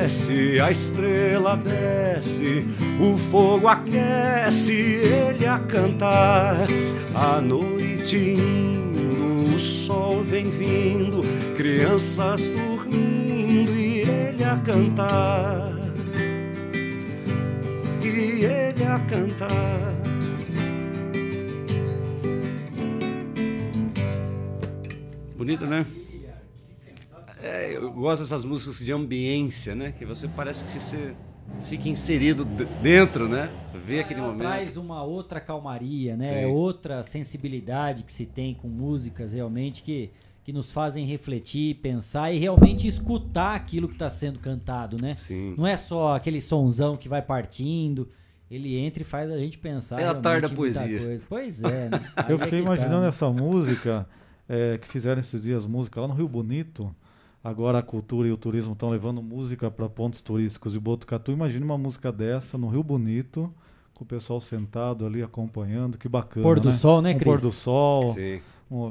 [0.04, 2.66] desce, a estrela desce,
[3.00, 6.68] o fogo aquece, ele a cantar.
[7.16, 11.22] A noite indo, o sol vem vindo,
[11.56, 15.72] crianças dormindo e ele a cantar.
[18.04, 19.94] E ele a cantar.
[25.38, 25.86] Bonito, né?
[27.44, 29.92] É, eu gosto dessas músicas de ambiência, né?
[29.92, 31.14] Que você parece que você
[31.60, 32.46] fica inserido
[32.82, 33.50] dentro, né?
[33.86, 34.48] Vê aquele Ela momento.
[34.48, 36.46] traz uma outra calmaria, né?
[36.46, 36.46] Sim.
[36.46, 40.10] Outra sensibilidade que se tem com músicas realmente que,
[40.42, 45.16] que nos fazem refletir, pensar e realmente escutar aquilo que está sendo cantado, né?
[45.18, 45.54] Sim.
[45.58, 48.08] Não é só aquele sonzão que vai partindo.
[48.50, 50.00] Ele entra e faz a gente pensar.
[50.00, 51.00] É a tarde da poesia.
[51.00, 51.24] coisa.
[51.28, 51.90] Pois é.
[51.90, 52.00] né?
[52.30, 53.10] Eu é fiquei que tá, imaginando né?
[53.10, 54.08] essa música
[54.48, 56.96] é, que fizeram esses dias música lá no Rio Bonito.
[57.44, 61.32] Agora a cultura e o turismo estão levando música para pontos turísticos de Botucatu.
[61.32, 63.54] Imagina uma música dessa no Rio Bonito,
[63.94, 66.42] com o pessoal sentado ali acompanhando, que bacana.
[66.44, 66.76] Pôr do né?
[66.76, 67.26] sol, né, um Cris?
[67.26, 68.14] Pôr do sol.
[68.14, 68.40] Sim.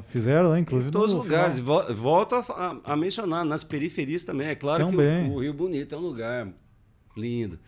[0.07, 0.89] Fizeram, né, inclusive.
[0.89, 1.57] Em todos os lugares.
[1.59, 4.47] final- Vol- Volto a, a- a mencionar, nas periferias também.
[4.47, 5.25] É claro Também.
[5.25, 6.47] que o, o Rio Bonito é um lugar
[7.17, 7.59] lindo,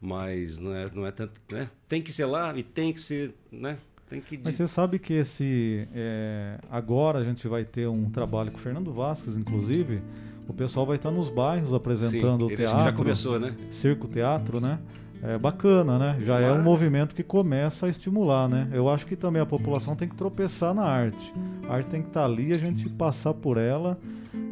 [0.00, 1.38] mas não é, não é tanto.
[1.50, 1.70] Né?
[1.86, 3.34] Tem que ser lá e tem que ser.
[3.52, 3.76] Né?
[4.08, 4.40] Tem que.
[4.42, 5.86] Mas você sabe que esse.
[5.94, 10.02] é, agora a gente vai ter um trabalho com o Fernando Vasquez, inclusive.
[10.50, 12.82] O pessoal vai estar nos bairros apresentando Sim, o teatro.
[12.82, 13.54] já começou, né?
[13.70, 14.80] Circo teatro, né?
[15.22, 16.18] É bacana, né?
[16.24, 18.68] Já é um movimento que começa a estimular, né?
[18.72, 21.32] Eu acho que também a população tem que tropeçar na arte.
[21.68, 23.96] A arte tem que estar ali, a gente passar por ela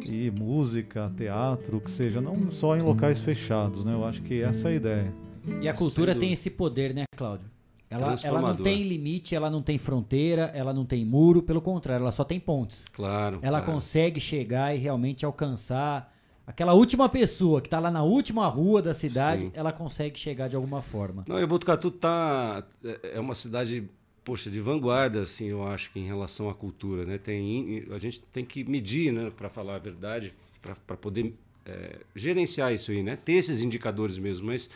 [0.05, 3.93] e música, teatro, o que seja, não só em locais fechados, né?
[3.93, 5.13] Eu acho que essa é a ideia.
[5.61, 7.45] E a cultura tem esse poder, né, Cláudio?
[7.89, 12.03] Ela, ela não tem limite, ela não tem fronteira, ela não tem muro, pelo contrário,
[12.03, 12.85] ela só tem pontes.
[12.93, 13.39] Claro.
[13.41, 13.73] Ela claro.
[13.73, 18.93] consegue chegar e realmente alcançar aquela última pessoa que está lá na última rua da
[18.93, 19.51] cidade, Sim.
[19.55, 21.25] ela consegue chegar de alguma forma.
[21.27, 23.89] Não, e Botucatu tá é é uma cidade
[24.23, 27.17] poxa de vanguarda assim, eu acho que em relação à cultura, né?
[27.17, 31.33] Tem a gente tem que medir, né, para falar a verdade, para poder
[31.65, 33.15] é, gerenciar isso aí, né?
[33.15, 34.69] Ter esses indicadores mesmo, mas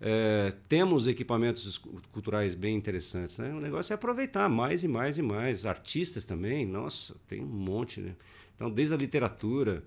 [0.00, 3.52] é, temos equipamentos cu- culturais bem interessantes, né?
[3.52, 5.66] O negócio é aproveitar mais e mais e mais.
[5.66, 8.14] Artistas também, nossa, tem um monte, né?
[8.56, 9.84] Então, desde a literatura,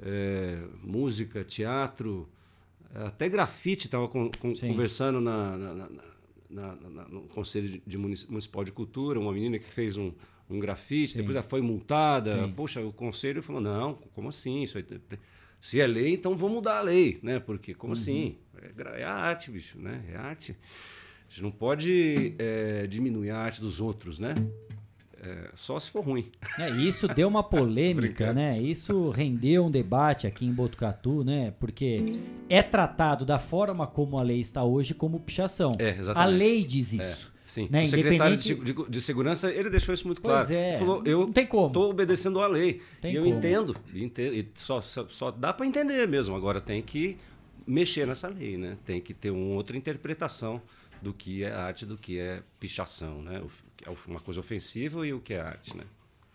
[0.00, 2.28] é, música, teatro,
[2.94, 5.74] até grafite, estava conversando na, na-
[6.50, 10.12] na- no Conselho de Munici- Municipal de Cultura, uma menina que fez um,
[10.48, 11.18] um grafite, Sim.
[11.18, 12.46] depois ela foi multada.
[12.46, 12.52] Sim.
[12.52, 14.62] Poxa, o conselho falou: não, como assim?
[14.62, 14.84] Isso aí,
[15.64, 17.40] se é lei, então vamos mudar a lei, né?
[17.40, 17.98] Porque, como Uhum.
[17.98, 18.36] assim?
[18.96, 20.02] É, é a arte, bicho, né?
[20.12, 20.52] É arte.
[21.26, 24.34] A gente não pode é, diminuir a arte dos outros, né?
[25.22, 26.30] É, só se for ruim.
[26.58, 28.60] É, isso deu uma polêmica, né?
[28.60, 31.54] Isso rendeu um debate aqui em Botucatu, né?
[31.58, 32.04] Porque
[32.46, 35.72] é tratado da forma como a lei está hoje como pichação.
[35.78, 36.38] É, A exatamente.
[36.38, 37.32] lei diz É, isso.
[37.54, 37.68] Sim.
[37.70, 37.82] Né?
[37.82, 40.52] O secretário de, Independente- de- de segurança, ele deixou isso muito Pois claro.
[40.54, 42.80] é, Ele falou, eu estou obedecendo à lei.
[43.02, 43.34] E eu como.
[43.36, 43.76] entendo.
[43.94, 46.34] entendo e só, só, só dá para entender mesmo.
[46.36, 47.16] Agora tem que
[47.66, 48.76] mexer nessa lei, né?
[48.84, 50.60] Tem que ter uma outra interpretação
[51.00, 53.40] do que é arte, do que é pichação, né?
[53.40, 53.50] O,
[53.90, 55.84] é uma coisa ofensiva e o que é arte, né?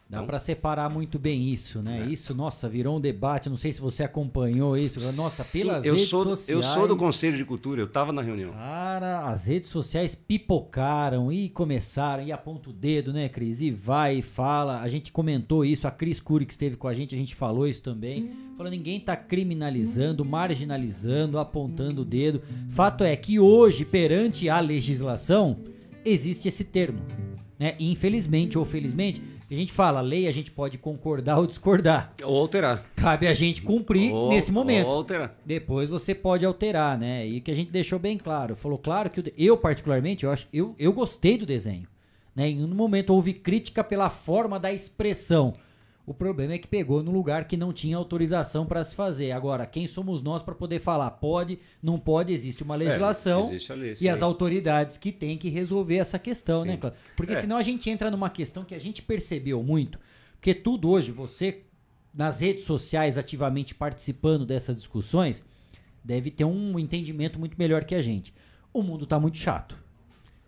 [0.09, 2.01] Dá Então, pra separar muito bem isso, né?
[2.01, 2.05] É.
[2.11, 3.47] Isso, nossa, virou um debate.
[3.47, 4.99] Não sei se você acompanhou isso.
[5.15, 6.49] Nossa, sim, pelas eu redes sou, do- sociais.
[6.65, 8.51] Eu sou do Conselho de Cultura, eu estava na reunião.
[8.51, 13.61] Cara, as redes sociais pipocaram e começaram, e aponta o dedo, né, Cris?
[13.61, 14.81] E vai e fala.
[14.81, 17.67] A gente comentou isso, a Cris Cury que esteve com a gente, a gente falou
[17.67, 18.31] isso também.
[18.57, 22.41] Falou, ninguém tá criminalizando, marginalizando, apontando o dedo.
[22.69, 25.57] Fato é que hoje, perante a legislação,
[26.03, 26.99] existe esse termo.
[27.59, 27.75] Né?
[27.77, 29.21] E infelizmente ou felizmente,
[29.55, 32.13] a gente fala, lei a gente pode concordar ou discordar.
[32.23, 32.83] Ou alterar.
[32.95, 34.87] Cabe a gente cumprir Ou- nesse momento.
[34.87, 35.35] ou alterar.
[35.45, 37.25] Depois você pode alterar, né?
[37.25, 38.55] E que a gente deixou bem claro.
[38.55, 41.87] Falou claro que eu, particularmente, eu, acho, eu, eu gostei do desenho.
[42.35, 42.49] Né?
[42.49, 45.53] Em um momento houve crítica pela forma da expressão.
[46.09, 49.31] O problema é que pegou no lugar que não tinha autorização para se fazer.
[49.31, 53.73] Agora, quem somos nós para poder falar pode, não pode, existe uma legislação É, existe
[53.73, 56.79] lei, e as autoridades que têm que resolver essa questão, né, Sim.
[56.79, 56.99] Cláudio?
[57.15, 57.35] Porque É.
[57.35, 59.99] senão a gente entra numa questão que a gente percebeu muito,
[60.33, 61.59] porque tudo hoje, você
[62.11, 65.45] nas redes sociais ativamente participando dessas discussões,
[66.03, 68.33] deve ter um entendimento muito melhor que a gente.
[68.73, 69.77] O mundo tá muito chato.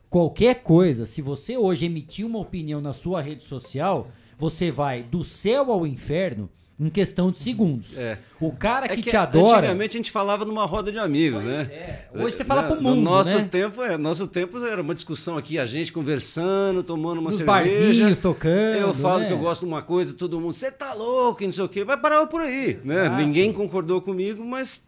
[0.10, 4.08] Qualquer coisa, se você hoje emitir uma opinião na sua rede social,
[4.42, 6.50] você vai do céu ao inferno
[6.80, 7.96] em questão de segundos.
[7.96, 8.18] É.
[8.40, 9.60] O cara É que, te adora.
[9.60, 12.06] Antigamente a gente falava numa roda de amigos, né?
[12.12, 12.68] Hoje você fala Né?
[12.70, 13.48] pro mundo, No nosso né?
[13.52, 17.86] tempo, é, nosso tempo era uma discussão aqui, a gente conversando, tomando uma Nos cerveja.
[17.86, 19.28] barzinhos tocando, Eu falo né?
[19.28, 21.70] que eu gosto de uma coisa, todo mundo, você tá louco, e não sei o
[21.70, 21.84] quê.
[21.84, 23.06] Vai parar por aí, né?
[23.06, 23.16] Exato.
[23.22, 24.82] Ninguém concordou comigo, mas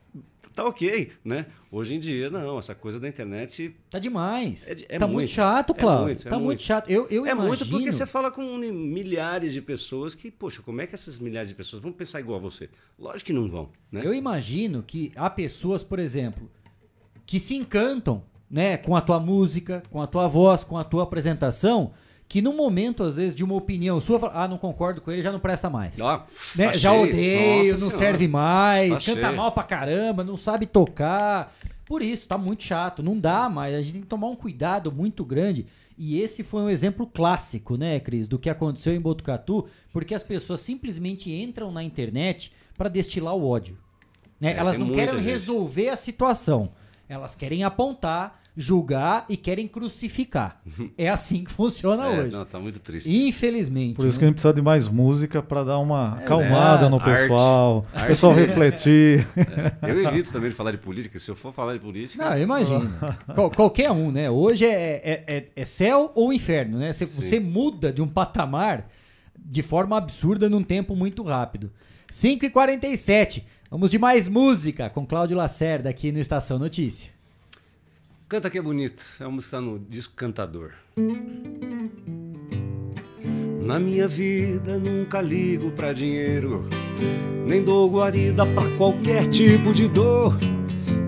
[0.53, 1.47] tá ok, né?
[1.71, 3.75] Hoje em dia, não, essa coisa da internet...
[3.89, 4.67] Tá demais.
[4.67, 6.05] É, é tá muito, muito, chato, é Cláudio.
[6.05, 6.45] muito, é tá muito.
[6.45, 6.63] muito.
[6.63, 6.89] chato.
[6.89, 7.47] Eu, eu é imagino...
[7.47, 11.49] muito porque você fala com milhares de pessoas que, poxa, como é que essas milhares
[11.49, 12.69] de pessoas vão pensar igual a você?
[12.97, 14.01] Lógico que não vão, né?
[14.03, 16.49] Eu imagino que há pessoas, por exemplo,
[17.25, 21.03] que se encantam, né, com a tua música, com a tua voz, com a tua
[21.03, 21.93] apresentação,
[22.33, 25.21] que no momento, às vezes, de uma opinião sua, fala, ah, não concordo com ele,
[25.21, 25.99] já não presta mais.
[25.99, 27.97] Ó, Né, já odeio, Nossa não Senhora.
[27.97, 31.53] serve mais, Tá canta mal pra caramba, não sabe tocar.
[31.85, 33.75] Por isso, tá muito chato, não dá mais.
[33.75, 35.67] A gente tem que tomar um cuidado muito grande.
[35.95, 40.23] E esse foi um exemplo clássico, né, Cris, do que aconteceu em Botucatu, porque as
[40.23, 43.77] pessoas simplesmente entram na internet pra destilar o ódio.
[44.41, 44.53] Né?
[44.53, 45.25] É, Elas não querem gente.
[45.29, 46.71] resolver a situação.
[47.07, 50.61] Elas querem apontar, julgar e querem crucificar.
[50.97, 52.31] é assim que funciona É, hoje.
[52.35, 53.11] não, tá muito triste.
[53.27, 53.95] Infelizmente.
[53.95, 54.29] Por isso que a né?
[54.29, 57.05] gente precisa de mais música para dar uma acalmada no Arte.
[57.21, 58.47] pessoal, o Arte pessoal mesmo.
[58.47, 59.27] refletir.
[59.81, 61.17] É, eu evito também de falar de política.
[61.17, 62.23] Se eu for falar de política.
[62.23, 62.91] Não, eu imagino.
[63.33, 64.29] Qual- qualquer um, né?
[64.29, 66.93] Hoje é, é, é- é céu ou inferno, né?
[66.93, 68.87] Você, você muda de um patamar
[69.45, 71.71] de forma absurda num tempo muito rápido.
[72.11, 73.43] 5h47.
[73.69, 77.09] Vamos de mais música com Cláudio Lacerda aqui no Estação Notícia.
[78.33, 79.03] Canta que é bonito.
[79.19, 80.71] É uma música no disco Cantador.
[83.61, 86.67] Na minha vida nunca ligo pra dinheiro,
[87.45, 90.35] nem dou guarida pra qualquer tipo de dor.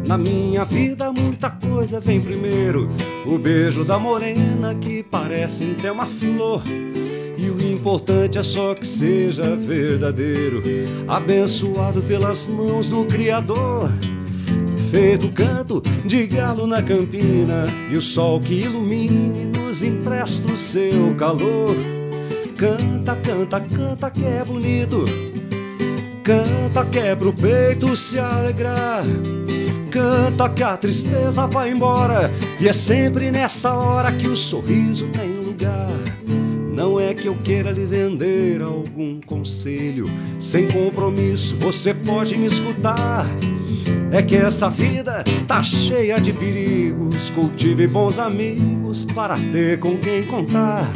[0.07, 2.91] Na minha vida muita coisa vem primeiro.
[3.25, 6.61] O beijo da morena que parece até uma flor.
[7.39, 10.61] E o importante é só que seja verdadeiro,
[11.07, 13.89] abençoado pelas mãos do Criador.
[14.89, 21.13] Feito canto de galo na campina, e o sol que ilumine nos empresta o seu
[21.15, 21.75] calor.
[22.57, 25.05] Canta, canta, canta que é bonito.
[26.23, 29.03] Canta que é pro peito se alegrar.
[29.91, 32.31] Canta que a tristeza vai embora.
[32.59, 35.89] E é sempre nessa hora que o sorriso tem lugar.
[36.73, 40.05] Não é que eu queira lhe vender algum conselho.
[40.39, 43.25] Sem compromisso, você pode me escutar.
[44.11, 47.29] É que essa vida tá cheia de perigos.
[47.29, 50.89] Cultive bons amigos para ter com quem contar.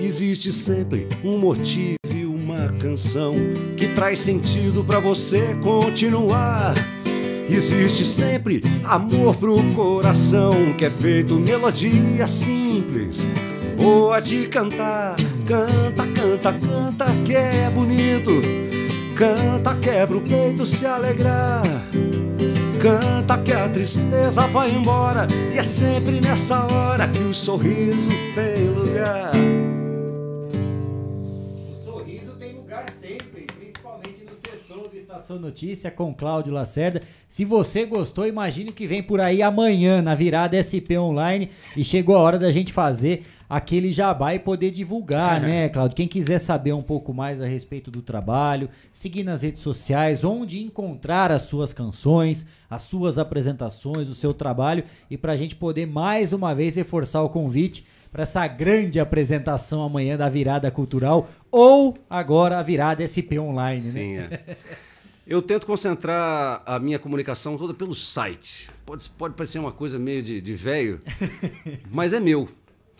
[0.00, 3.34] Existe sempre um motivo e uma canção
[3.76, 6.74] que traz sentido para você continuar.
[7.48, 13.26] Existe sempre amor pro coração que é feito melodia simples
[13.76, 15.16] Boa de cantar,
[15.46, 18.30] canta, canta, canta que é bonito.
[19.16, 21.62] Canta, quebra o peito, se alegrar.
[22.82, 25.28] Canta que a tristeza vai embora.
[25.54, 29.30] E é sempre nessa hora que o sorriso tem lugar.
[31.70, 37.02] O sorriso tem lugar sempre, principalmente no sextou do Estação Notícia com Cláudio Lacerda.
[37.28, 42.16] Se você gostou, imagine que vem por aí amanhã na virada SP Online e chegou
[42.16, 43.22] a hora da gente fazer
[43.52, 45.94] aquele jabá e poder divulgar, né, Cláudio?
[45.94, 50.62] Quem quiser saber um pouco mais a respeito do trabalho, seguir nas redes sociais, onde
[50.62, 55.86] encontrar as suas canções, as suas apresentações, o seu trabalho e para a gente poder
[55.86, 61.94] mais uma vez reforçar o convite para essa grande apresentação amanhã da virada cultural ou
[62.08, 64.28] agora a virada SP Online, Sim, né?
[64.46, 64.56] é.
[65.24, 68.68] Eu tento concentrar a minha comunicação toda pelo site.
[68.84, 70.98] Pode, pode parecer uma coisa meio de, de velho,
[71.88, 72.48] mas é meu,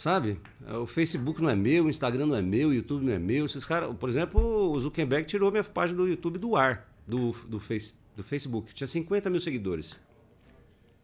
[0.02, 0.40] sabe?
[0.82, 3.44] O Facebook não é meu, o Instagram não é meu, o YouTube não é meu.
[3.44, 7.60] Esses caras, por exemplo, o Zuckerberg tirou minha página do YouTube do ar, do, do,
[7.60, 8.74] face, do Facebook.
[8.74, 9.96] Tinha 50 mil seguidores.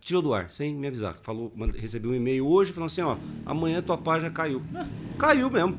[0.01, 1.17] Tirou do ar, sem me avisar.
[1.23, 3.17] Falou, recebi um e-mail hoje falando assim, ó,
[3.47, 4.61] amanhã tua página caiu.
[5.17, 5.79] Caiu mesmo.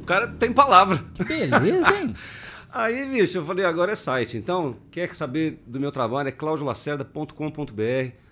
[0.00, 1.04] O cara tem palavra.
[1.16, 2.14] Que beleza, hein?
[2.70, 4.36] Aí, bicho, eu falei, agora é site.
[4.36, 6.28] Então, quer saber do meu trabalho?
[6.28, 8.27] É claudiolacerda.com.br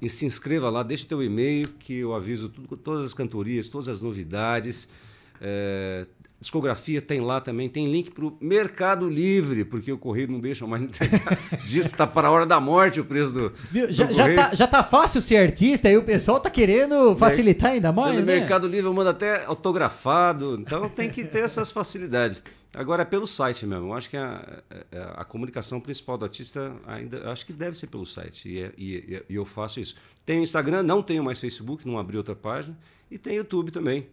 [0.00, 3.88] e se inscreva lá, deixa teu e-mail que eu aviso tudo, todas as cantorias, todas
[3.88, 4.88] as novidades.
[5.40, 6.06] É,
[6.40, 10.66] discografia tem lá também, tem link para o Mercado Livre, porque o correio não deixa
[10.66, 11.38] mais entregar.
[11.66, 13.86] Diz que tá para a hora da morte o preço do, Viu?
[13.88, 14.36] do Já, já, correio.
[14.36, 18.24] tá, já tá fácil ser artista e o pessoal tá querendo facilitar ainda mais, No
[18.24, 18.36] né?
[18.38, 22.42] Mercado Livre eu mando até autografado, então tem que ter essas facilidades.
[22.74, 23.86] Agora é pelo site mesmo.
[23.88, 24.62] Eu acho que a,
[25.16, 28.48] a, a comunicação principal do artista ainda acho que deve ser pelo site.
[28.48, 29.96] E, é- e- e eu faço isso.
[30.24, 32.78] Tenho Instagram, não tenho mais Facebook, não abri outra página.
[33.10, 34.06] E tem YouTube também.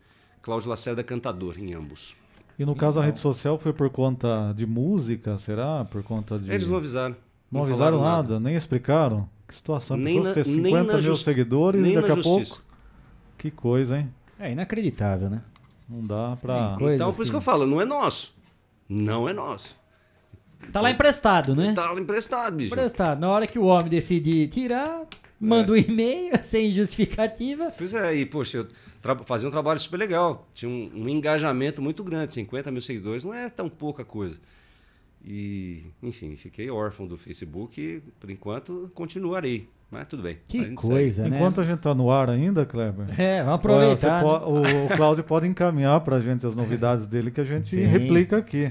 [0.45, 2.15] Cláudio Lacerda Cantador, em ambos.
[2.59, 5.83] E no caso a rede social foi por conta de música, será?
[5.85, 6.51] Por conta de.
[6.51, 7.15] Eles não avisaram.
[7.51, 9.27] Não, Não avisaram falaram nada, nem explicaram.
[9.47, 9.97] Que situação.
[9.97, 12.61] Nem Pessoas na- ter nem 50 na mil seguidores nem e daqui a pouco.
[13.39, 14.13] Que coisa, hein?
[14.39, 15.41] É inacreditável, né?
[15.89, 16.77] Não dá pra.
[16.93, 18.31] Então, por isso que eu falo, não é nosso.
[18.87, 19.75] Não é nosso.
[20.71, 21.73] Tá lá emprestado, né?
[21.73, 22.71] Tá lá emprestado, bicho.
[22.71, 23.19] Emprestado.
[23.19, 25.05] Na hora que o homem decidir tirar,
[25.39, 27.71] manda um e-mail sem justificativa.
[27.77, 28.67] Pois é, e poxa, eu
[29.25, 30.47] fazia um trabalho super legal.
[30.53, 34.39] Tinha um, um engajamento muito grande, 50 mil seguidores, não é tão pouca coisa.
[35.23, 39.67] E, enfim, fiquei órfão do Facebook e, por enquanto, continuarei.
[39.91, 40.37] Mas tudo bem.
[40.47, 41.29] Que a coisa, segue.
[41.29, 41.37] né?
[41.37, 43.05] Enquanto a gente tá no ar ainda, Kleber.
[43.17, 44.21] É, vamos aproveitar.
[44.21, 44.21] né?
[44.21, 47.83] po- o, o Cláudio pode encaminhar pra gente as novidades dele que a gente Sim.
[47.85, 48.67] replica aqui.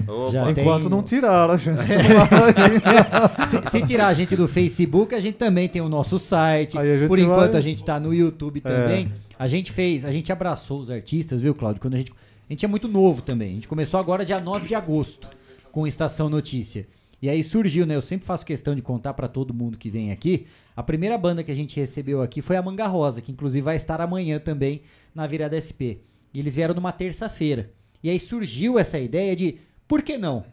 [0.51, 1.77] Enquanto tem- não tiraram a gente.
[3.49, 6.77] Se, se tirar a gente do Facebook, a gente também tem o nosso site.
[6.77, 8.67] Aí a gente Por enquanto vai- a gente tá no YouTube É.
[8.69, 9.11] também.
[9.37, 11.81] A gente fez, a gente abraçou os artistas, viu, Cláudio?
[11.81, 13.51] Quando a gente, a gente é muito novo também.
[13.51, 15.27] A gente começou agora dia 9 de agosto
[15.71, 16.85] com Estação Notícia.
[17.25, 17.95] E aí surgiu, né?
[17.95, 20.45] Eu sempre faço questão de contar pra todo mundo que vem aqui.
[20.75, 23.75] A primeira banda que a gente recebeu aqui foi a Manga Rosa, que inclusive vai
[23.75, 26.05] estar amanhã também na Virada SP.
[26.31, 27.71] E eles vieram numa terça-feira.
[28.03, 29.57] E aí surgiu essa ideia de
[29.87, 30.45] por que não?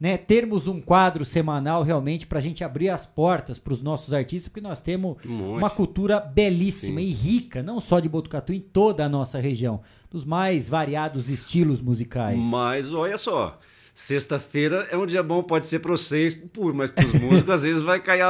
[0.00, 4.14] né, termos um quadro semanal realmente para a gente abrir as portas para os nossos
[4.14, 7.06] artistas, porque nós temos Um uma cultura belíssima Sim.
[7.06, 9.80] e rica, não só de Botucatu, em toda a nossa região,
[10.10, 12.38] dos mais variados estilos musicais.
[12.46, 13.58] Mas olha só,
[13.98, 17.62] sexta-feira é um dia bom, pode ser para vocês, por, mas para os músicos às
[17.64, 18.22] vezes vai cair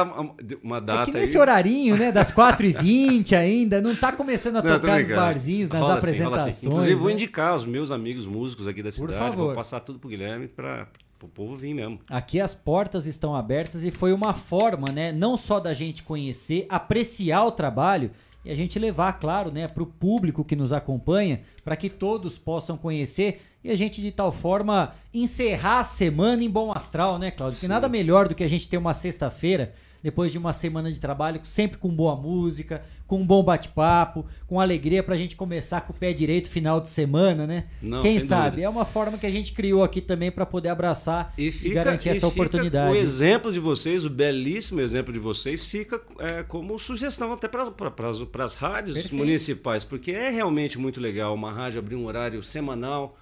[0.63, 1.21] uma É data que aí.
[1.21, 5.79] nesse horarinho, né, das 4h20 ainda, não tá começando a Não, tocar nos barzinhos, nas
[5.81, 6.55] Rola assim, rola apresentações.
[6.55, 6.67] assim.
[6.67, 7.13] Inclusive, vou né?
[7.13, 9.13] indicar os meus amigos músicos aqui da cidade.
[9.13, 9.45] favor.
[9.47, 10.87] Vou passar tudo pro Guilherme para
[11.21, 11.99] o povo vir mesmo.
[12.09, 16.65] Aqui as portas estão abertas e foi uma forma, né, não só da gente conhecer,
[16.67, 18.09] apreciar o trabalho
[18.43, 22.37] e a gente levar, claro, né, para o público que nos acompanha, para que todos
[22.37, 27.29] possam conhecer e a gente de tal forma encerrar a semana em bom astral, né,
[27.31, 27.59] Cláudio?
[27.59, 27.71] Que Sim.
[27.71, 31.41] nada melhor do que a gente ter uma sexta-feira depois de uma semana de trabalho,
[31.43, 35.95] sempre com boa música, com um bom bate-papo, com alegria pra gente começar com o
[35.95, 37.65] pé direito final de semana, né?
[37.81, 38.51] Não, Quem sabe?
[38.51, 38.65] dúvida.
[38.67, 42.09] É uma forma que a gente criou aqui também pra poder abraçar e, fica- garantir
[42.09, 42.91] e essa fica oportunidade.
[42.91, 47.63] O exemplo de vocês, o belíssimo exemplo de vocês, fica é, como sugestão até para
[47.63, 49.15] as rádios Perfeito.
[49.15, 53.17] municipais, porque é realmente muito legal uma rádio abrir um horário semanal.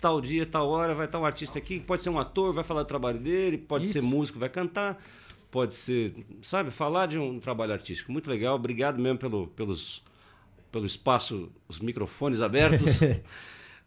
[0.00, 2.84] Tal dia, tal hora, vai estar um artista aqui, pode ser um ator, vai falar
[2.84, 3.92] do trabalho dele, pode Isso.
[3.92, 4.96] ser músico, vai cantar,
[5.50, 8.12] pode ser, sabe, falar de um trabalho artístico.
[8.12, 10.02] Muito legal, obrigado mesmo pelo, pelos,
[10.70, 13.00] pelo espaço, os microfones abertos.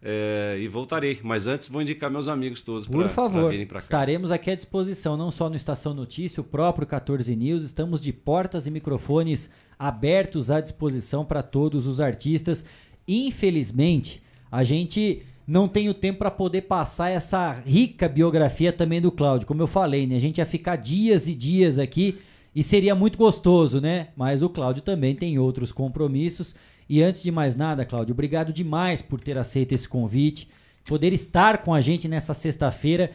[0.05, 3.79] É, e voltarei, mas antes vou indicar meus amigos todos Por para favor, virem para
[3.79, 3.83] cá.
[3.83, 8.11] estaremos aqui à disposição, não só no Estação Notícia, o próprio 14 News, estamos de
[8.11, 9.49] portas e microfones
[9.79, 12.65] abertos à disposição para todos os artistas.
[13.07, 14.21] Infelizmente,
[14.51, 19.47] a gente não tem o tempo para poder passar essa rica biografia também do Cláudio.
[19.47, 20.15] Como eu falei, né?
[20.15, 22.19] A gente ia ficar dias e dias aqui
[22.55, 24.09] e seria muito gostoso, né?
[24.15, 26.55] Mas o Cláudio também tem outros compromissos.
[26.87, 30.47] E antes de mais nada, Cláudio, obrigado demais por ter aceito esse convite,
[30.85, 33.11] poder estar com a gente nessa sexta-feira.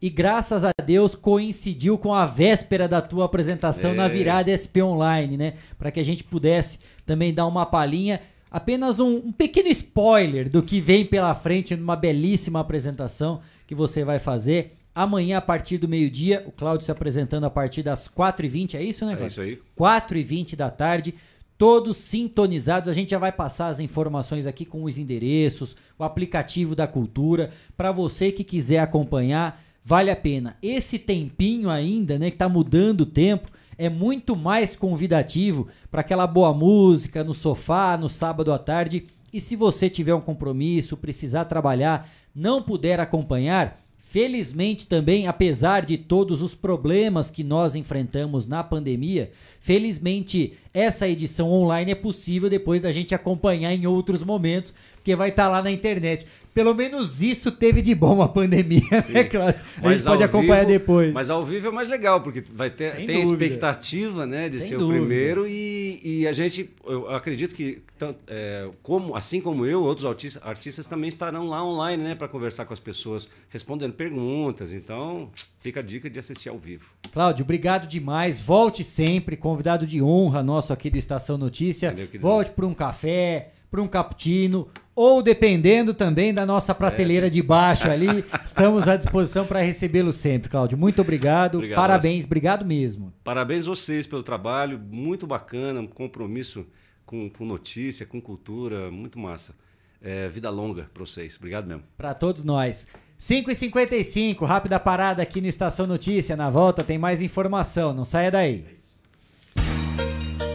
[0.00, 3.94] E graças a Deus coincidiu com a véspera da tua apresentação é.
[3.94, 5.54] na virada SP Online, né?
[5.76, 10.62] Para que a gente pudesse também dar uma palhinha apenas um, um, pequeno spoiler do
[10.62, 14.76] que vem pela frente numa belíssima apresentação que você vai fazer.
[14.94, 19.06] Amanhã, a partir do meio-dia, o Cláudio se apresentando a partir das 4h20, é isso,
[19.06, 19.24] né, Cláudio?
[19.24, 19.62] É isso aí.
[19.78, 21.14] 4h20 da tarde,
[21.56, 22.88] todos sintonizados.
[22.88, 27.50] A gente já vai passar as informações aqui com os endereços, o aplicativo da cultura.
[27.76, 30.56] Para você que quiser acompanhar, vale a pena.
[30.62, 36.26] Esse tempinho ainda, né, que tá mudando o tempo, é muito mais convidativo para aquela
[36.26, 39.06] boa música no sofá, no sábado à tarde.
[39.32, 43.80] E se você tiver um compromisso, precisar trabalhar, não puder acompanhar,
[44.10, 49.30] Felizmente também, apesar de todos os problemas que nós enfrentamos na pandemia,
[49.60, 54.72] felizmente essa edição online é possível depois da gente acompanhar em outros momentos,
[55.08, 56.26] porque vai estar tá lá na internet.
[56.52, 59.12] Pelo menos isso teve de bom a pandemia, Sim.
[59.14, 59.54] né, claro?
[59.80, 61.12] A gente pode acompanhar vivo, depois.
[61.12, 64.70] Mas ao vivo é mais legal, porque vai ter tem a expectativa né, de Sem
[64.70, 64.98] ser dúvida.
[64.98, 67.80] o primeiro e, e a gente, eu acredito que,
[68.26, 72.64] é, como, assim como eu, outros artistas, artistas também estarão lá online né, para conversar
[72.64, 74.72] com as pessoas, respondendo perguntas.
[74.72, 75.30] Então,
[75.60, 76.90] fica a dica de assistir ao vivo.
[77.12, 78.40] Cláudio, obrigado demais.
[78.40, 81.94] Volte sempre, convidado de honra nosso aqui do Estação Notícia.
[82.20, 87.30] Volte para um café para um cappuccino ou dependendo também da nossa prateleira é.
[87.30, 90.76] de baixo ali, estamos à disposição para recebê-lo sempre, Cláudio.
[90.76, 93.12] Muito obrigado, obrigado parabéns, obrigado mesmo.
[93.22, 96.66] Parabéns vocês pelo trabalho, muito bacana, um compromisso
[97.06, 99.54] com, com notícia, com cultura, muito massa.
[100.02, 101.84] É, vida longa para vocês, obrigado mesmo.
[101.96, 102.86] Para todos nós.
[103.20, 106.36] 5h55, rápida parada aqui no Estação Notícia.
[106.36, 108.64] Na volta tem mais informação, não saia daí.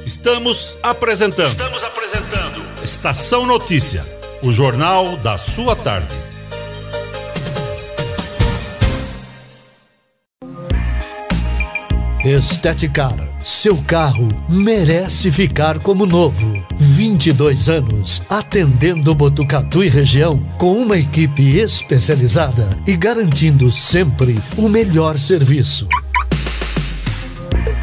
[0.05, 1.51] Estamos apresentando.
[1.51, 2.52] Estamos apresentando.
[2.83, 4.05] Estação Notícia,
[4.41, 6.17] o jornal da sua tarde.
[12.25, 13.15] Esteticar.
[13.39, 16.61] Seu carro merece ficar como novo.
[16.75, 25.17] 22 anos atendendo Botucatu e região com uma equipe especializada e garantindo sempre o melhor
[25.17, 25.87] serviço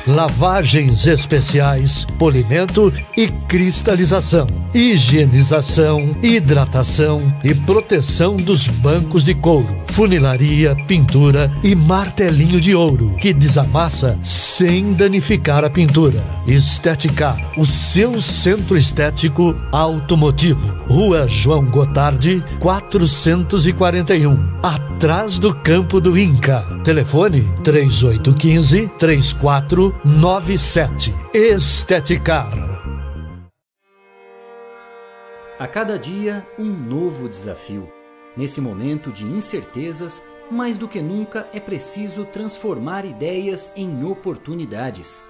[0.07, 11.51] lavagens especiais, polimento e cristalização, higienização, hidratação e proteção dos bancos de couro, funilaria, pintura
[11.63, 16.23] e martelinho de ouro que desamassa sem danificar a pintura.
[16.47, 20.81] Esteticar, o seu centro estético automotivo.
[20.89, 26.65] Rua João Gotardi, 441, atrás do campo do Inca.
[26.83, 31.13] Telefone 3815 34 97.
[31.35, 32.53] Esteticar.
[35.59, 37.91] A cada dia, um novo desafio.
[38.37, 45.25] Nesse momento de incertezas, mais do que nunca é preciso transformar ideias em oportunidades.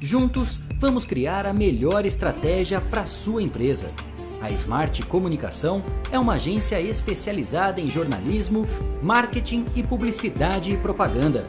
[0.00, 3.92] Juntos, vamos criar a melhor estratégia para sua empresa.
[4.40, 8.66] A Smart Comunicação é uma agência especializada em jornalismo,
[9.00, 11.46] marketing e publicidade e propaganda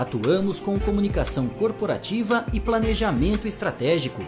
[0.00, 4.24] Atuamos com comunicação corporativa e planejamento estratégico.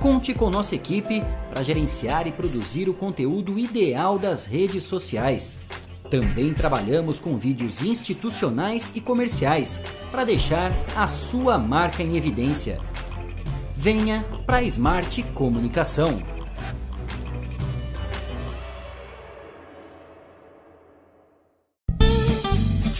[0.00, 5.58] Conte com nossa equipe para gerenciar e produzir o conteúdo ideal das redes sociais.
[6.08, 9.78] Também trabalhamos com vídeos institucionais e comerciais
[10.10, 12.78] para deixar a sua marca em evidência.
[13.76, 16.22] Venha para a Smart Comunicação.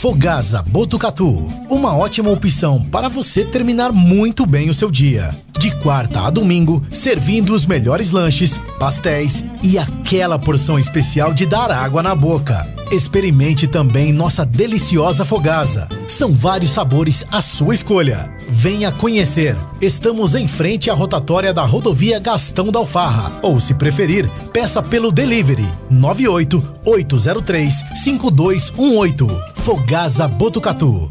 [0.02, 5.38] Fogasa Botucatu, uma ótima opção para você terminar muito bem o seu dia.
[5.56, 11.70] De quarta a domingo, servindo os melhores lanches, pastéis e aquela porção especial de dar
[11.70, 12.68] água na boca.
[12.90, 15.86] Experimente também nossa deliciosa fogasa.
[16.08, 18.28] São vários sabores à sua escolha.
[18.48, 19.56] Venha conhecer.
[19.80, 23.38] Estamos em frente à rotatória da rodovia Gastão da Alfarra.
[23.42, 29.26] Ou, se preferir, peça pelo delivery 98 803 5218.
[29.54, 31.10] Fogasa Botucatu.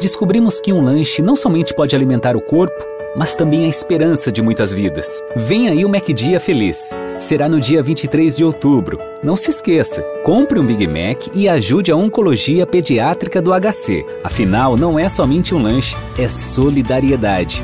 [0.00, 2.84] Descobrimos que um lanche não somente pode alimentar o corpo,
[3.16, 5.22] mas também a esperança de muitas vidas.
[5.36, 6.90] Vem aí o MacDia Feliz.
[7.20, 8.98] Será no dia 23 de outubro.
[9.22, 14.04] Não se esqueça, compre um Big Mac e ajude a Oncologia Pediátrica do HC.
[14.24, 17.62] Afinal, não é somente um lanche, é solidariedade.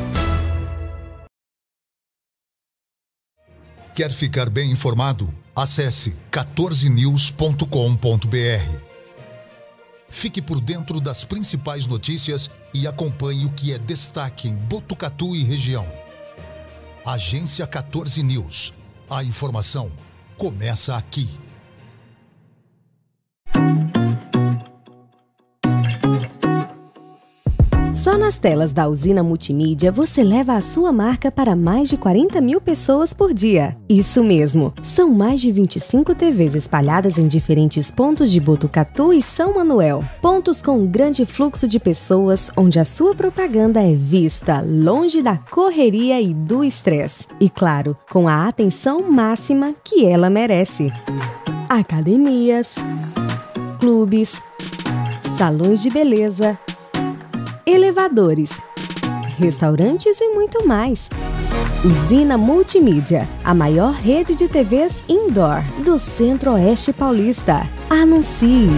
[3.95, 5.29] Quer ficar bem informado?
[5.57, 8.88] Acesse 14news.com.br.
[10.09, 15.45] Fique por dentro das principais notícias e acompanhe o que é destaque em Botucatu e
[15.45, 15.87] região.
[17.07, 18.73] Agência 14 News.
[19.09, 19.91] A informação
[20.37, 21.29] começa aqui.
[28.09, 32.41] Só nas telas da usina multimídia você leva a sua marca para mais de 40
[32.41, 33.77] mil pessoas por dia.
[33.87, 39.57] Isso mesmo, são mais de 25 TVs espalhadas em diferentes pontos de Botucatu e São
[39.57, 40.03] Manuel.
[40.23, 45.37] Pontos com um grande fluxo de pessoas, onde a sua propaganda é vista longe da
[45.37, 47.27] correria e do estresse.
[47.39, 50.91] E claro, com a atenção máxima que ela merece.
[51.69, 52.75] Academias,
[53.79, 54.41] clubes,
[55.37, 56.59] salões de beleza
[57.69, 58.51] elevadores,
[59.37, 61.09] restaurantes e muito mais.
[61.85, 67.69] Usina Multimídia, a maior rede de TVs indoor do Centro-Oeste Paulista.
[67.91, 68.71] Anuncie!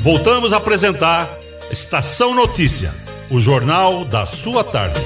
[0.00, 1.28] Voltamos a apresentar
[1.70, 2.94] Estação Notícia,
[3.28, 5.00] o jornal da sua tarde.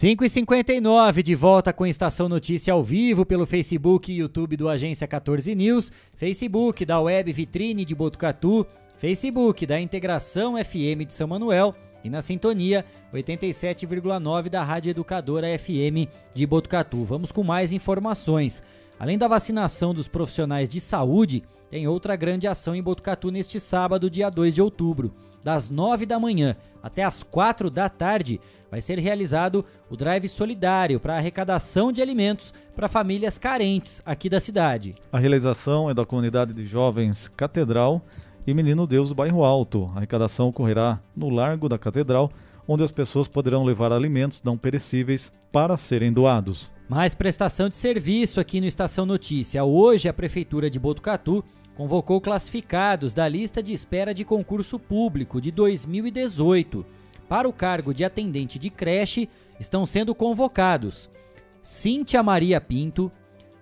[0.00, 4.68] 5 e 59 de volta com Estação Notícia ao vivo pelo Facebook e YouTube do
[4.68, 8.64] Agência 14 News, Facebook da Web Vitrine de Botucatu,
[8.96, 16.08] Facebook da Integração FM de São Manuel e na sintonia 87,9 da Rádio Educadora FM
[16.32, 17.04] de Botucatu.
[17.04, 18.62] Vamos com mais informações.
[19.00, 21.42] Além da vacinação dos profissionais de saúde,
[21.72, 25.10] tem outra grande ação em Botucatu neste sábado, dia 2 de outubro.
[25.42, 28.40] Das 9 da manhã até as 4 da tarde,
[28.70, 34.40] vai ser realizado o Drive Solidário para arrecadação de alimentos para famílias carentes aqui da
[34.40, 34.94] cidade.
[35.12, 38.02] A realização é da comunidade de jovens Catedral
[38.46, 39.90] e Menino Deus do Bairro Alto.
[39.94, 42.30] A arrecadação ocorrerá no Largo da Catedral,
[42.66, 46.70] onde as pessoas poderão levar alimentos não perecíveis para serem doados.
[46.88, 49.62] Mais prestação de serviço aqui no Estação Notícia.
[49.64, 51.44] Hoje, a Prefeitura de Botucatu
[51.78, 56.84] convocou classificados da lista de espera de concurso público de 2018
[57.28, 59.28] para o cargo de atendente de creche
[59.60, 61.08] estão sendo convocados
[61.62, 63.12] Cíntia Maria Pinto,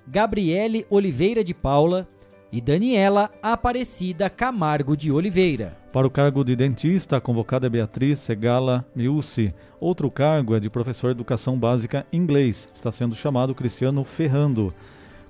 [0.09, 2.09] Gabriele Oliveira de Paula
[2.51, 5.77] e Daniela Aparecida Camargo de Oliveira.
[5.93, 9.53] Para o cargo de dentista, a convocada é Beatriz Segala Miucci.
[9.79, 12.67] Outro cargo é de professor de educação básica inglês.
[12.73, 14.73] Está sendo chamado Cristiano Ferrando.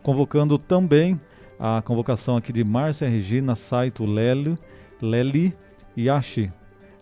[0.05, 1.21] Convocando também
[1.59, 4.57] a convocação aqui de Márcia Regina Saito Lely,
[5.01, 5.55] Lely
[5.97, 6.53] Yashi,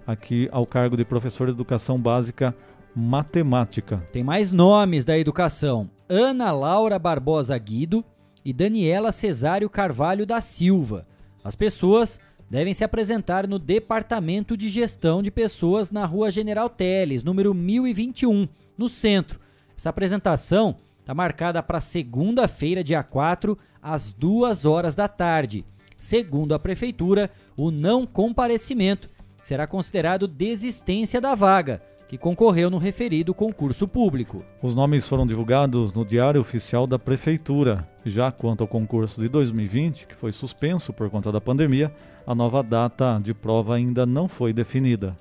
[0.07, 2.55] aqui ao cargo de professor de educação básica
[2.95, 3.99] matemática.
[4.13, 8.05] Tem mais nomes da educação: Ana Laura Barbosa Guido
[8.45, 11.07] e Daniela Cesário Carvalho da Silva.
[11.43, 17.25] As pessoas devem se apresentar no Departamento de Gestão de Pessoas na Rua General Teles,
[17.25, 18.47] número 1021,
[18.79, 19.41] no centro.
[19.77, 25.63] Essa apresentação está marcada para segunda-feira, dia 4, às 2 horas da tarde.
[25.99, 29.11] Segundo a Prefeitura, o não comparecimento
[29.43, 34.43] será considerado desistência da vaga, que concorreu no referido concurso público.
[34.63, 37.87] Os nomes foram divulgados no Diário Oficial da Prefeitura.
[38.07, 41.95] Já quanto ao concurso de 2020, que foi suspenso por conta da pandemia,
[42.27, 45.15] a nova data de prova ainda não foi definida.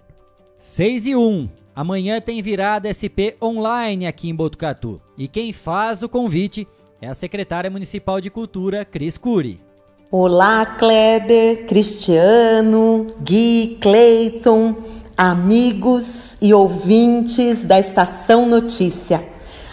[0.58, 1.50] 6 e 1.
[1.76, 5.02] Amanhã tem virada SP online aqui em Botucatu.
[5.18, 6.68] E quem faz o convite
[7.04, 9.60] é a secretária municipal de Cultura, Cris Cury.
[10.10, 14.74] Olá, Kleber, Cristiano, Gui, Cleiton,
[15.18, 19.22] amigos e ouvintes da Estação Notícia.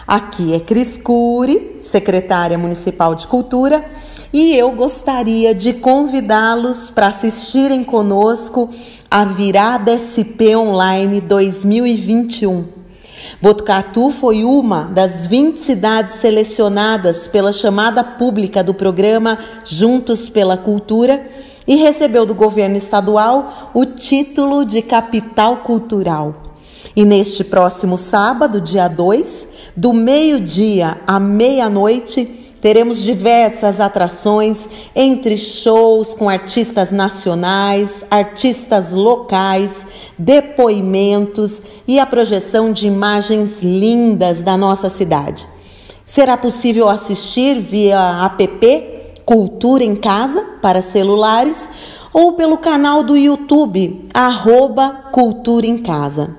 [0.05, 3.85] Aqui é Cris Cury, secretária municipal de Cultura,
[4.33, 8.69] e eu gostaria de convidá-los para assistirem conosco
[9.09, 12.80] a Virada SP Online 2021
[13.41, 21.29] Botucatu foi uma das 20 cidades selecionadas pela chamada pública do programa Juntos pela Cultura
[21.67, 26.35] e recebeu do governo estadual o título de capital cultural.
[26.95, 32.25] E neste próximo sábado, dia 2, do meio-dia à meia-noite,
[32.61, 39.87] teremos diversas atrações, entre shows com artistas nacionais, artistas locais,
[40.23, 45.47] depoimentos e a projeção de imagens lindas da nossa cidade.
[46.05, 48.91] Será possível assistir via app
[49.25, 51.69] Cultura em Casa para celulares
[52.13, 56.35] ou pelo canal do YouTube arroba Cultura em Casa.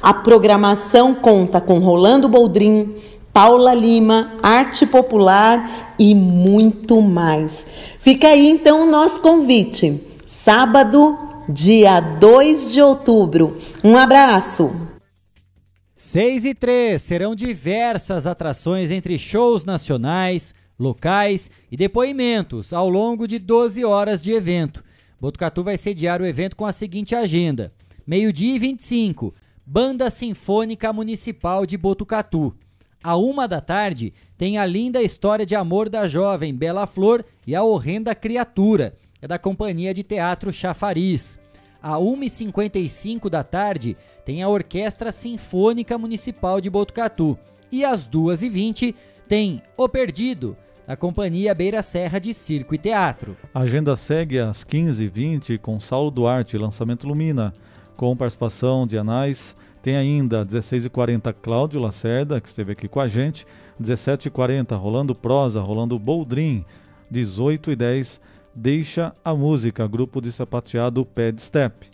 [0.00, 2.94] A programação conta com Rolando Boldrin,
[3.32, 7.66] Paula Lima, Arte Popular e muito mais.
[7.98, 10.00] Fica aí então o nosso convite.
[10.24, 13.56] Sábado, dia 2 de outubro.
[13.82, 14.74] Um abraço!
[15.94, 23.38] 6 e 3 serão diversas atrações entre shows nacionais, locais e depoimentos ao longo de
[23.38, 24.84] 12 horas de evento.
[25.20, 27.72] Botucatu vai sediar o evento com a seguinte agenda:
[28.06, 32.54] meio-dia e 25, Banda Sinfônica Municipal de Botucatu.
[33.02, 37.54] À uma da tarde, tem a linda história de amor da jovem Bela Flor e
[37.54, 41.38] a horrenda criatura, é da Companhia de Teatro Chafariz.
[41.82, 47.38] À 1h55 da tarde, tem a Orquestra Sinfônica Municipal de Botucatu.
[47.70, 48.94] E às 2h20
[49.28, 50.56] tem O Perdido,
[50.86, 53.36] da Companhia Beira Serra de Circo e Teatro.
[53.52, 57.52] A agenda segue às 15h20 com Saulo Duarte, lançamento Lumina,
[57.96, 59.56] com participação de Anais.
[59.82, 63.46] Tem ainda 16h40 Cláudio Lacerda, que esteve aqui com a gente.
[63.80, 66.64] 17h40 Rolando Prosa, Rolando Boldrin.
[67.12, 68.18] 18h10
[68.58, 71.88] Deixa a Música, grupo de sapateado Pad Step.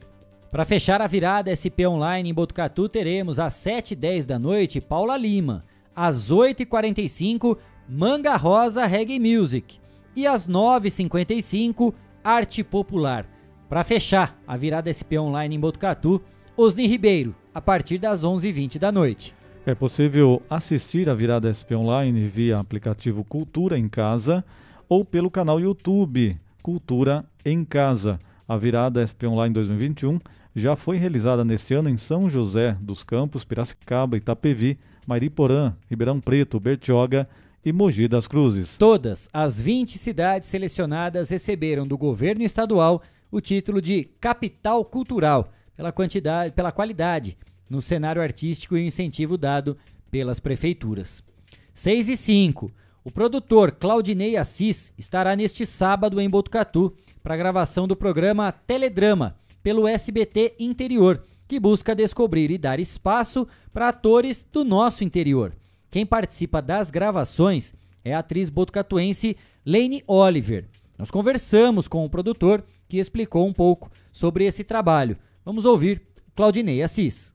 [0.48, 5.64] Para fechar a virada SP Online em Botucatu, teremos às 7h10 da noite Paula Lima,
[5.94, 7.58] às 8h45
[7.88, 9.80] Manga Rosa Reggae Music
[10.14, 13.26] e às 9h55 Arte Popular.
[13.68, 16.22] Para fechar a virada SP Online em Botucatu,
[16.56, 19.34] Osni Ribeiro, a partir das 11h20 da noite.
[19.66, 24.44] É possível assistir a virada SP Online via aplicativo Cultura em Casa
[24.88, 28.20] ou pelo canal YouTube Cultura em Casa.
[28.46, 30.20] A virada SP Online 2021
[30.54, 36.60] já foi realizada neste ano em São José dos Campos, Piracicaba, Itapevi, Mariporã, Ribeirão Preto,
[36.60, 37.28] Bertioga
[37.64, 38.76] e Mogi das Cruzes.
[38.76, 45.90] Todas as 20 cidades selecionadas receberam do governo estadual o título de Capital Cultural, pela
[45.90, 47.36] quantidade, pela qualidade
[47.68, 49.76] no cenário artístico e o incentivo dado
[50.10, 51.24] pelas prefeituras.
[51.72, 52.70] 6 e 5.
[53.04, 59.34] O produtor Claudinei Assis estará neste sábado em Botucatu para a gravação do programa Teledrama,
[59.60, 65.52] pelo SBT Interior, que busca descobrir e dar espaço para atores do nosso interior.
[65.90, 67.74] Quem participa das gravações
[68.04, 70.68] é a atriz botucatuense Lane Oliver.
[70.96, 75.16] Nós conversamos com o produtor que explicou um pouco sobre esse trabalho.
[75.44, 76.00] Vamos ouvir
[76.36, 77.34] Claudinei Assis.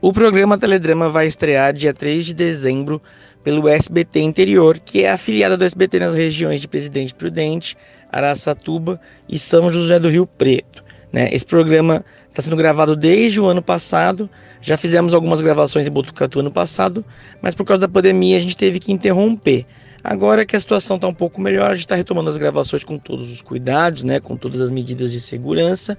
[0.00, 3.00] O programa Teledrama vai estrear dia 3 de dezembro
[3.42, 7.76] pelo SBT Interior, que é afiliada do SBT nas regiões de Presidente Prudente,
[8.10, 10.84] Araçatuba e São José do Rio Preto.
[11.12, 11.28] Né?
[11.32, 14.30] Esse programa está sendo gravado desde o ano passado.
[14.60, 17.04] Já fizemos algumas gravações em Botucatu ano passado,
[17.42, 19.66] mas por causa da pandemia a gente teve que interromper.
[20.02, 22.98] Agora que a situação está um pouco melhor, a gente está retomando as gravações com
[22.98, 25.96] todos os cuidados, né, com todas as medidas de segurança.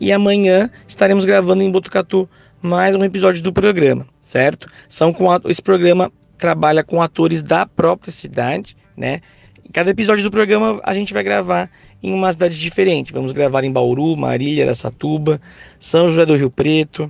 [0.00, 2.28] E amanhã estaremos gravando em Botucatu
[2.62, 4.68] mais um episódio do programa, certo?
[4.88, 6.10] São com esse programa
[6.42, 9.20] trabalha com atores da própria cidade, né?
[9.72, 11.70] Cada episódio do programa a gente vai gravar
[12.02, 13.12] em uma cidade diferente.
[13.12, 15.40] Vamos gravar em Bauru, Marília, Aracatuba,
[15.78, 17.08] São José do Rio Preto.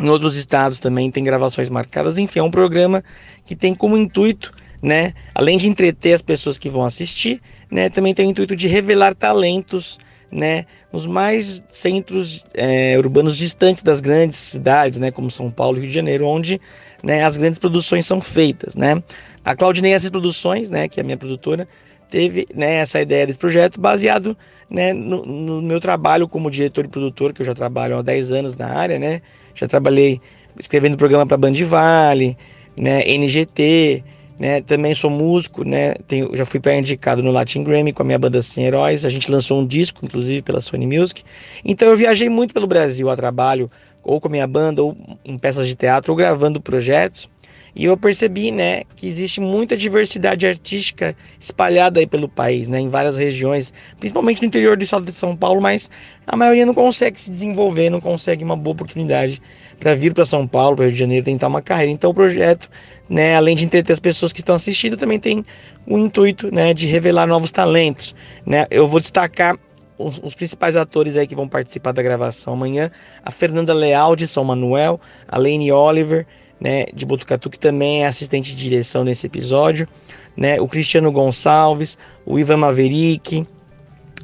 [0.00, 2.16] Em outros estados também tem gravações marcadas.
[2.16, 3.04] Enfim, é um programa
[3.44, 8.14] que tem como intuito, né, além de entreter as pessoas que vão assistir, né, também
[8.14, 9.98] tem o intuito de revelar talentos,
[10.32, 15.80] né, nos mais centros é, urbanos distantes das grandes cidades, né, como São Paulo e
[15.80, 16.58] Rio de Janeiro, onde
[17.02, 19.02] né, as grandes produções são feitas, né.
[19.44, 21.66] A Claudinei Essas Produções, né, que é a minha produtora,
[22.10, 24.36] teve né, essa ideia desse projeto baseado
[24.68, 28.32] né, no, no, meu trabalho como diretor e produtor, que eu já trabalho há 10
[28.32, 29.22] anos na área, né?
[29.54, 30.20] Já trabalhei
[30.58, 32.36] escrevendo programa para Band Vale,
[32.76, 34.02] né, NGT,
[34.38, 34.60] né?
[34.60, 35.94] Também sou músico, né?
[36.06, 39.04] Tenho, já fui pré-indicado no Latin Grammy com a minha banda Sem Heróis.
[39.04, 41.22] A gente lançou um disco, inclusive, pela Sony Music.
[41.64, 43.70] Então eu viajei muito pelo Brasil a trabalho,
[44.02, 47.28] ou com a minha banda, ou em peças de teatro, ou gravando projetos.
[47.74, 52.88] E eu percebi, né, que existe muita diversidade artística espalhada aí pelo país, né, em
[52.88, 55.88] várias regiões, principalmente no interior do estado de São Paulo, mas
[56.26, 59.40] a maioria não consegue se desenvolver, não consegue uma boa oportunidade
[59.78, 61.92] para vir para São Paulo, para Rio de Janeiro, tentar uma carreira.
[61.92, 62.68] Então o projeto,
[63.08, 65.44] né, além de entreter as pessoas que estão assistindo, também tem
[65.86, 68.14] o intuito, né, de revelar novos talentos,
[68.44, 68.66] né?
[68.70, 69.58] Eu vou destacar
[69.96, 72.90] os, os, principais atores aí que vão participar da gravação amanhã,
[73.24, 76.26] a Fernanda Leal de São Manuel, a Lane Oliver,
[76.60, 79.88] né, de Botucatu, que também é assistente de direção nesse episódio,
[80.36, 83.46] né, o Cristiano Gonçalves, o Ivan Maverick,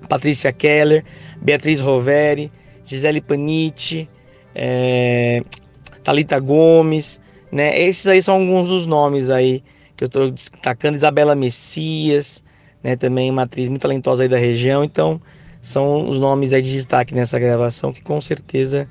[0.09, 1.05] Patrícia Keller,
[1.41, 2.53] Beatriz Roveri,
[2.85, 4.09] Gisele Panitti,
[4.55, 5.43] é,
[6.03, 7.19] Talita Gomes,
[7.55, 9.63] né, esses aí são alguns dos nomes aí
[9.97, 12.43] que eu estou destacando, Isabela Messias,
[12.83, 15.23] né, também uma atriz muito talentosa aí da região, então
[15.63, 18.89] são os nomes aí de destaque nessa gravação que com certeza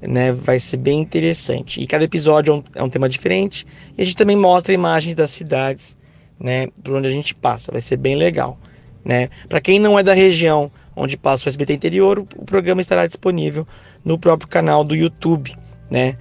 [0.00, 1.78] né, vai ser bem interessante.
[1.78, 3.66] E cada episódio é um, é um, tema diferente.
[3.98, 5.94] E a gente também mostra imagens das cidades,
[6.40, 7.70] né, por onde a gente passa.
[7.70, 8.58] Vai ser bem legal,
[9.04, 9.28] né?
[9.46, 13.68] Para quem não é da região, onde passa o SBT Interior, o programa estará disponível
[14.02, 15.54] no próprio canal do YouTube,
[15.90, 16.16] né?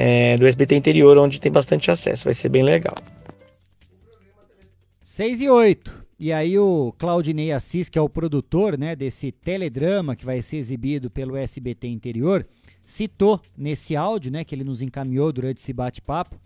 [0.00, 2.26] É, do SBT Interior, onde tem bastante acesso.
[2.26, 2.94] Vai ser bem legal.
[5.00, 6.04] 6 e 8.
[6.20, 10.58] E aí o Claudinei Assis, que é o produtor né, desse teledrama que vai ser
[10.58, 12.46] exibido pelo SBT Interior,
[12.86, 16.38] citou nesse áudio né, que ele nos encaminhou durante esse bate-papo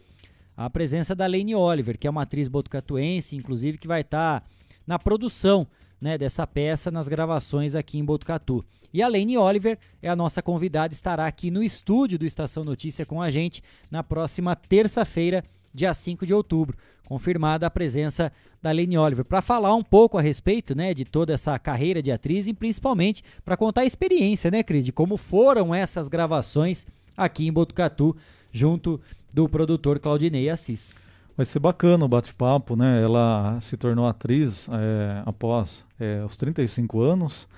[0.56, 4.46] a presença da Lane Oliver, que é uma atriz botucatuense, inclusive que vai estar tá
[4.86, 5.66] na produção
[6.00, 8.64] né, dessa peça nas gravações aqui em Botucatu.
[8.93, 13.06] E a Lane Oliver é a nossa convidada, estará aqui no estúdio do Estação Notícia
[13.06, 15.43] com a gente na próxima terça-feira,
[15.73, 16.77] dia 5 de outubro.
[17.06, 21.32] Confirmada a presença da Lane Oliver, para falar um pouco a respeito né, de toda
[21.32, 25.74] essa carreira de atriz e principalmente para contar a experiência, né, Cris, de como foram
[25.74, 26.86] essas gravações
[27.16, 28.16] aqui em Botucatu,
[28.52, 29.01] junto
[29.32, 31.01] do produtor Claudinei Assis.
[31.36, 33.02] Vai ser bacana o bate-papo, né?
[33.02, 37.48] Ela se tornou atriz é, após é, os 35 anos.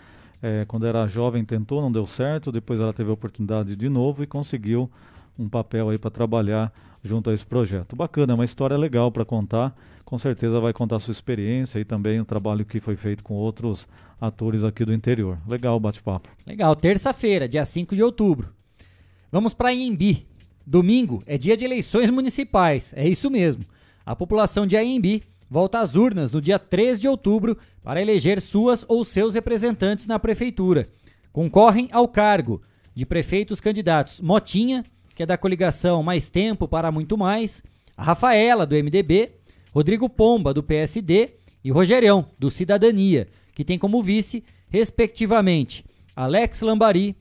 [0.46, 2.52] É, quando era jovem tentou, não deu certo.
[2.52, 4.90] Depois ela teve a oportunidade de novo e conseguiu
[5.38, 6.70] um papel aí para trabalhar
[7.02, 7.96] junto a esse projeto.
[7.96, 9.74] Bacana, é uma história legal para contar.
[10.04, 13.88] Com certeza vai contar sua experiência e também o trabalho que foi feito com outros
[14.20, 15.38] atores aqui do interior.
[15.48, 16.28] Legal o bate-papo.
[16.46, 18.52] Legal, terça-feira, dia 5 de outubro.
[19.32, 20.26] Vamos para Imbi.
[20.66, 23.64] Domingo é dia de eleições municipais, é isso mesmo.
[24.04, 28.84] A população de Aembi volta às urnas no dia 3 de outubro para eleger suas
[28.88, 30.88] ou seus representantes na prefeitura.
[31.32, 32.62] Concorrem ao cargo
[32.94, 34.84] de prefeitos candidatos Motinha,
[35.14, 37.62] que é da coligação Mais Tempo para Muito Mais,
[37.96, 39.32] a Rafaela, do MDB,
[39.72, 45.84] Rodrigo Pomba, do PSD e Rogerão, do Cidadania, que tem como vice, respectivamente,
[46.14, 47.16] Alex Lambari,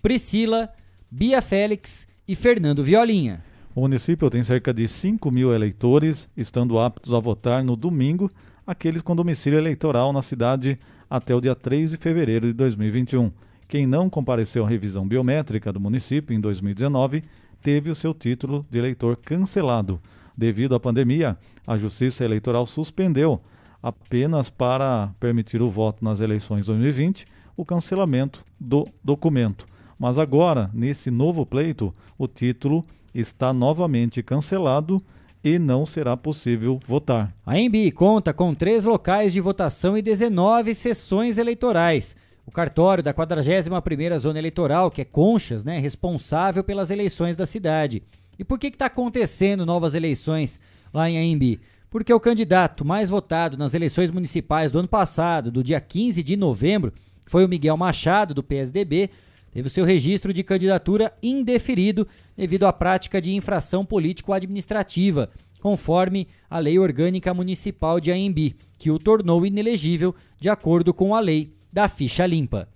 [0.00, 0.68] Priscila,
[1.10, 3.44] Bia Félix e Fernando Violinha.
[3.74, 8.30] O município tem cerca de 5 mil eleitores, estando aptos a votar no domingo,
[8.66, 10.78] aqueles com domicílio eleitoral na cidade
[11.08, 13.32] até o dia 3 de fevereiro de 2021.
[13.66, 17.24] Quem não compareceu à revisão biométrica do município em 2019
[17.62, 19.98] teve o seu título de eleitor cancelado.
[20.36, 23.40] Devido à pandemia, a Justiça Eleitoral suspendeu,
[23.82, 27.26] apenas para permitir o voto nas eleições 2020,
[27.56, 29.64] o cancelamento do documento.
[29.98, 32.84] Mas agora, nesse novo pleito, o título
[33.14, 35.02] está novamente cancelado
[35.44, 37.34] e não será possível votar.
[37.44, 42.16] A EMB conta com três locais de votação e 19 sessões eleitorais.
[42.46, 48.02] O cartório da 41ª Zona Eleitoral, que é Conchas, né, responsável pelas eleições da cidade.
[48.38, 50.58] E por que está acontecendo novas eleições
[50.92, 51.60] lá em AMB?
[51.88, 56.36] Porque o candidato mais votado nas eleições municipais do ano passado, do dia 15 de
[56.36, 56.92] novembro,
[57.26, 59.10] foi o Miguel Machado, do PSDB,
[59.52, 65.30] teve o seu registro de candidatura indeferido devido à prática de infração político-administrativa,
[65.60, 71.20] conforme a Lei Orgânica Municipal de AMB, que o tornou inelegível de acordo com a
[71.20, 72.68] lei da ficha limpa.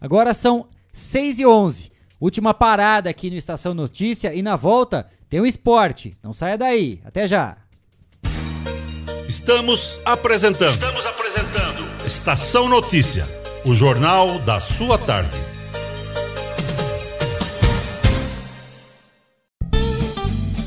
[0.00, 1.90] Agora são 6 e 11
[2.20, 6.16] última parada aqui no Estação Notícia e na volta tem o esporte.
[6.22, 7.56] Não saia daí, até já.
[9.26, 10.74] Estamos apresentando.
[10.74, 12.06] Estamos apresentando.
[12.06, 13.24] Estação Notícia,
[13.64, 15.49] o jornal da sua tarde.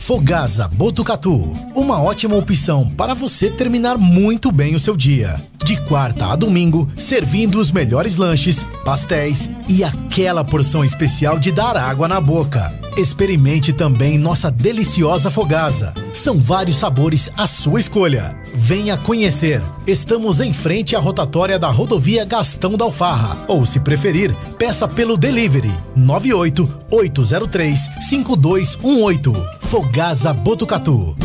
[0.03, 1.53] Fogasa Botucatu.
[1.73, 5.41] Uma ótima opção para você terminar muito bem o seu dia.
[5.63, 11.77] De quarta a domingo, servindo os melhores lanches, pastéis e aquela porção especial de dar
[11.77, 12.77] água na boca.
[12.95, 15.95] Experimente também nossa deliciosa Fogasa.
[16.13, 18.39] São vários sabores à sua escolha.
[18.53, 19.63] Venha conhecer.
[19.87, 23.45] Estamos em frente à rotatória da rodovia Gastão da Alfarra.
[23.47, 27.79] Ou, se preferir, peça pelo delivery 98 803
[28.09, 29.33] 5218.
[29.61, 31.17] Fogasa Botucatu.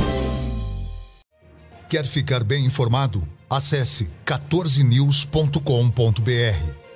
[1.86, 3.22] Quer ficar bem informado?
[3.48, 6.87] Acesse 14news.com.br.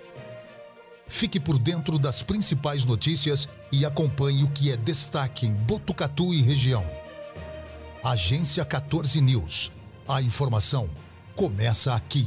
[1.12, 6.40] Fique por dentro das principais notícias e acompanhe o que é destaque em Botucatu e
[6.40, 6.82] região.
[8.02, 9.70] Agência 14 News.
[10.08, 10.88] A informação
[11.36, 12.26] começa aqui.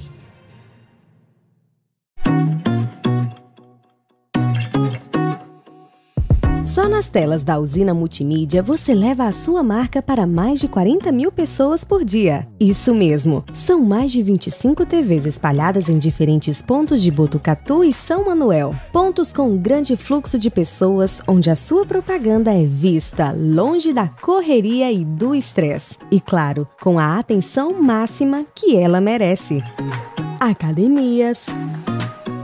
[6.76, 11.10] Só nas telas da usina multimídia você leva a sua marca para mais de 40
[11.10, 12.45] mil pessoas por dia.
[12.60, 18.26] Isso mesmo, são mais de 25 TVs espalhadas em diferentes pontos de Botucatu e São
[18.26, 18.76] Manuel.
[18.91, 24.10] Pontos com um grande fluxo de pessoas, onde a sua propaganda é vista longe da
[24.10, 25.95] correria e do estresse.
[26.11, 29.64] E claro, com a atenção máxima que ela merece.
[30.41, 31.45] Academias,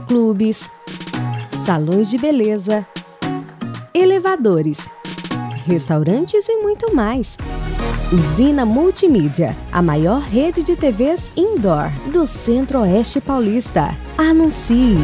[0.08, 0.70] clubes,
[1.66, 2.86] salões de beleza
[3.94, 4.78] elevadores,
[5.66, 7.36] restaurantes e muito mais.
[8.12, 13.94] Usina Multimídia, a maior rede de TVs indoor do Centro-Oeste Paulista.
[14.18, 14.96] Anuncie.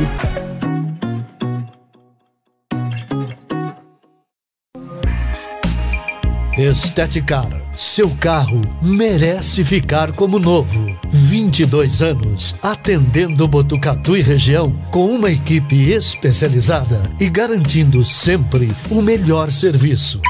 [6.68, 7.48] Esteticar.
[7.72, 10.94] Seu carro merece ficar como novo.
[11.08, 19.50] 22 anos atendendo Botucatu e região com uma equipe especializada e garantindo sempre o melhor
[19.50, 20.20] serviço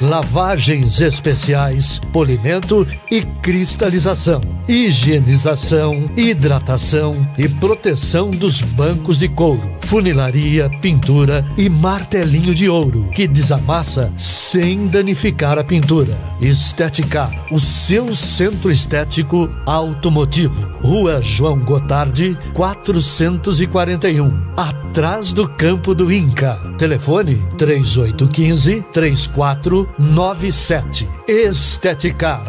[0.00, 11.44] lavagens especiais, polimento e cristalização, higienização, hidratação e proteção dos bancos de couro, funilaria, pintura
[11.56, 16.18] e martelinho de ouro que desamassa sem danificar a pintura.
[16.40, 20.76] Estética, o seu centro estético automotivo.
[20.82, 26.60] Rua João Gotardi, 441, atrás do campo do Inca.
[26.78, 31.08] Telefone 3815 34 97.
[31.26, 32.46] Esteticar.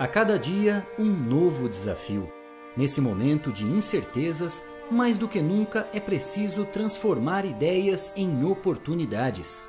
[0.00, 2.28] A cada dia, um novo desafio.
[2.76, 4.60] Nesse momento de incertezas,
[4.90, 9.62] mais do que nunca é preciso transformar ideias em oportunidades.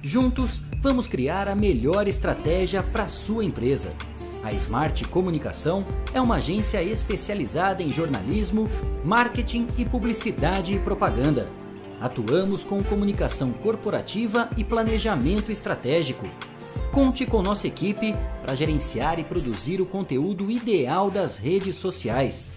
[0.00, 3.92] Juntos, vamos criar a melhor estratégia para sua empresa.
[4.44, 5.84] A Smart Comunicação
[6.14, 8.70] é uma agência especializada em jornalismo,
[9.04, 11.48] marketing e publicidade e propaganda
[12.00, 16.28] Atuamos com comunicação corporativa e planejamento estratégico.
[16.92, 22.50] Conte com nossa equipe para gerenciar e produzir o conteúdo ideal das redes sociais.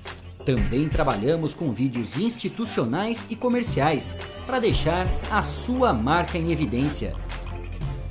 [0.45, 7.13] Também trabalhamos com vídeos institucionais e comerciais para deixar a sua marca em evidência.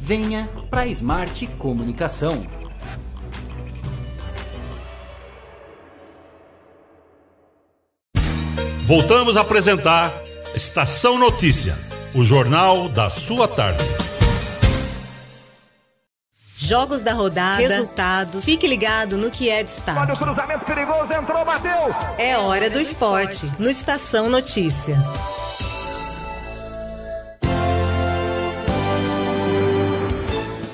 [0.01, 2.47] Venha para Smart Comunicação.
[8.87, 10.11] Voltamos a apresentar
[10.55, 11.79] Estação Notícia,
[12.15, 13.85] o jornal da sua tarde.
[16.57, 18.45] Jogos da rodada, resultados.
[18.45, 19.99] Fique ligado no que é destaque.
[19.99, 21.95] Olha o cruzamento perigoso, entrou, bateu.
[22.17, 24.97] É hora do esporte, no Estação Notícia.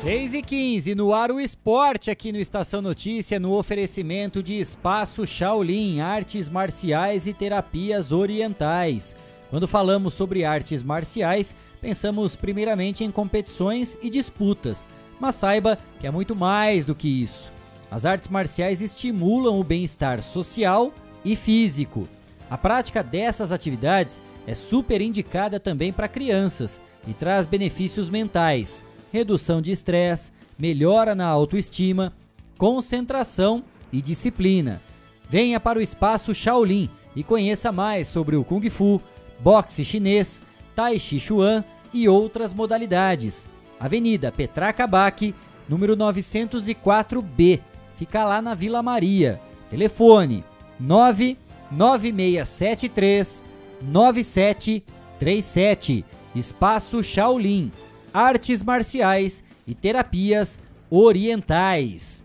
[0.03, 5.27] 6 e 15 no ar o esporte aqui no Estação Notícia, no oferecimento de Espaço
[5.27, 9.17] Shaolin, artes marciais e terapias orientais.
[9.55, 14.89] Quando falamos sobre artes marciais, pensamos primeiramente em competições e disputas,
[15.21, 17.53] mas saiba que é muito mais do que isso.
[17.89, 20.93] As artes marciais estimulam o bem-estar social
[21.25, 22.09] e físico.
[22.51, 28.83] A prática dessas atividades é super indicada também para crianças e traz benefícios mentais,
[29.13, 32.13] redução de estresse, melhora na autoestima,
[32.59, 33.63] concentração
[33.93, 34.83] e disciplina.
[35.31, 39.01] Venha para o espaço Shaolin e conheça mais sobre o Kung Fu,
[39.45, 40.43] boxe chinês,
[40.75, 41.63] tai chi chuan
[41.93, 43.47] e outras modalidades.
[43.79, 45.35] Avenida Petraca Bac,
[45.69, 47.61] número 904B.
[47.99, 49.39] Fica lá na Vila Maria.
[49.69, 50.43] Telefone
[50.81, 53.45] 99673
[53.83, 56.07] 9737.
[56.35, 57.71] Espaço Shaolin.
[58.15, 60.59] Artes marciais e terapias
[60.89, 62.25] orientais.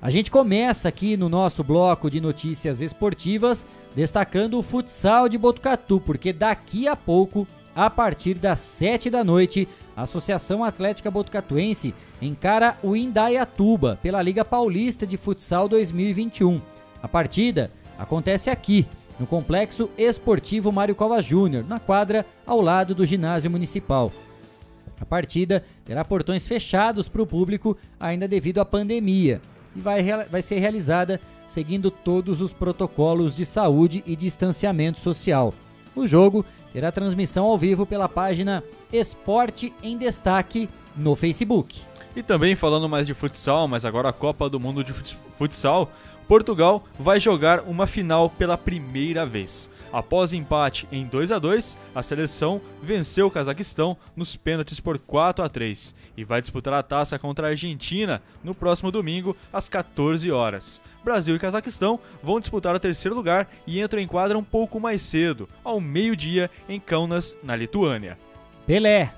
[0.00, 6.00] A gente começa aqui no nosso bloco de notícias esportivas destacando o futsal de Botucatu,
[6.00, 12.78] porque daqui a pouco, a partir das 7 da noite, a Associação Atlética Botucatuense encara
[12.82, 16.60] o Indaiatuba pela Liga Paulista de Futsal 2021.
[17.02, 18.86] A partida acontece aqui,
[19.18, 24.10] no Complexo Esportivo Mário Covas Júnior, na quadra ao lado do ginásio municipal.
[25.00, 29.40] A partida terá portões fechados para o público ainda devido à pandemia
[29.74, 31.20] e vai, vai ser realizada
[31.50, 35.52] seguindo todos os protocolos de saúde e distanciamento social.
[35.96, 38.62] O jogo terá transmissão ao vivo pela página
[38.92, 41.82] Esporte em Destaque no Facebook.
[42.14, 45.90] E também falando mais de futsal, mas agora a Copa do Mundo de Futsal,
[46.30, 49.68] Portugal vai jogar uma final pela primeira vez.
[49.92, 55.44] Após empate em 2 a 2, a seleção venceu o Cazaquistão nos pênaltis por 4
[55.44, 60.30] a 3 e vai disputar a taça contra a Argentina no próximo domingo às 14
[60.30, 60.80] horas.
[61.04, 65.02] Brasil e Cazaquistão vão disputar o terceiro lugar e entram em quadra um pouco mais
[65.02, 68.18] cedo, ao meio-dia em Kaunas, na Lituânia.
[68.66, 69.12] Pelé.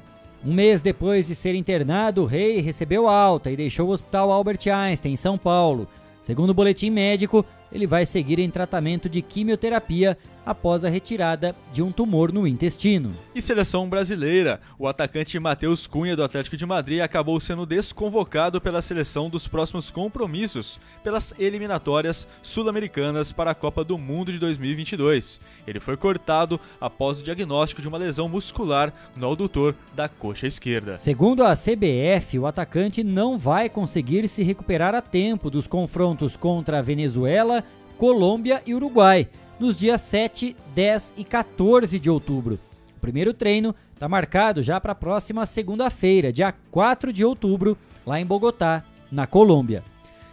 [0.44, 4.58] Um mês depois de ser internado, o rei recebeu alta e deixou o Hospital Albert
[4.66, 5.86] Einstein, em São Paulo.
[6.20, 11.82] Segundo o boletim médico, ele vai seguir em tratamento de quimioterapia após a retirada de
[11.82, 13.14] um tumor no intestino.
[13.34, 14.60] E seleção brasileira.
[14.78, 19.90] O atacante Matheus Cunha do Atlético de Madrid acabou sendo desconvocado pela seleção dos próximos
[19.90, 25.40] compromissos pelas eliminatórias sul-americanas para a Copa do Mundo de 2022.
[25.66, 30.98] Ele foi cortado após o diagnóstico de uma lesão muscular no adutor da coxa esquerda.
[30.98, 36.78] Segundo a CBF, o atacante não vai conseguir se recuperar a tempo dos confrontos contra
[36.78, 37.64] a Venezuela,
[37.96, 39.28] Colômbia e Uruguai
[39.62, 42.58] nos dias 7, 10 e 14 de outubro.
[42.96, 48.20] O primeiro treino está marcado já para a próxima segunda-feira, dia 4 de outubro, lá
[48.20, 49.84] em Bogotá, na Colômbia.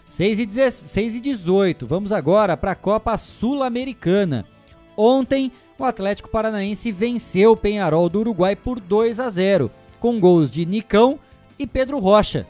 [0.10, 4.46] 6 e, 16 e 18, vamos agora para a Copa Sul-Americana.
[4.98, 9.70] Ontem, o Atlético Paranaense venceu o Penharol do Uruguai por 2 a 0,
[10.00, 11.20] com gols de Nicão
[11.60, 12.48] e Pedro Rocha,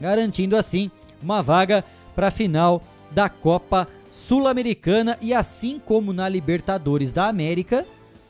[0.00, 1.84] garantindo assim uma vaga
[2.14, 2.80] para a final
[3.10, 7.84] da Copa Sul-Americana e assim como na Libertadores da América,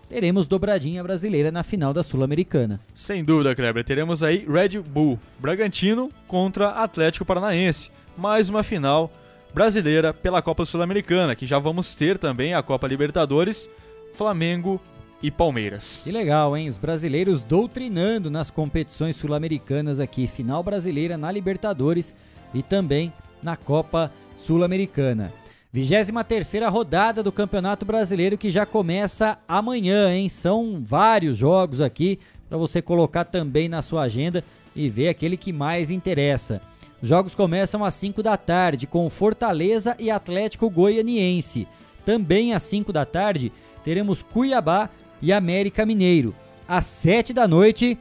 [0.09, 2.81] teremos dobradinha brasileira na final da Sul-Americana.
[2.95, 3.85] Sem dúvida, Kleber.
[3.85, 7.91] Teremos aí Red Bull Bragantino contra Atlético Paranaense.
[8.17, 9.13] Mais uma final
[9.53, 13.69] brasileira pela Copa Sul-Americana, que já vamos ter também a Copa Libertadores,
[14.15, 14.81] Flamengo
[15.23, 16.01] e Palmeiras.
[16.03, 16.69] Que legal, hein?
[16.69, 22.15] Os brasileiros doutrinando nas competições sul-americanas aqui, final brasileira na Libertadores
[22.55, 23.13] e também
[23.43, 25.44] na Copa Sul-Americana.
[25.75, 30.29] 23 rodada do Campeonato Brasileiro que já começa amanhã, hein?
[30.29, 34.45] São vários jogos aqui para você colocar também na sua agenda
[34.77, 36.61] e ver aquele que mais interessa.
[37.03, 41.67] Os jogos começam às 5 da tarde com Fortaleza e Atlético Goianiense.
[42.07, 43.51] Também às 5 da tarde
[43.83, 44.89] teremos Cuiabá
[45.21, 46.37] e América Mineiro.
[46.69, 47.99] Às 7 da noite,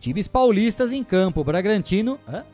[0.00, 1.44] times paulistas em campo.
[1.44, 2.44] Bragantino, hã?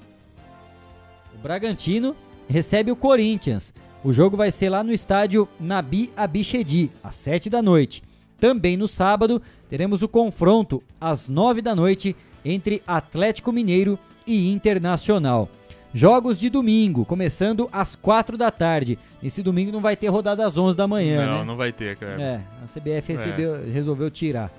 [1.32, 2.16] o Bragantino
[2.48, 3.72] recebe o Corinthians.
[4.06, 8.04] O jogo vai ser lá no estádio Nabi Abichedi, às 7 da noite.
[8.38, 12.14] Também no sábado, teremos o confronto às 9 da noite
[12.44, 15.48] entre Atlético Mineiro e Internacional.
[15.92, 18.96] Jogos de domingo, começando às 4 da tarde.
[19.20, 21.44] Esse domingo não vai ter rodada às 11 da manhã, Não, né?
[21.44, 22.22] não vai ter, cara.
[22.22, 24.52] É, a CBF recebeu, resolveu tirar.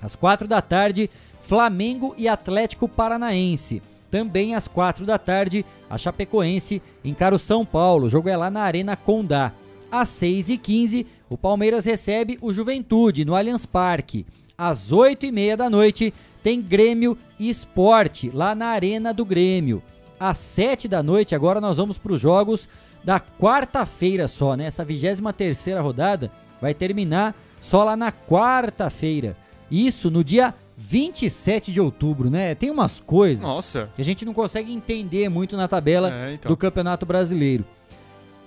[0.00, 1.10] Às 4 da tarde,
[1.42, 3.82] Flamengo e Atlético Paranaense.
[4.10, 8.06] Também às 4 da tarde, a Chapecoense encara o São Paulo.
[8.06, 9.52] O jogo é lá na Arena Condá.
[9.90, 14.26] Às 6h15, o Palmeiras recebe o Juventude no Allianz Parque.
[14.56, 16.12] Às 8h30 da noite,
[16.42, 19.82] tem Grêmio e Esporte lá na Arena do Grêmio.
[20.18, 22.68] Às 7 da noite, agora nós vamos para os jogos
[23.04, 24.66] da quarta-feira só, né?
[24.66, 26.30] Essa 23 rodada
[26.60, 29.36] vai terminar só lá na quarta-feira.
[29.70, 32.54] Isso no dia 27 de outubro, né?
[32.54, 33.90] Tem umas coisas Nossa.
[33.96, 36.48] que a gente não consegue entender muito na tabela É, então.
[36.48, 37.64] do Campeonato Brasileiro.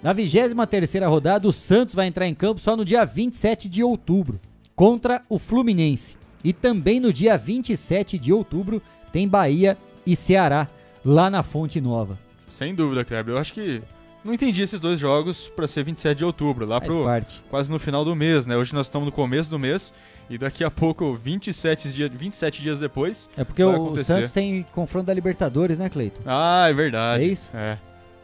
[0.02, 4.40] Na 23ª rodada, o Santos vai entrar em campo só no dia 27 de outubro,
[4.74, 6.16] contra o Fluminense.
[6.44, 8.82] E também no dia 27 de outubro
[9.12, 9.78] tem Bahia
[10.08, 10.68] e Ceará,
[11.06, 12.18] lá na Fonte Nova.
[12.50, 13.36] Sem dúvida, Kleber.
[13.36, 13.82] Eu acho que
[14.24, 17.44] não entendi esses dois jogos para ser 27 de outubro, lá Faz pro parte.
[17.50, 18.56] quase no final do mês, né?
[18.56, 19.94] Hoje nós estamos no começo do mês
[20.32, 24.14] e daqui a pouco, 27 dias, 27 dias depois, É porque vai o acontecer.
[24.14, 26.22] Santos tem confronto da Libertadores, né, Cleito?
[26.26, 27.24] Ah, é verdade.
[27.24, 27.50] É isso?
[27.54, 27.78] É.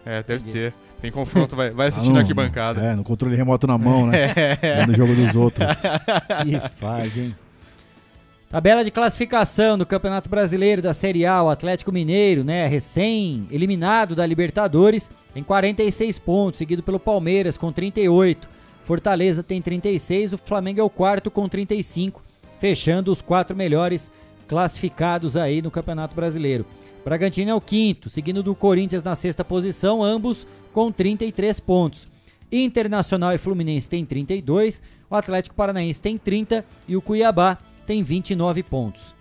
[0.05, 0.73] É, deve ser.
[1.01, 2.81] Tem confronto, vai, vai Ah, assistir na no- arquibancada.
[2.81, 4.33] É, no controle remoto na mão, né?
[4.35, 4.55] É.
[4.85, 5.83] Vendo o jogo dos outros.
[6.43, 7.35] Que faz, hein?
[8.49, 14.25] Tabela de classificação do Campeonato Brasileiro da Série A, o Atlético Mineiro, né, recém-eliminado da
[14.25, 18.47] Libertadores, tem 46 pontos, seguido pelo Palmeiras com 38.
[18.87, 22.23] Fortaleza tem 36, o Flamengo é o quarto com 35,
[22.57, 24.09] fechando os quatro melhores
[24.47, 26.65] classificados aí no Campeonato Brasileiro.
[27.03, 32.07] Bragantino é o quinto, seguindo do Corinthians na sexta posição, ambos com 33 pontos.
[32.49, 38.63] Internacional e Fluminense tem 32, o Atlético Paranaense tem 30 e o Cuiabá tem 29
[38.63, 39.13] pontos.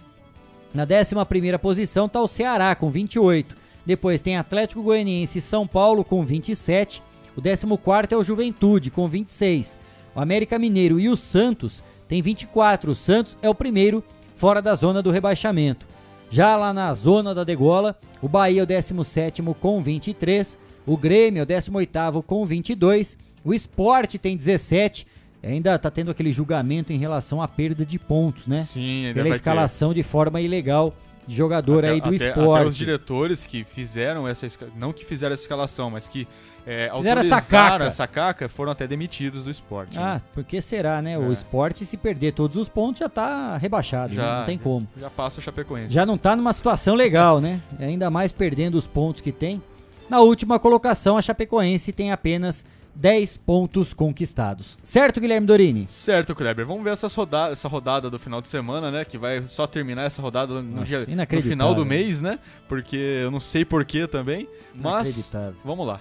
[0.72, 3.56] Na 11ª posição está o Ceará com 28.
[3.84, 7.02] Depois tem Atlético Goianiense e São Paulo com 27.
[7.36, 9.78] O 14º é o Juventude com 26.
[10.14, 12.90] O América Mineiro e o Santos tem 24.
[12.90, 14.02] O Santos é o primeiro
[14.36, 15.86] fora da zona do rebaixamento.
[16.30, 20.58] Já lá na zona da degola, o Bahia é o 17º com 23.
[20.86, 23.16] O Grêmio é o 18º com 22.
[23.44, 25.06] O Sport tem 17.
[25.42, 28.62] Ainda tá tendo aquele julgamento em relação à perda de pontos, né?
[28.62, 29.36] Sim, ainda Pela vai ter.
[29.36, 30.92] escalação de forma ilegal
[31.28, 32.60] jogador Até- aí do até, esporte.
[32.60, 34.46] Até os diretores que fizeram essa
[34.76, 36.26] não que fizeram essa escalação, mas que
[36.66, 37.84] é, Fizeram essa autorizaram caca.
[37.84, 39.96] essa caca, foram até demitidos do esporte.
[39.96, 40.22] Ah, né?
[40.34, 41.12] por que será, né?
[41.12, 41.18] É.
[41.18, 44.22] O esporte, se perder todos os pontos, já tá rebaixado, né?
[44.22, 44.86] já não tem como.
[44.98, 45.94] Já passa a Chapecoense.
[45.94, 47.60] Já não tá numa situação legal, né?
[47.78, 49.62] Ainda mais perdendo os pontos que tem.
[50.10, 52.64] Na última colocação, a Chapecoense tem apenas
[52.96, 54.78] 10 pontos conquistados.
[54.82, 55.86] Certo, Guilherme Dorini?
[55.88, 56.66] Certo, Kleber.
[56.66, 59.04] Vamos ver essa rodada, essa rodada do final de semana, né?
[59.04, 62.38] Que vai só terminar essa rodada no, Nossa, dia, no final do mês, né?
[62.68, 64.48] Porque eu não sei porquê também.
[64.74, 65.28] Mas
[65.64, 66.00] vamos lá.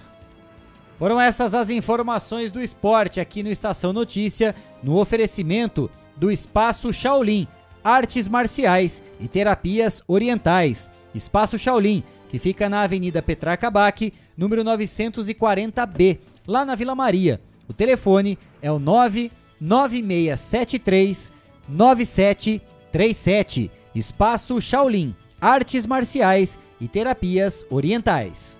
[0.98, 7.46] Foram essas as informações do esporte aqui no Estação Notícia, no oferecimento do Espaço Shaolin,
[7.84, 10.90] Artes Marciais e Terapias Orientais.
[11.14, 17.38] Espaço Shaolin, que fica na Avenida Petrarca Bac, número 940B, lá na Vila Maria.
[17.68, 21.32] O telefone é o 99673
[21.68, 23.70] 9737.
[23.94, 28.56] Espaço Shaolin, Artes Marciais e Terapias Orientais.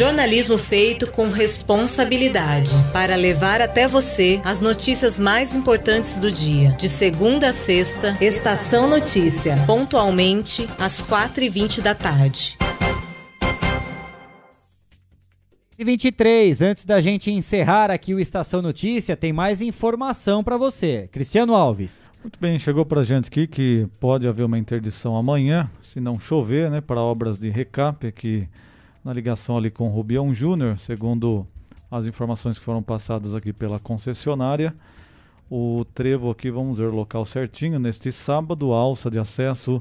[0.00, 6.70] Jornalismo feito com responsabilidade para levar até você as notícias mais importantes do dia.
[6.72, 12.56] De segunda a sexta, Estação Notícia, pontualmente às 4h20 da tarde.
[15.80, 21.08] E 23, antes da gente encerrar aqui o Estação Notícia, tem mais informação para você.
[21.12, 22.10] Cristiano Alves.
[22.20, 26.68] Muito bem, chegou para gente aqui que pode haver uma interdição amanhã, se não chover,
[26.68, 28.48] né, para obras de recap aqui
[29.04, 31.46] na ligação ali com o Rubião Júnior, segundo
[31.88, 34.74] as informações que foram passadas aqui pela concessionária.
[35.48, 39.80] O trevo aqui, vamos ver o local certinho, neste sábado, alça de acesso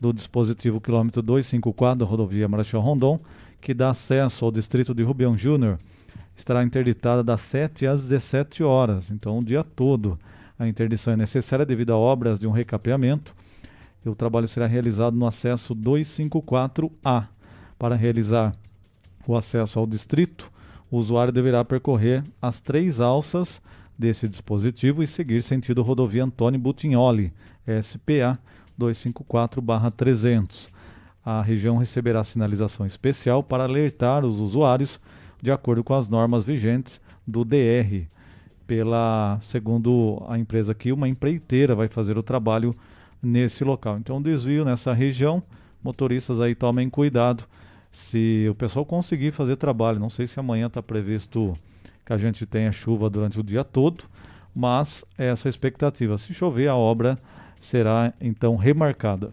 [0.00, 3.20] do dispositivo quilômetro 254 da rodovia Marechal Rondon,
[3.60, 5.78] que dá acesso ao distrito de Rubião Júnior,
[6.36, 10.18] estará interditada das 7 às 17 horas, então o dia todo.
[10.58, 13.34] A interdição é necessária devido a obras de um recapeamento.
[14.04, 17.26] O trabalho será realizado no acesso 254A.
[17.78, 18.54] Para realizar
[19.26, 20.48] o acesso ao distrito,
[20.90, 23.60] o usuário deverá percorrer as três alças
[23.98, 27.32] desse dispositivo e seguir sentido rodovia Antônio Butignoli,
[27.82, 28.38] SPA
[28.78, 30.70] 254-300.
[31.26, 35.00] A região receberá sinalização especial para alertar os usuários
[35.42, 38.06] de acordo com as normas vigentes do DR.
[38.64, 42.76] Pela, segundo a empresa aqui, uma empreiteira vai fazer o trabalho
[43.20, 43.98] nesse local.
[43.98, 45.42] Então, desvio nessa região,
[45.82, 47.42] motoristas aí tomem cuidado
[47.90, 49.98] se o pessoal conseguir fazer trabalho.
[49.98, 51.58] Não sei se amanhã está previsto
[52.04, 54.04] que a gente tenha chuva durante o dia todo,
[54.54, 56.16] mas é essa a expectativa.
[56.18, 57.18] Se chover, a obra
[57.60, 59.32] será então remarcada.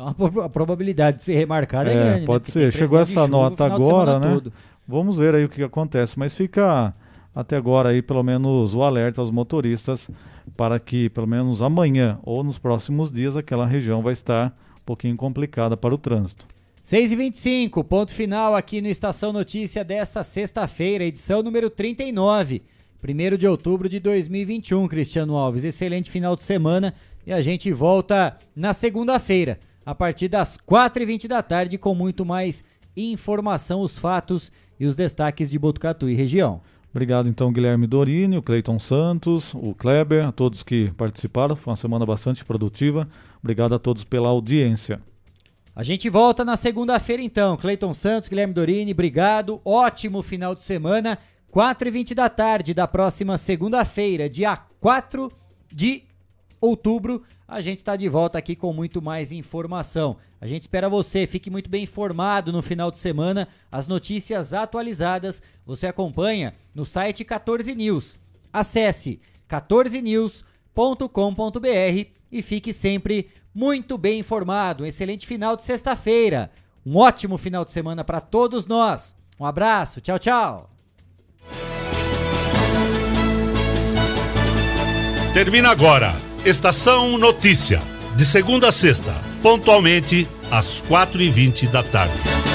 [0.00, 2.20] Então a, probabilidade de ser remarcada é, é grande.
[2.20, 2.26] Né?
[2.26, 2.52] Pode né?
[2.52, 2.72] ser.
[2.72, 4.34] Chegou essa nota agora, né?
[4.34, 4.52] Todo.
[4.88, 6.94] Vamos ver aí o que acontece, mas fica
[7.34, 10.10] até agora aí pelo menos o alerta aos motoristas
[10.56, 14.48] para que pelo menos amanhã ou nos próximos dias aquela região vai estar
[14.78, 16.46] um pouquinho complicada para o trânsito.
[16.82, 22.62] 6 e 25 ponto final aqui no Estação Notícia desta sexta-feira, edição número 39,
[23.06, 24.88] 1 de outubro de 2021.
[24.88, 26.94] Cristiano Alves, excelente final de semana
[27.24, 32.64] e a gente volta na segunda-feira, a partir das 4h20 da tarde, com muito mais
[32.96, 36.60] informação, os fatos e os destaques de Botucatu e região.
[36.90, 41.54] Obrigado então, Guilherme Dorini, o Cleiton Santos, o Kleber, a todos que participaram.
[41.54, 43.08] Foi uma semana bastante produtiva.
[43.38, 45.00] Obrigado a todos pela audiência.
[45.74, 47.56] A gente volta na segunda-feira então.
[47.56, 49.60] Cleiton Santos, Guilherme Dorini, obrigado.
[49.64, 51.16] Ótimo final de semana.
[51.50, 55.30] 4 e 20 da tarde da próxima segunda-feira, dia 4
[55.72, 56.04] de
[56.60, 60.16] outubro, a gente está de volta aqui com muito mais informação.
[60.40, 63.48] A gente espera você, fique muito bem informado no final de semana.
[63.70, 68.16] As notícias atualizadas você acompanha no site 14 News.
[68.52, 74.84] Acesse 14news.com.br e fique sempre muito bem informado.
[74.84, 76.50] Um excelente final de sexta-feira.
[76.86, 79.14] Um ótimo final de semana para todos nós.
[79.38, 80.70] Um abraço, tchau, tchau.
[85.34, 86.29] Termina agora.
[86.44, 87.82] Estação Notícia.
[88.16, 92.49] De segunda a sexta, pontualmente às quatro e vinte da tarde.